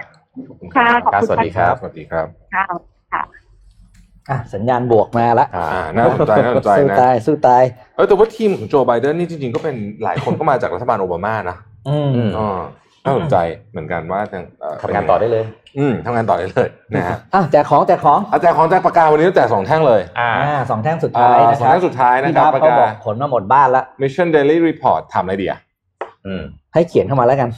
[0.76, 2.64] ค่ะขอบคุณสวัสดีครับสวัสดีครับค่ะ
[3.12, 3.22] ค่ะ
[4.30, 7.62] อะสัญญาณบวกมาละอ่าน่าสนใจน่าสนใจสู้นะตายสู้ตาย
[7.96, 9.74] เออแต่ว่าทีมของโจไบเดนนี่จริงๆก็เป็น
[10.04, 11.56] หลายคนก็มาจากรัฐบาลโอบามานะ
[11.88, 12.48] อืมอืมอ๋อ
[13.04, 13.36] น่าสนใจ
[13.72, 15.44] เหมือนกันว่าทางเทำงานต่อได้เลย
[15.78, 25.58] อืมทำงานต่อได้เลยนะฮะอะแจกของแจกของอาจารย์ของแจกปากกาวันนี้ต้องแจกสองแท่งเลยอ่าอ่าสองแท่งสุดท้ายนะสคองรับแท่งสุดท้ายนะพี่ครัดับบปากเขากาบอกผลมาหมดบ้านละ Mission Daily Report ทำอะไรดีอะ
[26.26, 26.42] อืม
[26.74, 27.48] ให้เขียนเข้ามาแล้วกัน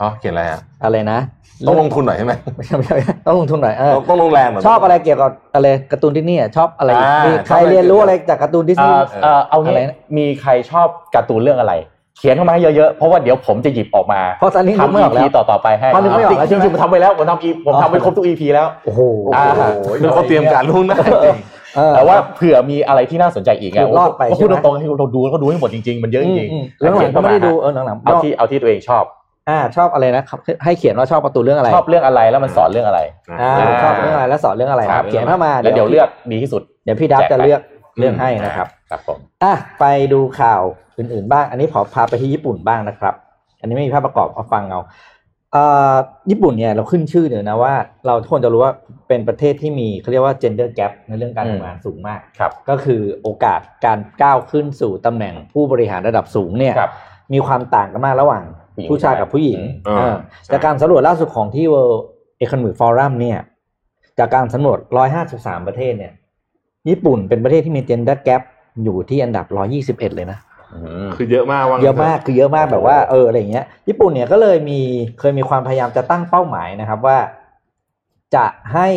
[0.00, 1.18] อ๋อเขียนอะไรฮะอะไรนะ
[1.66, 11.74] ต้องลงทุนหน่อยใช่ไหมไม่ใช่ไม่ใช่ต้องลงทุนหน่อยเออต้องต้องลงแรงหน่อยชอบอะไรเกี่ยวกับอะไรการ์ตูนดิสนีย์อะชอบอะไรอ่ามีใครชอบอะไรเรียนรู้อะไรจากการ์ตูนดิสเอ่นีย์อเอ่อเอางี้อะไรนะมีใครชอบการ์ตูนเรื่องอะไร
[12.18, 19.00] เขียนเข้ามาให้เยอะๆ เพราะว่าเดี๋ยวผมจะหยิบออกมาเพราะตอนนี้นึกไม่ทำออก EP แล้วต่อต่อๆไปให้พอนึกไม่ออกแล้วจริงๆใช่ไหมผมทำไปแล้วผมทำอีผมอ๋อทำไปครบทุก EP แล้วโอ้โห
[19.34, 19.44] อ่า
[20.00, 21.38] คือเขาเตรียมการล่วงหน้าจริง
[21.76, 29.04] เออแต่ว่าเผื่อมีอะไรที่น่าสนใจอีกไงหลุดรอดไปเพราะพูดใช่ไหมตรงๆให้เราดูก็ดูให้หมดจริงๆ มันเยอะจริงอืมๆหลังๆก็ไม่ได้ดูเออหลังๆเอาที่เอาที่ตัวเองชอบ
[29.48, 33.00] อ่าชอบอะไรนะครับให้เขียนว่าชอบการ์ตูนเรื่องอะไร ชอบเรื่องอะไรแล้วมันสอนเรื่องอะไร
[33.40, 37.60] อ่าอ่าชอบเรื่องอะไรแล้วสอนเรื่องอะไรครับเขียนเข้ามาแล้วเดี๋ยวเลือกดีที่สุดเดี๋ยวพี่ดับแจกจะไปเลือก
[37.98, 40.62] เรื่องให้นะครับครับผมอะไปดูข่าว
[40.98, 43.14] อื่นๆบ้าง อันนี้ขอพาไปที่ญี่ปุ่นบ้างนะครับ
[43.60, 44.80] อันนี้ไม่มีภาพประกอบเอาฟังเอา
[45.52, 45.94] เอ่อ
[46.30, 47.74] ญี่ปุ่นเนี่ยเราขึ้นชื่อเดี๋ยวนะว่า
[48.06, 48.72] เราทุกคนจะรู้ว่า
[49.08, 56.92] เป็นประเทศที่มีเขาเรียกว่า gender gap ในเรื่องการอืมทำงานสูงมากครับ ก็คือโอกาสการก้าวขึ้นสู่ตำแหน่งผู้บริหารระดับสูงเนี่ยครับ
[57.32, 58.44] มีความต่างกันมากระหว่าง
[58.76, 61.98] ผู้หญิงผู้ชายกับผู้หญิงอืมเออใช่จากการสำรวจล่าสุดของที่ World
[62.44, 63.38] Economic Forum เนี่ย
[64.18, 64.78] จากการสำรวจ
[65.24, 66.12] 153 ประเทศเนี่ย
[66.88, 68.42] ญี่ปุ่นเป็นประเทศที่มี gender gap
[68.84, 69.46] อยู่ที่อันดับ
[70.00, 70.38] 121 เลยนะ
[70.74, 74.80] อืมคือเยอะมากว่างั้นเยอะมากคือเยอะมากแบบว่าเอออะไรอย่างเงี้ย ญี่ปุ่นเนี่ยก็เลยมี
[75.18, 77.18] เคยมีความพยายามจะตั้งเป้าหมายนะครับว่า
[78.34, 78.88] จะให้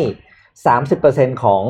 [0.66, 1.62] สามสิบเปอร์เซ็นของ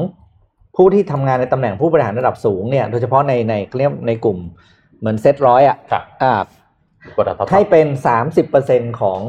[0.76, 4.38] ผู้ที่ทำงานในตำแหน่งผู้บริหารระดับสูงเนี่ยโดยเฉพาะในในเรียกในกลุ่ม
[4.98, 6.32] เหมือนเซตร้อยอะครับอ่า
[7.16, 9.20] กดอัตราให้เป็นสามสิบเปอร์เซ็นของ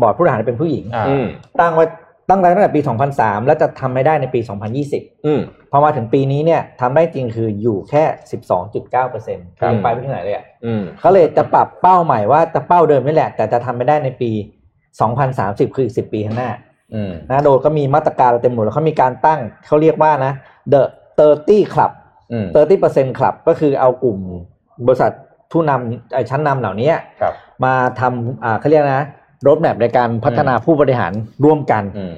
[0.00, 1.26] บอร์ดผู้บริหารเป็นผู้หญิงอ่าอืม
[1.60, 1.84] ตั้งไว้
[2.30, 2.80] ตั้งไว้ตั้งแต่ปี
[3.14, 4.40] 2003 แล้วจะทำไม่ได้ในปี
[4.82, 8.04] 2020 อืมพอมาถึงปีนี้เนี่ยทำได้จริงคืออยู่แค่
[8.52, 14.30] 12.9เปอร์เซ็นต์ครับยังไปไม่ถึงไหนเลยอะอืมก็เลยจะปรับเป้าใหม่ว่าจะเป้าเดิมนี่แหละ แต่จะทำไม่ได้ในปี
[14.98, 16.50] 2030 คืออีก 10 ปีข้างหน้า
[16.94, 20.32] อืมนะโดยก็มีมาตรการเต็มหมดแล้วเขามีการตั้งเขาเรียกว่านะ
[20.72, 20.82] the
[21.18, 21.90] 30 club
[22.32, 22.46] อืม
[22.82, 24.18] 30% club ก็คือเอากลุ่ม
[24.86, 25.12] บริษัท
[25.52, 29.06] ผู้นำเอ่อชั้นนำเหล่านี้ครับมาทำอ่าเขาเรียกนะ
[29.46, 31.12] รถแมพในการพัฒนาผู้บริหาร
[31.44, 32.14] ร่วมกันอืม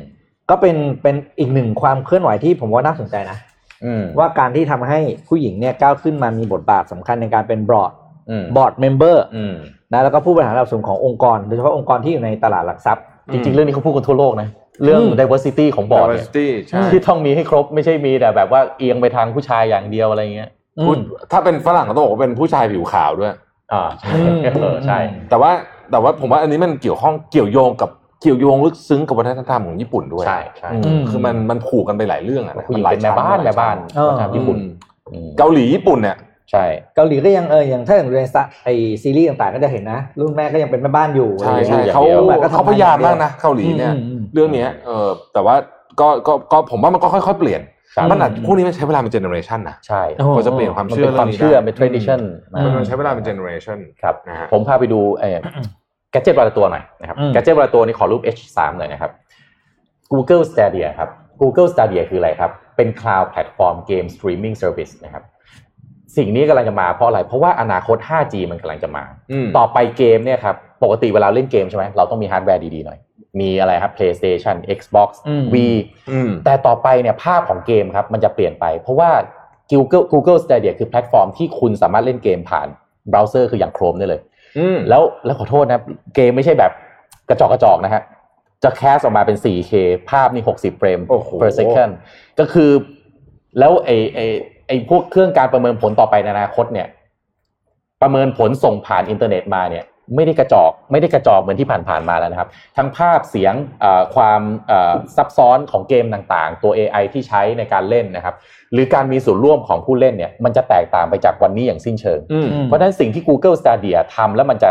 [0.50, 3.38] ก็เป็นเป็นอีกหนึ่งความเคลื่อนไหวที่ผมว่าน่าสนใจนะ
[3.84, 4.98] อืมว่าการที่ทำให้
[5.28, 7.92] ผู้หญิงเนี่ยก้าวขึ้นมามีบทบาทสำคัญในการเป็นบอร์ด
[8.30, 9.54] อืม board member อืม
[9.92, 14.48] นะแล้วก็ผู้บริหารระดับสูงขององค์กรโดยเฉพาะองค์กรที่อยู่ในตลาดหลักทรัพย์ จริง ๆ เรื่องนี้เขาพูดกันทั่วโลกนะ
[14.84, 20.96] เรื่องอืม diversity ของบอร์ดเนี่ย diversity ใช่ที่ต้องมีให้ครบไม่ใช่มีแต่แบบว่าเอียงไปทางผู้ชายอย่างเดียวอะไรเงี้ยอืมพูด
[21.32, 23.32] ถ้าเป็นฝรั่งก็ต้องบอกว่าเป็นผู้ชายผิวขาวด้วย
[23.72, 24.98] อ่าใช่อืมเออใช่
[25.30, 25.52] แต่ว่า
[25.92, 27.90] แต่ว่าผมว่าอันนี้มันเกี่ยวข้องเกี่ยวโยงกับ
[28.22, 34.72] เกี่ยวโยงลึกซึ้งกับวัฒนธรรมของญี่ปุ่นด้วยใช่ใช่อืมคือมันมันผูกกันไปหลายเรื่องอะนะผู้หญิงหลายเป็นแม่บ้านชั้แม่บ้านเออวัฒนธรรมญี่ปุ่นอืม
[35.10, 36.16] อืมเกาหลีญี่ปุ่นเนี่ย
[36.50, 36.64] ใช่
[36.96, 38.20] เกาหลีก็ยังเอออย่างถ้าอย่างใน
[38.64, 38.68] ไอ
[39.02, 45.54] ซีรีส์ต่างๆก็จะเห็นนะรุ่นแม่ก็ยังเป็นแม่บ้านอยู่ใช่อะไรใช่อย่างเงี้ยเขาลูกแบบก็ทำงนเขาพยายามมากนะเกาหลีเนี่ยอืมอืมเรื่องเนี้ยเออแต่ว่า
[46.00, 47.62] ก็ก็ก็ผมว่ามันก็ค่อย ๆ เปลี่ยน
[47.96, 52.20] ครับมันอาจพวกนี้มันใช้เวลาเป็นเจเนอเรชันนะใช่โอ้โหกว่าจะเปลี่ยนความมันเชื่อเป็นความรื่งนี้เชื่อได้เป็น tradition
[52.54, 55.38] อืมมันใช้เวลาเป็นเจเนอเรชันครับนะฮะผมพาไปดูเออ
[56.12, 59.10] gadget วันละตัวหน่อยนะครับอืมแกจิตวันละตัวนี้ขอรูป H3 หน่อยนะครับ
[60.12, 61.08] Google Stadia ครับ
[61.40, 65.24] Google Stadia คืออะไรครับ เป็น cloud platform game streaming service นะครับ
[66.16, 72.98] สิ่งนี้กำลังจะมาเพราะอะไร เพราะว่าอนาคต 5G มันกำลังจะมาอืมต่อไปเกมเนี่ยครับ ปกติเวลาเล่นเกมใช่ไหม เราต้องมีฮาร์ดแวร์ดีๆหน่อย
[73.40, 75.56] มีอะไรครับ PlayStation Xbox อืม V
[76.10, 79.10] อืมแต่ต่อไปเนี่ยภาพของเกมครับ มันจะเปลี่ยนไป เพราะว่า
[79.72, 82.68] Google Google Stadia คือแพลตฟอร์มที่คุณสามารถเล่นเกมผ่าน
[83.10, 84.31] เบราว์เซอร์คืออย่าง Chrome ได้เลยอืม
[84.88, 85.80] แล้วแล้วขอโทษนะ
[86.14, 86.72] เกมไม่ใช่แบบ
[87.28, 88.02] กระจอกกระจอกนะฮะ
[88.62, 89.72] จะ cast ออกมาเป็น 4K
[90.10, 91.92] ภาพนี่60 frame โอ้โห per second
[92.38, 92.70] ก็คือ
[93.58, 94.20] แล้วไอไอ
[94.66, 96.88] ไอพวกเครื่องการประมวลผลต่อไปในอนาคตเนี่ย
[98.02, 99.84] ประมวลผลส่งผ่านอินเทอร์เน็ตมาเนี่ย
[100.16, 108.34] ไม่ได้กระจอกไม่ได้กระจอกเหมือนที่ผ่านๆมาแล้วนะครับ ทั้งภาพเสียงเอ่อความเอ่อซับซ้อนของเกมต่างๆ ตัว AI ที่ใช้ในการเล่นนะครับ
[108.72, 114.70] หรือการมีส่วนร่วมของผู้เล่นเนี่ยมันจะแตกต่างไปจากวันนี้อย่างสิ้นเชิงอืมเพราะฉะนั้นสิ่งที่ Google Stadia ทำแล้วมันจะ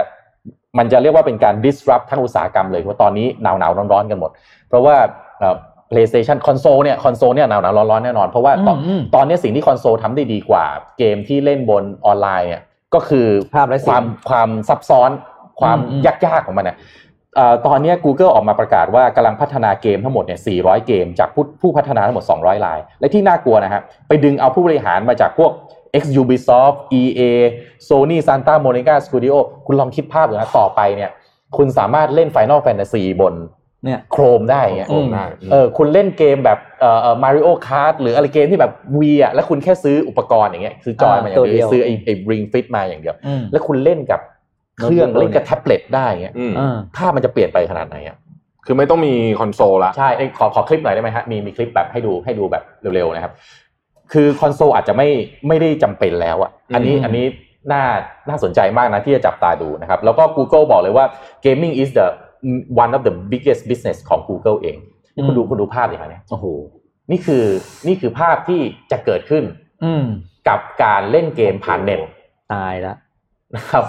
[0.78, 4.32] มันจะเรียกว่าเป็นการ disrupt ทั้งอุตสาหกรรมเลยเพราะตอนนี้หนาวหนาวร้อนร้อนๆกันหมด
[4.70, 4.96] เพราะว่า
[5.40, 5.56] เอ่อ
[5.92, 10.66] PlayStation คอนโซลเนี่ยคอนโซลเนี่ยหนาวหนาวร้อนร้อนๆแน่นอน เพราะว่าตอนอืมตอนนี้สิ่งที่คอนโซลทำได้ดีกว่า
[10.98, 12.64] เกมที่เล่นบนออนไลน์เนี่ย
[12.94, 15.10] ก็คือภาพและเสีคยงวามความซับซ้อน
[15.62, 16.78] ความอืมยากๆของมันเนี่ย
[17.36, 25.52] เอ่อตอนนี้ Google ออกมาประกาศว่ากำลังพัฒนาเกมทั้งหมดเนี่ย 400 เกม จากผู้ผู้พัฒนาทั้งหมด 200 ราย และที่น่ากลัวนะฮะไปดึงเอาผู้บริหารมาจากพวก
[26.02, 27.22] ex Ubisoft EA
[27.88, 29.36] Sony Santa Monica Studio
[29.68, 31.10] คุณลองคิดภาพดูนะต่อไปเนี่ย
[31.58, 33.36] คุณสามารถเล่น Final Fantasy บน
[33.86, 44.20] เนี่ย Chrome ได้เงี้ย Chrome ได้เออคุณเล่นเกมแบบเอ่อเอ่อ Mario Kart หรืออะไรเกมที่แบบ Wii อะแล้วคุณแค่ซื้ออุปกรณ์อย่างเงี้ยซื้อจอยมาอย่างตัวเดีเดียยววซื้อไอ้ไอ้ Ring Fit มาอย่างเดียวอืมแล้วคุณเล่นกับ
[44.80, 48.18] เครื่องโน้ตบุ๊กเล่นกับแท็บเล็ตได้เงี้ยอืมอ่าภาพมันจะเปลี่ยนไปขนาดไหนอะ
[48.66, 52.64] คือไม่ต้องมีคอนโซลละใช่เอ้ยขอขอคลิปหน่อยได้ไหมฮะมีมีคลิปแบบให้ดูให้ดูแบบ
[52.96, 53.34] เร็วๆนะครับ
[54.14, 55.10] คือคอนโซลอาจจะไม่
[55.48, 57.26] ไม่ได้จำเป็นแล้วอะอันนี้อืมอันนี้
[57.72, 57.84] น่า
[58.30, 61.06] น่าสนใจมากนะที่จะจับตาดูนะครับ แล้วก็ Google บอกเลยว่า
[61.46, 62.08] gaming is the
[62.84, 64.78] one of the biggest business ของ Google เอง
[65.16, 66.46] นี่คุณดูคุณดูภาพดิครับเนี่ยโอ้โห
[67.12, 67.46] นี่คือ
[67.88, 68.62] นี่คือภาพที่
[68.92, 69.44] จะเกิดขึ้น
[69.84, 70.06] อืม
[70.48, 72.02] กับการเล่นเกมผ่านเน็ต
[72.54, 72.98] ตายแล้ว
[73.56, 73.86] นะครับ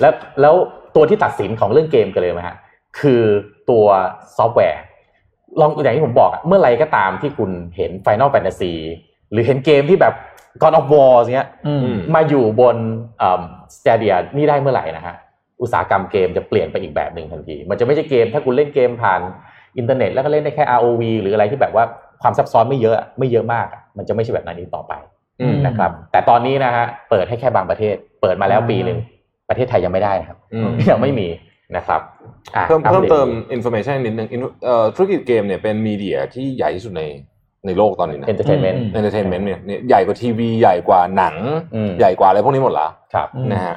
[0.00, 0.54] แล้วแล้ว
[0.96, 2.56] ตัวที่ตัดสินของเรื่องเกมกันเลยไหมฮะ
[3.00, 3.22] คือ
[3.70, 3.86] ตัว
[4.36, 4.82] ซอฟต์แวร์
[5.60, 8.72] ลองอย่างที่ผมบอกอะเมื่อไหรก็ตามที่คุณเห็น Final Fantasy
[9.30, 10.14] หรือเห็นเกมที่แบบ
[10.62, 12.76] God of War เงี้ยอืมอืมมาอยู่บน
[13.76, 15.14] Stadia นี่ได้เมื่อไหร่นะฮะ
[15.62, 19.20] อุตสาหกรรมเกมจะเปลี่ยนไปอีกแบบหนึ่งทันที มันจะไม่ใช่เกม ถ้าคุณเล่นเกมผ่าน
[19.78, 21.84] อินเทอร์เน็ตแล้วก็เล่นได้แค่ ROV หรืออะไรที่แบบว่า
[22.22, 24.92] ความซับซ้อนไม่เยอะไม่เยอะมากอะมันจะไม่ใช่แบบนั้นอีกต่อไป
[25.40, 28.98] อืมนะครับ แต่ตอนนี้นะฮะเปิดให้แค่บางประเทศ เปิดมาแล้วอ่าปีหนึ่ง
[29.48, 31.28] ประเทศไทยยังไม่ได้นะครับอืมยังไม่มี
[31.76, 32.00] นะครับ
[32.56, 37.02] อะเพิ่มอัปเพิ่มดตเติม information นิดนึง In- เอ่อธุรกิจเกมเนี่ยเป็นมีเดียที่ใหญ่ที่สุดใน
[37.66, 41.34] ในโลกตอนนี้นะ entertainment อืม entertainment เนี่ยเนี่ยใหญ่กว่าทีวีใหญ่กว่าหนัง
[41.74, 43.76] อืมใหญ่กว่าอะไรพวกนี้หมดละครับอืมนะฮะ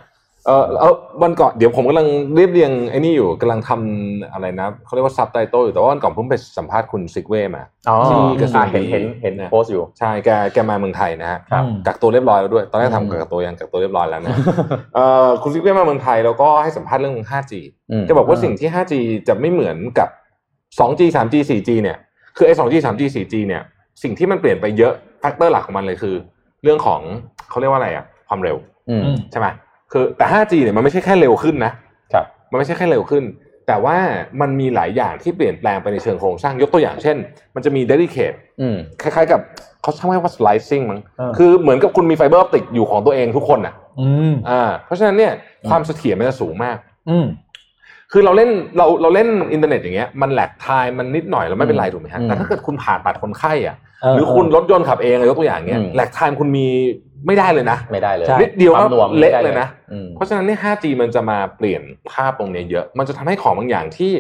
[0.49, 0.93] เออเออ
[1.23, 14.35] วันก่อนเดี๋ยวผมกำลังเรียบเรียงไอ้นี่อยู่กำลังทำอะไรนะเขาเรียกว่าซับไตเติลอยู่แต่ว่าวันก่อนผมไปสัมภาษณ์คุณซิกเว่มาอ๋อที่กระทรวงอะเห็นเห็นเห็นเนี่ยโพสต์อยู่ใช่แกแกมาเมืองไทยนะฮะครับอืมกักตัวเรียบร้อยแล้วด้วย ตอนแรกอืมทำกักตัวยังกักตัวเรียบร้อยแล้วนะ
[14.95, 17.53] เออคุณซิกเว่มาเมืองไทยแล้วก็ให้สัมภาษณ์เรื่อง 5G
[18.01, 18.93] มจะบอกว่าสิ่งที่ 5G
[19.27, 20.09] จะไม่เหมือนกับ
[20.79, 21.97] 2G 3G 4G เนี่ย
[22.37, 23.61] คือไอ้ 2G 3G 4G เนี่ย
[24.03, 26.15] สิ่งที่มันเปลี่ยนไปเยอะ factor หลักของมันเลยคือ
[26.63, 27.01] เรื่องของ
[27.49, 28.57] เขาเรียกว่าอะไรอะความเร็ว
[28.89, 29.47] อืมอืมใช่ไหม
[29.91, 31.71] คือแต่ 5G เนี่ยมันไม่ใช่แค่เร็วขึ้นนะ
[32.13, 33.23] ครับมันไม่ใช่แค่เร็วขึ้น
[33.67, 33.97] แต่ว่า
[34.41, 37.17] มันมีหลายอย่างที่เปลี่ยนแปลงไปในเชิงโครงสร้างยกตัวอย่างเช่น
[37.55, 39.39] มันจะมี dedicate อืมคล้ายๆกับ
[39.81, 45.33] เขาใช้คำว่า slicing มั้งเออคือเหมือนกับคุณมีไฟเบอร์ออปติกอยู่ของตัวเองทุกคนอะอืมอ่าเพราะฉะนั้นเนี่ย
[45.69, 46.77] ความเสถียรมันจะสูงมาก
[47.09, 47.25] อืม
[48.12, 56.68] คือเราเล่นเราเราเล่นอินเทอร์เน็ตอย่างเงี้ยมัน lag time มันนิดหน่อยแล้วไม่เป็นไรถูกไหมฮะอืมแต่ถ้าเกิดคุณผ่าตัดคนไข้อะเออหรือคุณรถยนต์ขับเองอะยกตัวอย่างเงี้ยอืม lag time คุณมี
[57.28, 61.82] ไม่ได้เลยนะ ไม่ได้เลยใช่นิดเดียวก็ความหน่วงเละไม่ได้เลยนะอืมเพราะฉะนั้นเนี่ย 5G มันจะมาเปลี่ยน
[62.12, 64.12] ภาพตรงเนี้ยเยอะ มันจะทำให้ของบางอย่างที่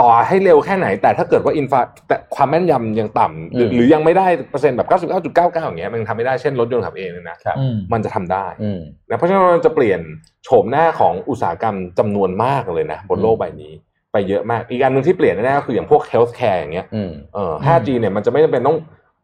[0.00, 10.00] ต่อให้เร็วแค่ไหน แต่ถ้าเกิดว่าอินฟาแต่ความแม่นยำยังต่ำหรืออืมหรือยังไม่ได้เปอร์เซ็นต์แบบ 99.99 อย่างเงี้ยมันทำไม่ได้เช่นรถยนต์ขับเองเนี่ยนะครับอืมมันจะทำได้อืมนะเพราะฉะนั้นมันจะเปลี่ยน
[10.44, 13.72] โฉมหน้าของอุตสาหกรรมจำนวนมากเลยนะบนโลกใบนี้
[14.12, 18.76] ไปเยอะมาก อีกอันหนึงที่เปลี่ยนแน่ๆก็คืออย่างพวก healthcare อย่างเงี้ยอืมเออ 5G เนี่ยมันจะไม่จำเป็นต้อง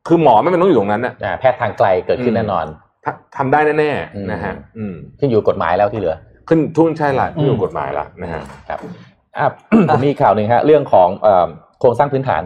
[0.08, 2.66] คือหมอไม่เป็นต้องอยู่ตรงนั้นนะอ่าแพทย์ทางไกลเกิดขึ้นแน่นอน
[3.04, 6.16] ทำทำได้แน่อืมๆนะฮะอืมขึ้นอยู่กฎหมายแล้วที่เหลือ
[6.48, 8.80] ขึ้นทุ่นใช่ละอืมขึ้นอยู่กฎหมายละนะฮะครับ
[9.40, 9.48] อะ
[9.90, 11.46] ผมมีข่าวหนึ่งฮะ เรื่องของเอ่อ
[11.80, 12.42] โครงสร้างพื้นฐาน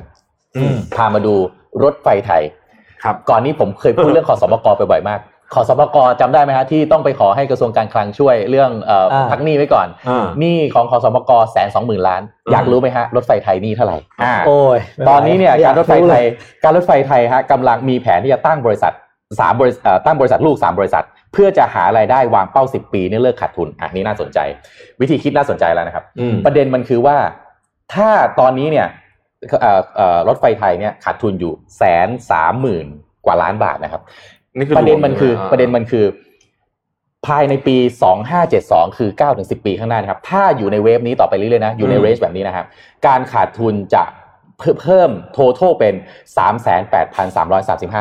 [0.56, 1.34] อืมพามาดู
[1.82, 2.42] รถไฟไทย
[3.04, 5.20] ครับ ก่อนนี้ผมเคยพูดเรื่องขอสมกไปบ่อยมาก
[5.54, 14.78] ขอสมกจำได้ไหมฮะที่ต้องไปขอให้กระทรวงการคลังช่วยเรื่องเอ่ออาพักหนี้ไว้ก่อนอ่าหนี้ของขอสมกแสนสองหมื่นล้านอืมอยากรู้ไหมฮะรถไฟไทยหนี้เท่าไหร่อ่าโอ้ย
[15.08, 16.26] ตอนนี้เนี่ยไม่ไหวการรถไฟไทยเลย
[16.64, 18.92] การรถไฟไทยฮะกำลังมีแผนที่จะตั้งบริษัท
[19.40, 24.38] สามบริษัทเอ่อตั้งบริษัทลูกสามบริษัท เพื่อจะหารายได้วางเป้า 10 ปีนี่เลิกขาดทุนอะนี่น่าสนใจ
[25.00, 27.16] วิธีคิดน่าสนใจแล้วนะครับอืมประเด็นมันคือว่า
[27.94, 28.10] ถ้า
[28.40, 28.86] ตอนนี้เนี่ย
[29.60, 32.86] เอ่อเอ่อรถไฟไทยเนี่ยขาดทุนอยู่แสนสามหมื่น
[33.26, 34.02] กว่าล้านบาทนะครับ
[34.56, 36.04] นี่คือประเด็นมันคือวประเด็นมันคือ
[37.26, 37.76] ภายในปี
[38.36, 42.66] 2572 คือ9ถึง10 ปีข้างหน้านะครับ ถ้าอยู่ในเวฟนี้ต่อไปเรื่อยๆนะอยู่ในเรนจ์แบบนี้นะครับ
[43.06, 44.04] การขาดทุนจะ
[44.58, 45.94] เพิ่มเพิ่ม total เป็น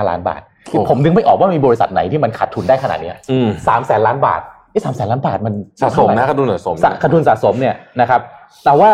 [0.01, 4.41] 38,335 ล้านบาท คือผมนึกไม่ออกว่ามีบริษัทไหนที่มันขาดทุนได้ขนาดเนี้อืมสามแสนล้านบาท
[4.71, 8.21] ไอ้สามแสนล้านบาทมันสะสมนะเท่าไหร่ขาดทุนสะสมสะขาดทุนสะสมเนี่ยนะครับ
[8.65, 8.91] แต่ว่า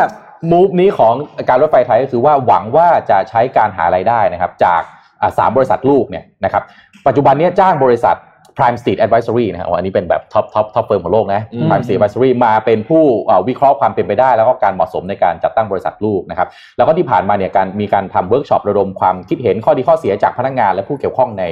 [0.52, 1.14] move นี้ของ
[1.50, 4.82] การรถไฟไทยก็คือว่าหวังว่าจะใช้การหารายได้นะครับ จาก
[5.22, 6.64] อ่าสามบริษัทลูกเนี่ยนะครับ
[7.08, 8.16] ปัจจุบันเนี้จ้างบริษัท
[8.58, 16.48] Prime Street Advisory นะครับอันนี้เป็นแบบ top top top firm ของโลกนะอืม Prime Street Advisory มาเป็นผู้เอ่อวิเคราะห์ความเป็นไปได้ แล้วก็การเหมาะสมในการจัดตั้งบริษัทลูกนะครับ
[16.78, 21.46] แล้วก็ที่ผ่านมาเนี่ยการมีการทำเวิร์กช็อประดมความคิดเห็นข้อดีข้อเสียจากพนักงานและผู้เกี่ยวข้องใน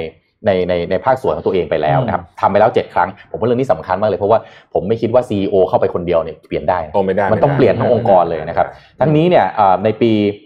[0.46, 4.38] ในในในภาคส่วนของตัวเองไปแล้วนะครับทำไปแล้ว 7 ครั้ง ผมว่าเรื่องนี้สำคัญมากเลยเพราะว่า
[4.74, 8.66] ผมไม่คิดว่า CEO เข้าไปคนเดียวเนี่ยเปลี่ยนได้นะโอ้ไม่ได้มันต้องเปลี่ยนทั้งองค์กรเลยนะครับ
[9.00, 10.45] ทั้งนี้เนี่ยอ่าในปีอ่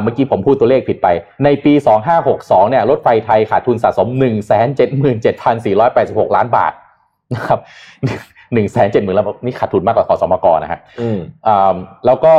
[0.00, 1.08] เมื่อกี้ผมพูดตัวเลขผิดไป
[1.44, 1.72] ในปี
[2.22, 4.08] 2562 เนี่ย รถไฟไทยขาดทุนสะสม
[5.42, 6.72] 177,486 ล้านบาท
[7.34, 7.60] นะครับ
[8.52, 11.76] 1 7 0 0 0 0ล้านบาทนี่ขาดทุนมากกว่าขสมกนะฮะอืมอ่า
[12.06, 12.34] แล้วก็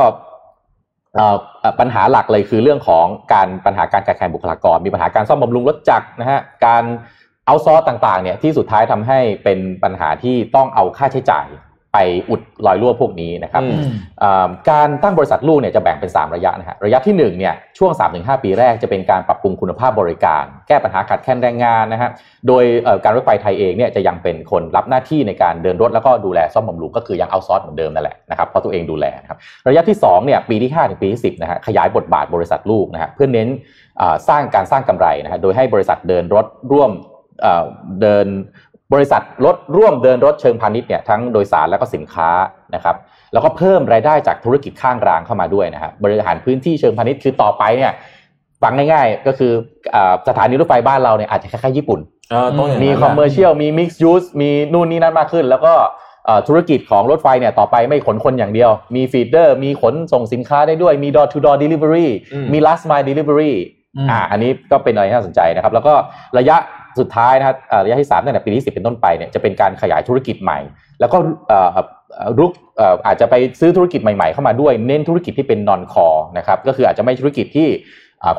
[1.17, 6.83] อ่าอ่าปัญหาหลักเลยคือเรื่องของการปัญหาการขาดแคลนบุคลากร มีปัญหาการซ่อมบำรุงรถจักรนะฮะ การ
[7.45, 11.47] เอาซอร์ต่างๆ เนี่ยที่สุดท้ายทำให้เป็นปัญหาที่ต้องเอาค่าใช้จ่าย
[11.93, 11.97] ไป
[12.29, 13.79] อุดรอยรั่วพวกนี้นะครับอืม
[14.23, 22.09] อ่าการตั้งบริษัทลูกเนี่ยจะแบ่งเป็น 3 ระยะนะฮะระยะที่1เนี่ยช่วง 3-5 ปีแรกจะเป็นการปรับปรุงคุณภาพบริการ แก้ปัญหาขาดแคลนแรงงานนะฮะ
[22.47, 29.37] โดยเอ่อการรถไฟไทยเองเนี่ยจะยังเป็นคนรับหน้าที่ในการเดินรถแล้วก็ดูแลซ่อมบำรุงก็คือยังเอาซอร์สเหมือนเดิมนั่นแหละนะครับเพราะตัวเองดูแลนะครับ
[29.67, 33.47] ระยะที่2เนี่ยปีที่5ถึงปีที่10นะฮะขยายบทบาทบริษัทลูกนะฮะเพื่อเน้น
[34.01, 36.91] อ่าสร้างการสร้างกำไรนะฮะโดยให้บริษัทเดินรถร่วม
[37.41, 37.65] เอ่อ
[38.01, 38.27] เดิน
[38.93, 42.29] บริษัทรถร่วมเดินรถเชิงพาณิชย์เนี่ยทั้งโดยสารและก็สินค้า
[42.75, 42.95] นะครับ
[43.33, 47.91] แล้วก็เพิ่มรายได้จากธุรกิจข้างรางเข้ามาด้วยนะครับบริหารพื้นที่เชิงพาณิชย์คือต่อไปเนี่ย
[48.63, 49.51] ฟังง่ายๆ ก็คือ
[49.95, 51.99] อาสถานีรถไฟบ้านเราเนี่ยอาจจะคล้ายๆญี่ปุ่น
[52.31, 55.73] เออต้องอย่างมีนั้น commercial มี mixed use มีนู่นนี่นั่นมากขึ้น แล้วก็
[56.25, 63.53] เอ่อธุรกิจของรถไฟเนี่ยต่อไปไม่ขนคนอย่างเดียว มีฟีดเดอร์ มีขนส่งสินค้าได้ด้วย มี door to door delivery อืมมี last mile delivery
[63.97, 65.93] อืมอ่าอันนี้ก็เป็นอะไรที่น่าสนใจนะครับ แล้วก็
[66.37, 66.57] ระยะ
[66.99, 70.59] สุดท้ายนะครับเอ่อระยะที่3ตั้งแต่ปีที่10เป็นต้นไปเนี่ยจะเป็นการขยายธุรกิจใหม่
[70.99, 71.17] แล้วก็
[72.39, 72.51] รุก
[73.05, 77.67] อาจจะไปซื้อธุรกิจใหม่ๆเข้ามาด้วยเน้นธุรกิจที่เป็น non core นะครับก็คืออาจจะไม่ธุรกิจที่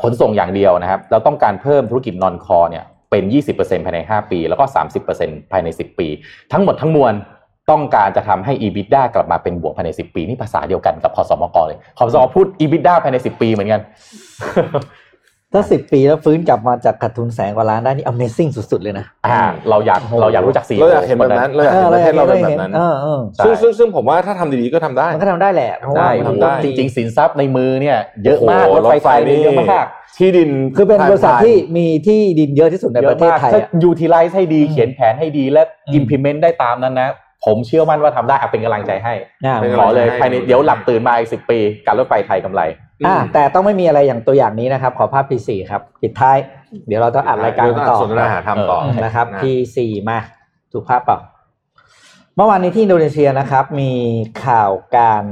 [0.01, 3.23] ขนส่งอย่างเดียวนะครับ เราต้องการเพิ่มธุรกิจ non core เนี่ยเป็น
[3.55, 4.65] 20%ภายใน 5 ปี แล้วก็
[5.07, 6.07] 30%ภายใน 10 ปี
[6.51, 7.13] ทั้งหมดทั้งมวล
[7.71, 13.81] ต้องการจะทำให้ EBITDA กลับมาเป็นบวกภายใน 10 ปี นี่ภาษาเดียวกันกับคอสมกเลยคอสมกพูด EBITDA ภายใน 10 ปีเหมือนกัน
[15.55, 29.85] ถ้าสิบปีแล้วฟื้นกลับมาจากขาดทุนแสนกว่าล้านได้นี่ Amazing สุด ๆ เลยนะ อ่า เราอยากเราอยากรู้จักสีเราอยากเห็นแบบนั้นเราอยากเห็นประเทศเราเป็นแบบนั้นเออเออใช่ซึ่งซึ่งซึ่งผมว่าถ้าทำดีๆก็ทำได้ มันก็ทำได้แหละเพราะว่าได้มันทำได้จริงๆสินทรัพย์ในมือเนี่ยเยอะมากโโหรถไฟไทยเนี่ยเยอะมาก
[30.17, 37.09] ที่ดินคือเป็นบริษัทที่มีที่ดินเยอะที่สุดในเยปอะระเทศมากไทยถ้าอะ utilize ให้ดีอืมเขียนแผนให้ดีและอืม implement ได้ตามนั้นนะ
[37.45, 39.13] ผมเชื่อมั่นว่าทำได้อะเป็นกำลังใจให้
[39.45, 42.61] อ่าเป็นขอเลยกำลังใจให้ภายในเดี๋ยวหลับตื่นมาอีกสิปี การรถไฟไทยกำไร
[43.07, 46.37] อ่าแต่ต้องไม่มีอะไรอย่างตัวอย่างนี้นะครับ ขอภาพ P4 ครับปิดท้าย
[46.87, 49.77] เดี๋ยวเราต้องอัดรายการกันต่อสนทนาหาธรรมต่อนะครับนะ P4
[50.09, 50.19] มา
[50.71, 51.17] ถูกภาพเปล่า
[52.35, 53.91] เมื่อวานนี้ที่อินโดนีเซียนะครับ มี
[54.45, 55.23] ข่าวการ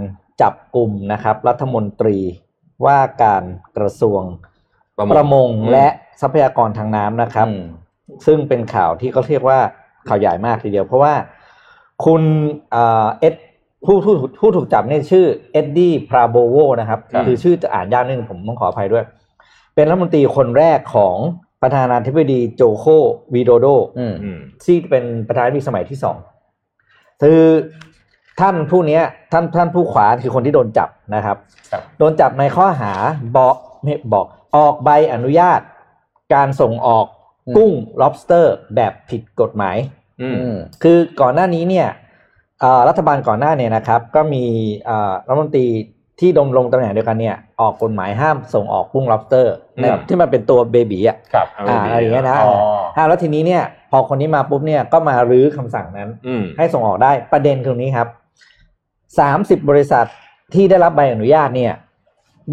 [0.41, 2.17] จับกลุ่มนะครับ รัฐมนตรี
[2.85, 3.43] ว่าการ
[3.77, 4.21] กระทรวง
[5.11, 5.87] ประมงและ
[6.21, 7.63] ทรัพยากรทางน้ำนะครับอืม
[8.25, 9.59] ซึ่งเป็นข่าวที่เขาเรียกว่า
[10.07, 11.13] ข่าวใหญ่มากทีเดียว เพราะว่า
[12.05, 12.21] คุณ
[12.71, 13.35] เอ่อเอ็ด
[13.85, 19.03] ผู้ผู้ผู้ถูกจับเนี่ยชื่อเอ็ดดี้พราโบโวนะครับครับคือชื่อจะอ่านยากนิดนึงผมต้องขออภัยด้วย
[19.75, 21.15] เป็นรัฐมนตรีคนแรกของ
[21.61, 22.85] ประธานาธิบดีโจโค
[23.33, 23.67] วีโดโด
[23.99, 26.17] อืมอืมที่เป็นประธานาธิบดีสมัยที่สอง
[27.21, 27.41] คือ
[28.39, 31.37] ท่านผู้เนี้ยท่านท่านผู้ขวาคือคนที่โดนจับนะครับ
[31.71, 32.93] ครับ โดนจับในข้อหา
[33.37, 34.25] บอกไม่บอก
[34.55, 35.59] ออกใบอนุญาต
[36.33, 37.05] การส่งออก
[37.57, 37.71] กุ้ง
[38.01, 39.77] lobster แบบผิดกฎหมาย
[40.21, 42.02] อืมอืมคือก่อนหน้านี้เนี่ยเอ่อ
[42.89, 44.43] รัฐบาลก่อนหน้าเนี่ยนะครับ ก็มี
[44.85, 45.67] เอ่อรัฐมนตรี
[46.19, 49.47] ที่ดำรงตำแหน่งเดียวกันเนี่ยออกกฎหมายห้ามส่งออกกุ้ง lobster
[49.77, 52.53] อืมแบบที่มันเป็นตัวเบบีอะครับเอาอ่าดีๆอะไรอย่างเงี้ยนะอ๋อ
[52.95, 58.07] ห้ามแล้วทีนี้เนี่ยพอคนนี้มาปุ๊บเนี่ยก็มารื้อคำสั่งนั้นอืมให้ส่งออกได้ประเด็นคือตรงนี้ครับ
[59.19, 60.05] สามสิบบริษัท
[60.53, 61.73] ที่ได้รับใบอนุญาตเนี่ย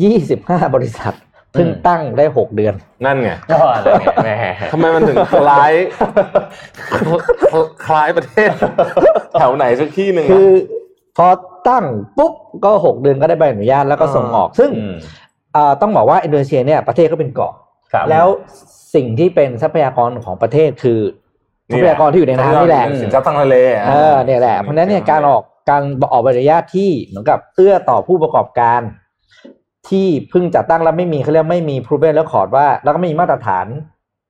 [0.03, 1.15] ยี่สิบห้าบริษัท
[1.53, 2.75] เพิ่งอืมตั้งได้หกเดือน
[3.05, 4.37] นั่นไงก็นั่นไงแหม่
[4.73, 5.73] ทำไมมันถึงคล้าย
[7.87, 8.51] คล้ายประเทศ
[9.39, 10.51] แถวไหนสักที่หนึ่งคือ
[11.17, 11.27] พอ
[11.69, 11.85] ตั้ง
[12.19, 12.33] ปุ๊บ
[12.65, 14.95] ก็หกเดือนก็ได้ใบอนุญาตแล้วก็ส่งออก ซึ่งอืม
[15.53, 17.53] เอ่อต้องบอกว่าอินโดนีเซียเนี่ยประเทศก็เป็นเกาะ
[17.93, 18.27] ครับแล้ว
[18.95, 21.01] สิ่งที่เป็นทรัพยากรของประเทศคือ
[21.73, 23.57] ทรัพยากรที่อยู่ในน้ำนี่แหละสินทรัพย์ทางทะเล
[23.89, 25.83] เออเนี่ยแหละเพราะฉะนั้นเนี่ยการออกการ
[26.13, 28.81] ออกใบอนุญาตที่เหมือนกับเอื้อต่อผู้ประกอบการ
[29.89, 33.66] ที่เพิ่งจัดตั้งแล้วไม่มีเขาเรียกไม่มี proven record ว่า แล้วก็ไม่มีมาตรฐาน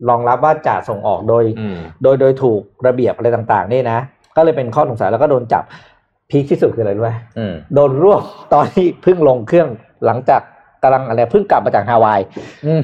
[0.08, 3.98] รองรับว่าจะส่งออกโดยอืมโดยโดยถูกระเบียบอะไรต่างๆนี่นะ
[4.36, 5.64] ก็เลยเป็นข้อสงสัยแล้วก็โดนจับ
[6.30, 8.22] พีคที่สุดคืออะไรรู้ไหมอืมโดนรวบ
[8.52, 9.68] ตอนที่เพิ่งลงเครื่อง
[10.06, 10.40] หลังจาก
[10.82, 12.20] กำลังอะไรเพิ่งกลับมาจากฮาวาย
[12.66, 12.80] อืม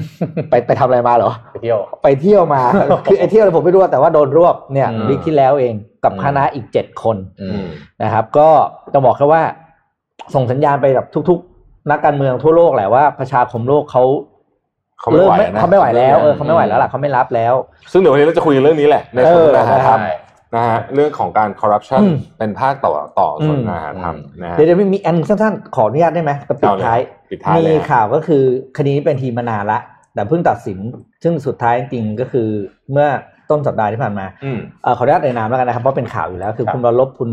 [0.49, 2.61] ไปไปทำอะไรมาเหรอ ไปเที่ยวไปเที่ยวมา
[3.05, 7.67] คือไอ้เที่ยวอะไรผมไม่รู้แต่ว่าโดนรวบเนี่ยอืมวิกที่แล้วเองกับอืมคณะอีกเจ็ดคนอือืมม
[8.03, 8.49] นะครับ ก็
[8.93, 9.41] จะบอกแค่ว่า
[10.35, 11.56] ส่งสัญญาณไปกับทุก ๆ
[11.91, 14.03] นักการเมืองทั่วโลกแหละว่าประชาคมโลกเขา
[14.99, 17.53] เขาไม่เริ่มไหวไม่นะเขาไม่ไหวแล้วเออเขาไม่ไหวแล้วล่ะเขาไม่รับแล้ว
[17.91, 20.11] ซึ่งเดี๋ยววันนี้เราจะคุยเรื่องนี้แหละในสนทนาหาธรรมใช่
[20.55, 26.99] นะฮะเรื่องของการคอร์รัปชันอืมเป็นภาคต่อต่อสนทนาหาธรรมอืมนะฮะเดี๋ยวเดี๋ยวมีอันสั้นๆขออนุญาตได้ไหมกับปิดเอาเลยท้าย
[27.31, 28.43] ปิดท้ายมีเลยฮะข่าวก็คือ
[28.77, 29.79] คดีนี้เป็นทีมมานานละ
[30.13, 30.79] แต่เพิ่งตัดสิน
[31.23, 32.47] ซึ่งสุดท้ายจริงๆก็คือ
[32.91, 33.07] เมื่อ
[33.49, 37.31] ต้นสัปดาห์ที่ผ่านมาอืมเอ่อขออนุญาตเอ่ยนามแล้วกันนะครับเพราะเป็นข่าวอยู่แล้ว คือครับคุณวรลบคุณ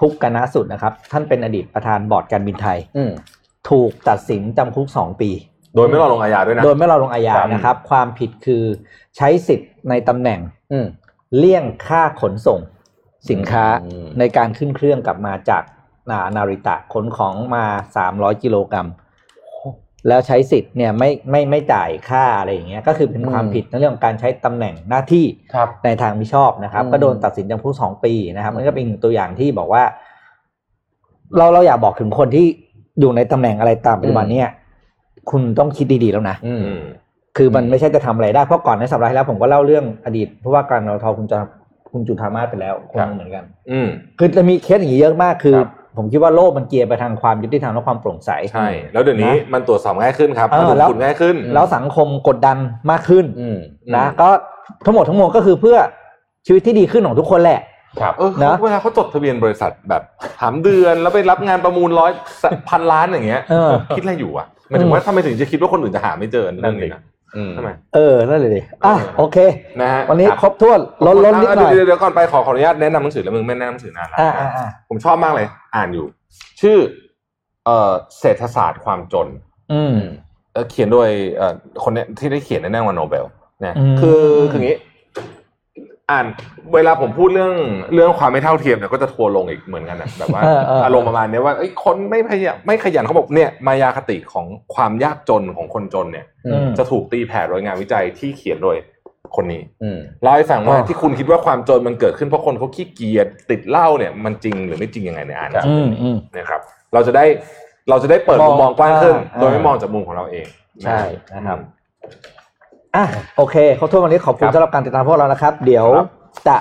[0.00, 3.10] พุกกนสุดนะครับ ท่านเป็นอดีตประธานบอร์ดการบินไทยอืม
[3.70, 5.30] ถูกตัดสินจำคุกสองปี
[5.74, 8.64] โดยไม่รอลงอาญาด้วยนะ โดยไม่รอลงอาญาครับนะครับ ความผิดคือ
[9.16, 10.40] ใช้สิทธิ์ในตำแหน่ง
[10.72, 10.86] อืม
[11.36, 12.60] เลี่ยงค่าขนส่ง
[13.30, 15.62] สินค้าอืมในการขึ้นเครื่องกลับมาจาก
[16.10, 17.64] นานาริตะขนของมา
[17.96, 18.88] สามร้อยกิโลกรัม
[20.08, 29.84] แล้วใช้สิทธิ์เนี่ยไม่ไม่ไม่จ่ายค่าอะไรอย่างเงี้ยก็คือเป็นความผิดในเรื่องของการใช้ตำแหน่งหน้าที่ครับในทางมิชอบนะครับอืมก็โดนตัดสินจำคุกสองปีนะครับมันก็เป็นอีกหนึ่งตัวอย่างที่บอกว่า
[31.36, 32.46] เราเราอยากบอกถึงคนที่
[33.00, 34.48] อยู่ในตำแหน่งอะไรตามปัจจุบันเนี่ย
[35.30, 36.82] คุณต้องคิดดีๆแล้วนะอืมอืม
[37.36, 41.38] คือมันไม่ใช่จะทำอะไรได้เพราะก่อนในสัปดาห์ที่แล้วผมก็เล่าเรื่องอดีตเพราะว่าการเราทอคุณจะ
[41.92, 43.88] คุณจุธามาศไปแล้วคนหนึ่งเหมือนกัน อืม
[44.18, 52.56] คือจะมีเคสอย่างนี้เยอะมากคือครับผมคิดว่าโลกมันเกียร์ไปทางความยุติธรรมและความโปร่งใสใช่แล้วเดี๋ยวนี้นะมันตรวจสอบง่ายขึ้นครับเออมันแล้วขุดง่ายขึ้น แล้วสังคมกดดัน
[52.90, 53.58] มากขึ้นอืม
[53.96, 54.28] นะก็
[54.84, 55.76] ทั้งหมดทั้งมวลก็คือเพื่อ
[56.46, 57.60] ชีวิตที่ดีขึ้นของทุกคนแหละ
[58.00, 60.02] ครับเออนะเวลาเขาจดทะเบียนบริษัทแบบ
[60.40, 62.12] ถามเดือนแล้วไปรับงานประมูลร้อย
[62.68, 67.02] พันล้านอย่างเงี้ยเออคิดอะไรอยู่อะหมายถึงว่าทำไมถึงจะคิดว่าคนอื่นจะหาไม่เจอเรื่องนี้นะ
[67.36, 69.36] อืมทำไมเออ นั่นเลยดิอะโอเค
[69.80, 76.06] นะฮะวันนี้ครบถ้วนล้นล้นนิดหน่อยเดี๋ยวเดี๋ยวก่อนไปขอขออนุญาตแนะนำหนังสือเล่มนึงไม่แนะนำหนังสือนานแล้วอ่าอ่าอ่าผมชอบมากเลย อ่านอยู่
[76.60, 76.78] ชื่อ
[77.64, 79.28] เอ่อเศรษฐศาสตร์ความจน
[79.72, 79.96] อืม
[80.52, 83.24] เอ่อเขียนโดยเอ่อคนเนี้ยที่ได้เขียนในแน่รางวัลโนเบล
[83.60, 84.76] เนี่ยอืมคือคืออย่างนี้
[86.10, 86.26] อ่าน
[86.74, 87.54] เวลาผมพูดเรื่อง
[87.94, 98.76] เรื่องความไม่เท่าเทียมเนี่ยก็จะทัวร์ลงอีกเหมือนกันนะแบบว่าเออเอออารมณ์ประมาณเนี้ยว่าเอ้ยคนไม่พยายามไม่ขยันเขาบอกเนี่ยมายาคติของความยากจนของคนจนเนี่ยอืมจะถูกตีแผ่โดยงานวิจัยที่เขียนโดย
[99.36, 106.60] คนนี้อืมเล่าให้ฟังว่าอ๋อที่คุณคิดว่าความจนมันเกิดขึ้นเพราะคนเขาขี้เกียจติดเหล้าเนี่ยมันจริงหรือไม่จริงยังไงในยอ่านครับอืมอืมนะครับ
[106.94, 107.24] เราจะได้
[107.90, 110.46] เราจะได้เปิดมุมมองกว้างขึ้นอ่าโดยไม่มองจากมุมของเราเอง
[110.84, 110.98] ใช่
[111.34, 111.58] นะครับ
[112.96, 113.04] อะ
[113.36, 116.08] โอเคขอโทษวันนี้ขอบคุคณรับสำหรับการติดตามพวกเรานะครับ เดี๋ยวครับ
[116.48, 116.56] จะ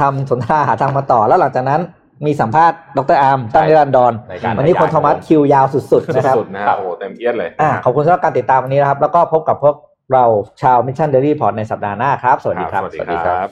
[0.00, 1.80] ทำสนทนาหาทางมาต่อแล้วหลังจากนั้น
[2.26, 9.74] มีสัมภาษณ์ดรอาร์มตั้งนิรันดรในการวันนี้คนรายโทการมัสคิวยาวสุดๆนะครับสุดๆนะฮะโอ้โหเต็มเอียดเลยอะขอบคุณสำหรับการติดตามวันนี้นะครับ แล้วก็พบกับพวก
[10.12, 10.24] เรา
[10.62, 13.48] ชาวมิชชั่นเดลี่พอร์ตในสัปดาห์หน้าครับ สวัสดีครับ สวัสดีครับ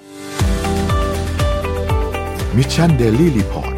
[2.56, 3.77] มิชชันเดลี่รีพอร์ต